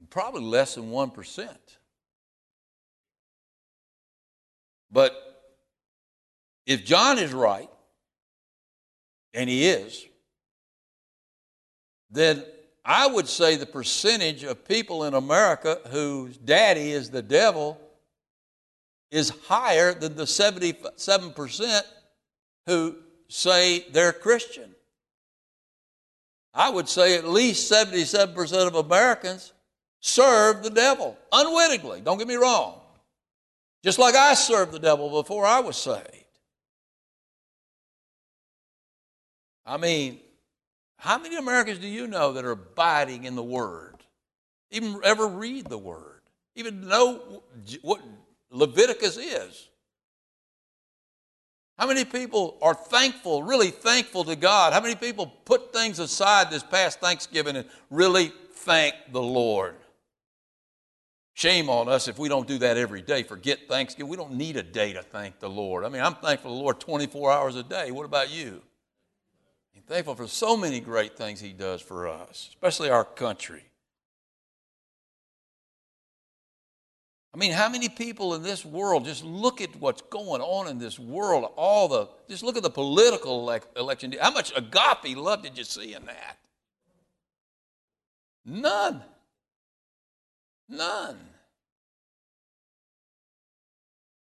probably 0.09 0.41
less 0.41 0.75
than 0.75 0.91
1%. 0.91 1.47
But 4.91 5.13
if 6.65 6.83
John 6.83 7.17
is 7.17 7.33
right, 7.33 7.69
and 9.33 9.49
he 9.49 9.67
is, 9.67 10.05
then 12.11 12.43
I 12.83 13.07
would 13.07 13.27
say 13.27 13.55
the 13.55 13.65
percentage 13.65 14.43
of 14.43 14.67
people 14.67 15.05
in 15.05 15.13
America 15.13 15.79
whose 15.91 16.35
daddy 16.37 16.91
is 16.91 17.09
the 17.09 17.21
devil 17.21 17.79
is 19.11 19.29
higher 19.47 19.93
than 19.93 20.15
the 20.15 20.23
77% 20.23 21.81
who 22.65 22.95
say 23.27 23.85
they're 23.91 24.11
Christian. 24.11 24.75
I 26.53 26.69
would 26.69 26.89
say 26.89 27.17
at 27.17 27.27
least 27.27 27.71
77% 27.71 28.67
of 28.67 28.75
Americans 28.75 29.53
serve 29.99 30.63
the 30.63 30.69
devil 30.69 31.17
unwittingly. 31.31 32.01
Don't 32.01 32.17
get 32.17 32.27
me 32.27 32.35
wrong. 32.35 32.79
Just 33.83 33.99
like 33.99 34.15
I 34.15 34.33
served 34.33 34.71
the 34.71 34.79
devil 34.79 35.09
before 35.09 35.45
I 35.45 35.59
was 35.59 35.77
saved. 35.77 36.25
I 39.65 39.77
mean, 39.77 40.19
how 40.97 41.17
many 41.17 41.37
Americans 41.37 41.79
do 41.79 41.87
you 41.87 42.07
know 42.07 42.33
that 42.33 42.43
are 42.43 42.51
abiding 42.51 43.23
in 43.23 43.35
the 43.35 43.43
Word? 43.43 43.95
Even 44.71 44.99
ever 45.03 45.27
read 45.27 45.67
the 45.67 45.77
Word? 45.77 46.21
Even 46.55 46.87
know 46.87 47.43
what 47.81 48.01
Leviticus 48.51 49.17
is? 49.17 49.68
How 51.79 51.87
many 51.87 52.03
people 52.03 52.57
are 52.61 52.73
thankful, 52.73 53.41
really 53.41 53.71
thankful 53.71 54.25
to 54.25 54.35
God? 54.35 54.73
How 54.73 54.81
many 54.81 54.95
people 54.95 55.27
put 55.45 55.71
things 55.71 55.99
aside 55.99 56.51
this 56.51 56.61
past 56.61 56.99
Thanksgiving 56.99 57.55
and 57.55 57.65
really 57.89 58.33
thank 58.51 58.95
the 59.13 59.21
Lord? 59.21 59.75
Shame 61.35 61.69
on 61.69 61.87
us 61.87 62.09
if 62.09 62.19
we 62.19 62.27
don't 62.27 62.45
do 62.49 62.57
that 62.57 62.75
every 62.75 63.01
day. 63.01 63.23
Forget 63.23 63.59
Thanksgiving. 63.69 64.09
We 64.09 64.17
don't 64.17 64.33
need 64.33 64.57
a 64.57 64.63
day 64.63 64.91
to 64.91 65.01
thank 65.01 65.39
the 65.39 65.49
Lord. 65.49 65.85
I 65.85 65.89
mean, 65.89 66.01
I'm 66.01 66.15
thankful 66.15 66.51
to 66.51 66.55
the 66.57 66.61
Lord 66.61 66.81
24 66.81 67.31
hours 67.31 67.55
a 67.55 67.63
day. 67.63 67.91
What 67.91 68.03
about 68.03 68.29
you? 68.29 68.61
I'm 69.73 69.81
thankful 69.83 70.15
for 70.15 70.27
so 70.27 70.57
many 70.57 70.81
great 70.81 71.15
things 71.15 71.39
He 71.39 71.53
does 71.53 71.81
for 71.81 72.09
us, 72.09 72.49
especially 72.49 72.89
our 72.89 73.05
country. 73.05 73.68
I 77.33 77.37
mean, 77.37 77.51
how 77.51 77.69
many 77.69 77.89
people 77.89 78.33
in 78.33 78.41
this 78.41 78.65
world 78.65 79.05
just 79.05 79.23
look 79.23 79.61
at 79.61 79.75
what's 79.75 80.01
going 80.01 80.41
on 80.41 80.67
in 80.67 80.79
this 80.79 80.97
world? 80.97 81.51
All 81.55 81.87
the 81.87 82.07
just 82.27 82.43
look 82.43 82.57
at 82.57 82.63
the 82.63 82.71
political 82.71 83.51
election. 83.75 84.15
How 84.19 84.31
much 84.31 84.51
agape 84.55 85.15
love 85.15 85.43
did 85.43 85.57
you 85.57 85.63
see 85.63 85.93
in 85.93 86.05
that? 86.05 86.37
None. 88.45 89.03
None. 90.67 91.19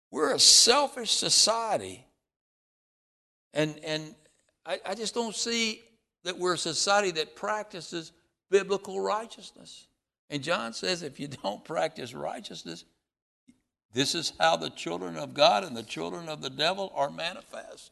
We're 0.10 0.34
a 0.34 0.39
selfish 0.39 1.12
society. 1.12 2.06
And, 3.53 3.80
and 3.84 4.16
I, 4.66 4.80
I 4.86 4.95
just 4.95 5.14
don't 5.14 5.36
see 5.36 5.84
that 6.24 6.38
we're 6.38 6.53
a 6.53 6.58
society 6.58 7.12
that 7.12 7.36
practices 7.36 8.12
biblical 8.49 8.99
righteousness. 8.99 9.88
And 10.30 10.41
John 10.41 10.74
says 10.74 11.03
if 11.03 11.20
you 11.20 11.28
don't 11.28 11.64
practice 11.64 12.14
righteousness, 12.14 12.86
this 13.96 14.14
is 14.14 14.34
how 14.38 14.58
the 14.58 14.70
children 14.70 15.16
of 15.16 15.34
God 15.34 15.64
and 15.64 15.76
the 15.76 15.82
children 15.82 16.28
of 16.28 16.41
the 16.41 16.50
devil 16.50 16.91
are 16.96 17.10
manifest. 17.10 17.91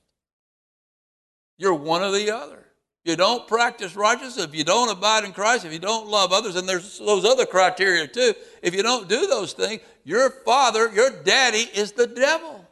You're 1.57 1.73
one 1.73 2.03
or 2.03 2.11
the 2.11 2.29
other. 2.29 2.65
You 3.05 3.15
don't 3.15 3.47
practice 3.47 3.95
righteousness, 3.95 4.45
if 4.45 4.53
you 4.53 4.65
don't 4.65 4.91
abide 4.91 5.23
in 5.23 5.31
Christ, 5.31 5.63
if 5.63 5.71
you 5.71 5.79
don't 5.79 6.07
love 6.07 6.33
others, 6.33 6.57
and 6.57 6.67
there's 6.67 6.99
those 6.99 7.23
other 7.23 7.45
criteria 7.45 8.05
too. 8.05 8.33
If 8.61 8.75
you 8.75 8.83
don't 8.83 9.07
do 9.07 9.27
those 9.27 9.53
things, 9.53 9.81
your 10.03 10.29
father, 10.29 10.91
your 10.93 11.09
daddy 11.09 11.69
is 11.73 11.93
the 11.93 12.07
devil. 12.07 12.65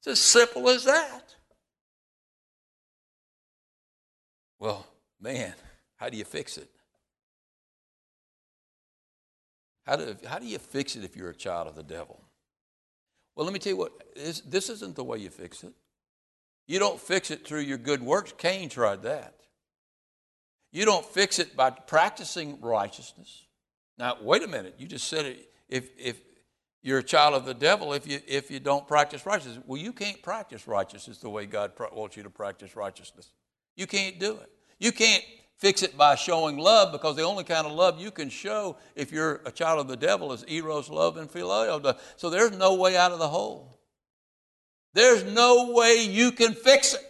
It's 0.00 0.06
as 0.06 0.20
simple 0.20 0.70
as 0.70 0.84
that. 0.84 1.34
Well, 4.58 4.86
man, 5.20 5.52
how 5.96 6.08
do 6.08 6.16
you 6.16 6.24
fix 6.24 6.56
it? 6.56 6.73
How 9.86 9.96
do, 9.96 10.16
how 10.26 10.38
do 10.38 10.46
you 10.46 10.58
fix 10.58 10.96
it 10.96 11.04
if 11.04 11.16
you're 11.16 11.30
a 11.30 11.34
child 11.34 11.68
of 11.68 11.74
the 11.74 11.82
devil? 11.82 12.20
Well, 13.34 13.44
let 13.44 13.52
me 13.52 13.58
tell 13.58 13.72
you 13.72 13.76
what, 13.76 13.92
this, 14.14 14.40
this 14.40 14.70
isn't 14.70 14.96
the 14.96 15.04
way 15.04 15.18
you 15.18 15.30
fix 15.30 15.64
it. 15.64 15.72
You 16.66 16.78
don't 16.78 17.00
fix 17.00 17.30
it 17.30 17.46
through 17.46 17.60
your 17.60 17.78
good 17.78 18.02
works. 18.02 18.32
Cain 18.38 18.68
tried 18.68 19.02
that. 19.02 19.34
You 20.72 20.84
don't 20.84 21.04
fix 21.04 21.38
it 21.38 21.54
by 21.54 21.70
practicing 21.70 22.60
righteousness. 22.60 23.46
Now, 23.98 24.16
wait 24.20 24.42
a 24.42 24.48
minute. 24.48 24.76
You 24.78 24.86
just 24.86 25.08
said 25.08 25.26
it. 25.26 25.50
If, 25.68 25.90
if 25.98 26.20
you're 26.82 26.98
a 26.98 27.02
child 27.02 27.34
of 27.34 27.44
the 27.44 27.54
devil, 27.54 27.92
if 27.92 28.06
you, 28.06 28.20
if 28.26 28.50
you 28.50 28.60
don't 28.60 28.86
practice 28.86 29.24
righteousness, 29.26 29.62
well, 29.66 29.80
you 29.80 29.92
can't 29.92 30.20
practice 30.22 30.66
righteousness 30.66 31.18
the 31.18 31.28
way 31.28 31.46
God 31.46 31.72
wants 31.92 32.16
you 32.16 32.22
to 32.22 32.30
practice 32.30 32.76
righteousness. 32.76 33.30
You 33.76 33.86
can't 33.86 34.18
do 34.18 34.32
it. 34.32 34.50
You 34.78 34.92
can't 34.92 35.24
fix 35.58 35.82
it 35.82 35.96
by 35.96 36.14
showing 36.14 36.58
love 36.58 36.92
because 36.92 37.16
the 37.16 37.22
only 37.22 37.44
kind 37.44 37.66
of 37.66 37.72
love 37.72 38.00
you 38.00 38.10
can 38.10 38.28
show 38.28 38.76
if 38.94 39.12
you're 39.12 39.40
a 39.46 39.50
child 39.50 39.80
of 39.80 39.88
the 39.88 39.96
devil 39.96 40.32
is 40.32 40.44
eros 40.48 40.90
love 40.90 41.16
and 41.16 41.30
phileo. 41.30 41.96
So 42.16 42.30
there's 42.30 42.56
no 42.56 42.74
way 42.74 42.96
out 42.96 43.12
of 43.12 43.18
the 43.18 43.28
hole. 43.28 43.78
There's 44.92 45.24
no 45.24 45.72
way 45.72 46.04
you 46.04 46.32
can 46.32 46.54
fix 46.54 46.94
it. 46.94 47.00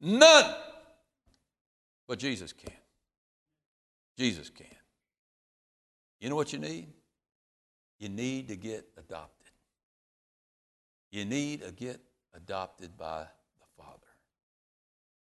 None. 0.00 0.54
But 2.06 2.18
Jesus 2.18 2.52
can. 2.52 2.72
Jesus 4.18 4.50
can. 4.50 4.66
You 6.20 6.28
know 6.28 6.36
what 6.36 6.52
you 6.52 6.58
need? 6.58 6.88
You 7.98 8.08
need 8.08 8.48
to 8.48 8.56
get 8.56 8.86
adopted. 8.98 9.50
You 11.10 11.24
need 11.24 11.62
to 11.62 11.72
get 11.72 12.00
adopted 12.34 12.96
by 12.96 13.20
the 13.60 13.82
Father. 13.82 13.98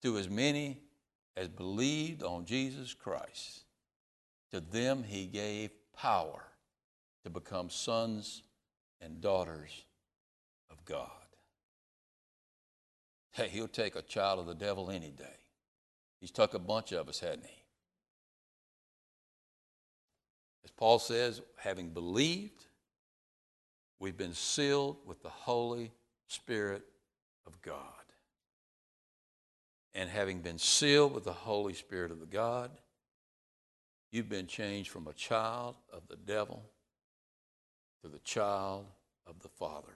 To 0.04 0.18
as 0.18 0.30
many 0.30 0.80
as 1.38 1.48
believed 1.48 2.24
on 2.24 2.46
Jesus 2.46 2.94
Christ, 2.96 3.64
to 4.52 4.60
them 4.60 5.04
he 5.04 5.28
gave 5.28 5.70
power 5.96 6.44
to 7.24 7.30
become 7.30 7.70
sons 7.70 8.42
and 9.00 9.22
daughters 9.22 9.86
of 10.72 10.84
God. 10.84 11.12
Hey, 13.32 13.50
he'll 13.50 13.68
take 13.68 13.96
a 13.96 14.02
child 14.02 14.40
of 14.40 14.48
the 14.48 14.56
devil 14.56 14.90
any 14.90 15.12
day. 15.12 15.38
He's 16.20 16.32
took 16.32 16.56
a 16.56 16.60
bunch 16.60 16.92
of 16.92 17.08
us, 17.08 17.20
hadn't 17.20 17.46
he? 17.46 17.64
As 20.66 20.72
Paul 20.72 20.98
says, 20.98 21.42
having 21.56 21.90
believed, 21.90 22.66
we've 24.00 24.18
been 24.18 24.34
sealed 24.34 24.98
with 25.06 25.22
the 25.22 25.30
Holy 25.30 25.92
Spirit 26.28 26.84
of 27.46 27.62
God. 27.62 27.97
And 29.98 30.10
having 30.10 30.40
been 30.40 30.58
sealed 30.60 31.14
with 31.14 31.26
the 31.26 31.34
Holy 31.34 31.74
Spirit 31.74 32.12
of 32.12 32.22
the 32.22 32.26
God, 32.26 32.72
you've 34.12 34.30
been 34.30 34.48
changed 34.48 34.90
from 34.90 35.08
a 35.08 35.14
child 35.14 35.76
of 35.92 36.08
the 36.08 36.16
devil 36.16 36.64
to 38.04 38.08
the 38.08 38.20
child 38.20 38.86
of 39.26 39.42
the 39.42 39.50
Father. 39.50 39.96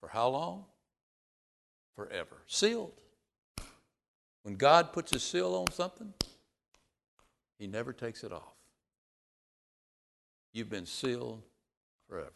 For 0.00 0.08
how 0.08 0.28
long? 0.28 0.64
forever. 1.94 2.42
Sealed. 2.46 2.92
When 4.42 4.56
God 4.56 4.92
puts 4.92 5.12
a 5.12 5.18
seal 5.18 5.54
on 5.54 5.72
something, 5.72 6.12
He 7.58 7.66
never 7.66 7.92
takes 7.92 8.24
it 8.24 8.32
off. 8.32 8.54
You've 10.52 10.70
been 10.70 10.86
sealed 10.86 11.42
forever. 12.08 12.30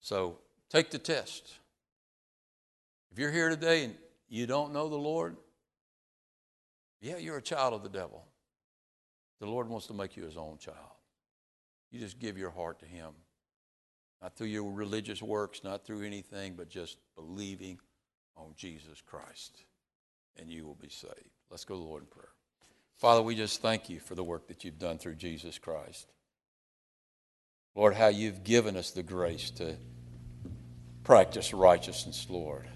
So 0.00 0.38
take 0.70 0.90
the 0.90 0.98
test. 0.98 1.54
If 3.10 3.18
you're 3.18 3.32
here 3.32 3.48
today 3.48 3.84
and 3.84 3.94
you 4.34 4.46
don't 4.46 4.72
know 4.72 4.88
the 4.88 4.96
Lord, 4.96 5.36
yeah, 7.00 7.18
you're 7.18 7.36
a 7.36 7.42
child 7.42 7.74
of 7.74 7.82
the 7.82 7.88
devil. 7.88 8.24
The 9.40 9.46
Lord 9.46 9.68
wants 9.68 9.86
to 9.88 9.94
make 9.94 10.16
you 10.16 10.24
his 10.24 10.36
own 10.36 10.58
child. 10.58 10.94
You 11.94 12.00
just 12.00 12.18
give 12.18 12.36
your 12.36 12.50
heart 12.50 12.80
to 12.80 12.86
Him. 12.86 13.12
Not 14.20 14.34
through 14.34 14.48
your 14.48 14.72
religious 14.72 15.22
works, 15.22 15.62
not 15.62 15.86
through 15.86 16.02
anything, 16.02 16.54
but 16.56 16.68
just 16.68 16.96
believing 17.14 17.78
on 18.36 18.54
Jesus 18.56 19.00
Christ, 19.00 19.62
and 20.36 20.50
you 20.50 20.66
will 20.66 20.74
be 20.74 20.88
saved. 20.88 21.30
Let's 21.50 21.64
go 21.64 21.74
to 21.74 21.80
the 21.80 21.86
Lord 21.86 22.02
in 22.02 22.08
prayer. 22.08 22.32
Father, 22.96 23.22
we 23.22 23.36
just 23.36 23.62
thank 23.62 23.88
you 23.88 24.00
for 24.00 24.16
the 24.16 24.24
work 24.24 24.48
that 24.48 24.64
you've 24.64 24.80
done 24.80 24.98
through 24.98 25.14
Jesus 25.14 25.56
Christ. 25.58 26.08
Lord, 27.76 27.94
how 27.94 28.08
you've 28.08 28.42
given 28.42 28.76
us 28.76 28.90
the 28.90 29.04
grace 29.04 29.50
to 29.52 29.76
practice 31.04 31.54
righteousness, 31.54 32.26
Lord, 32.28 32.66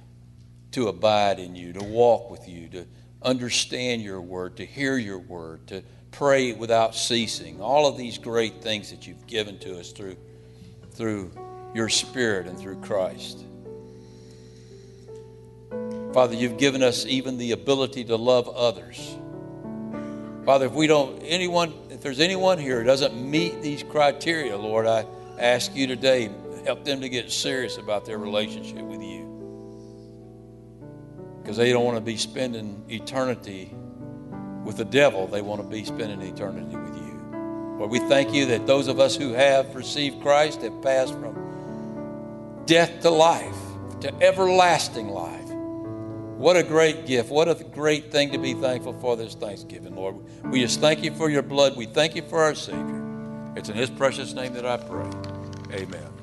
to 0.72 0.88
abide 0.88 1.38
in 1.38 1.54
you, 1.54 1.72
to 1.72 1.84
walk 1.84 2.30
with 2.30 2.48
you, 2.48 2.68
to 2.68 2.86
understand 3.22 4.02
your 4.02 4.20
word, 4.20 4.56
to 4.56 4.66
hear 4.66 4.96
your 4.96 5.18
word, 5.18 5.66
to 5.68 5.82
pray 6.10 6.52
without 6.52 6.94
ceasing. 6.94 7.60
All 7.60 7.86
of 7.86 7.96
these 7.96 8.18
great 8.18 8.62
things 8.62 8.90
that 8.90 9.06
you've 9.06 9.26
given 9.26 9.58
to 9.60 9.78
us 9.78 9.92
through 9.92 10.16
through 10.98 11.30
your 11.74 11.88
Spirit 11.88 12.48
and 12.48 12.58
through 12.58 12.80
Christ. 12.80 13.44
Father, 16.12 16.34
you've 16.34 16.58
given 16.58 16.82
us 16.82 17.06
even 17.06 17.38
the 17.38 17.52
ability 17.52 18.04
to 18.04 18.16
love 18.16 18.48
others. 18.48 19.16
Father, 20.44 20.66
if 20.66 20.72
we 20.72 20.88
don't, 20.88 21.22
anyone, 21.22 21.72
if 21.90 22.00
there's 22.00 22.18
anyone 22.18 22.58
here 22.58 22.80
who 22.80 22.84
doesn't 22.84 23.14
meet 23.14 23.62
these 23.62 23.84
criteria, 23.84 24.56
Lord, 24.56 24.86
I 24.86 25.06
ask 25.38 25.76
you 25.76 25.86
today, 25.86 26.30
help 26.64 26.84
them 26.84 27.00
to 27.00 27.08
get 27.08 27.30
serious 27.30 27.78
about 27.78 28.04
their 28.04 28.18
relationship 28.18 28.82
with 28.82 29.02
you. 29.02 29.37
Because 31.48 31.56
they 31.56 31.72
don't 31.72 31.86
want 31.86 31.96
to 31.96 32.02
be 32.02 32.18
spending 32.18 32.84
eternity 32.90 33.74
with 34.64 34.76
the 34.76 34.84
devil, 34.84 35.26
they 35.26 35.40
want 35.40 35.62
to 35.62 35.66
be 35.66 35.82
spending 35.82 36.20
eternity 36.20 36.76
with 36.76 36.94
you. 36.94 37.26
Lord, 37.78 37.90
we 37.90 38.00
thank 38.00 38.34
you 38.34 38.44
that 38.44 38.66
those 38.66 38.86
of 38.86 39.00
us 39.00 39.16
who 39.16 39.32
have 39.32 39.74
received 39.74 40.20
Christ 40.20 40.60
have 40.60 40.82
passed 40.82 41.14
from 41.14 42.62
death 42.66 43.00
to 43.00 43.08
life, 43.08 43.56
to 44.02 44.12
everlasting 44.22 45.08
life. 45.08 45.48
What 45.48 46.58
a 46.58 46.62
great 46.62 47.06
gift. 47.06 47.30
What 47.30 47.48
a 47.48 47.54
great 47.54 48.12
thing 48.12 48.30
to 48.32 48.38
be 48.38 48.52
thankful 48.52 48.92
for 49.00 49.16
this 49.16 49.34
Thanksgiving, 49.34 49.96
Lord. 49.96 50.16
We 50.50 50.60
just 50.60 50.80
thank 50.80 51.02
you 51.02 51.14
for 51.14 51.30
your 51.30 51.40
blood. 51.40 51.78
We 51.78 51.86
thank 51.86 52.14
you 52.14 52.28
for 52.28 52.42
our 52.42 52.54
Savior. 52.54 53.54
It's 53.56 53.70
in 53.70 53.74
His 53.74 53.88
precious 53.88 54.34
name 54.34 54.52
that 54.52 54.66
I 54.66 54.76
pray. 54.76 55.10
Amen. 55.72 56.17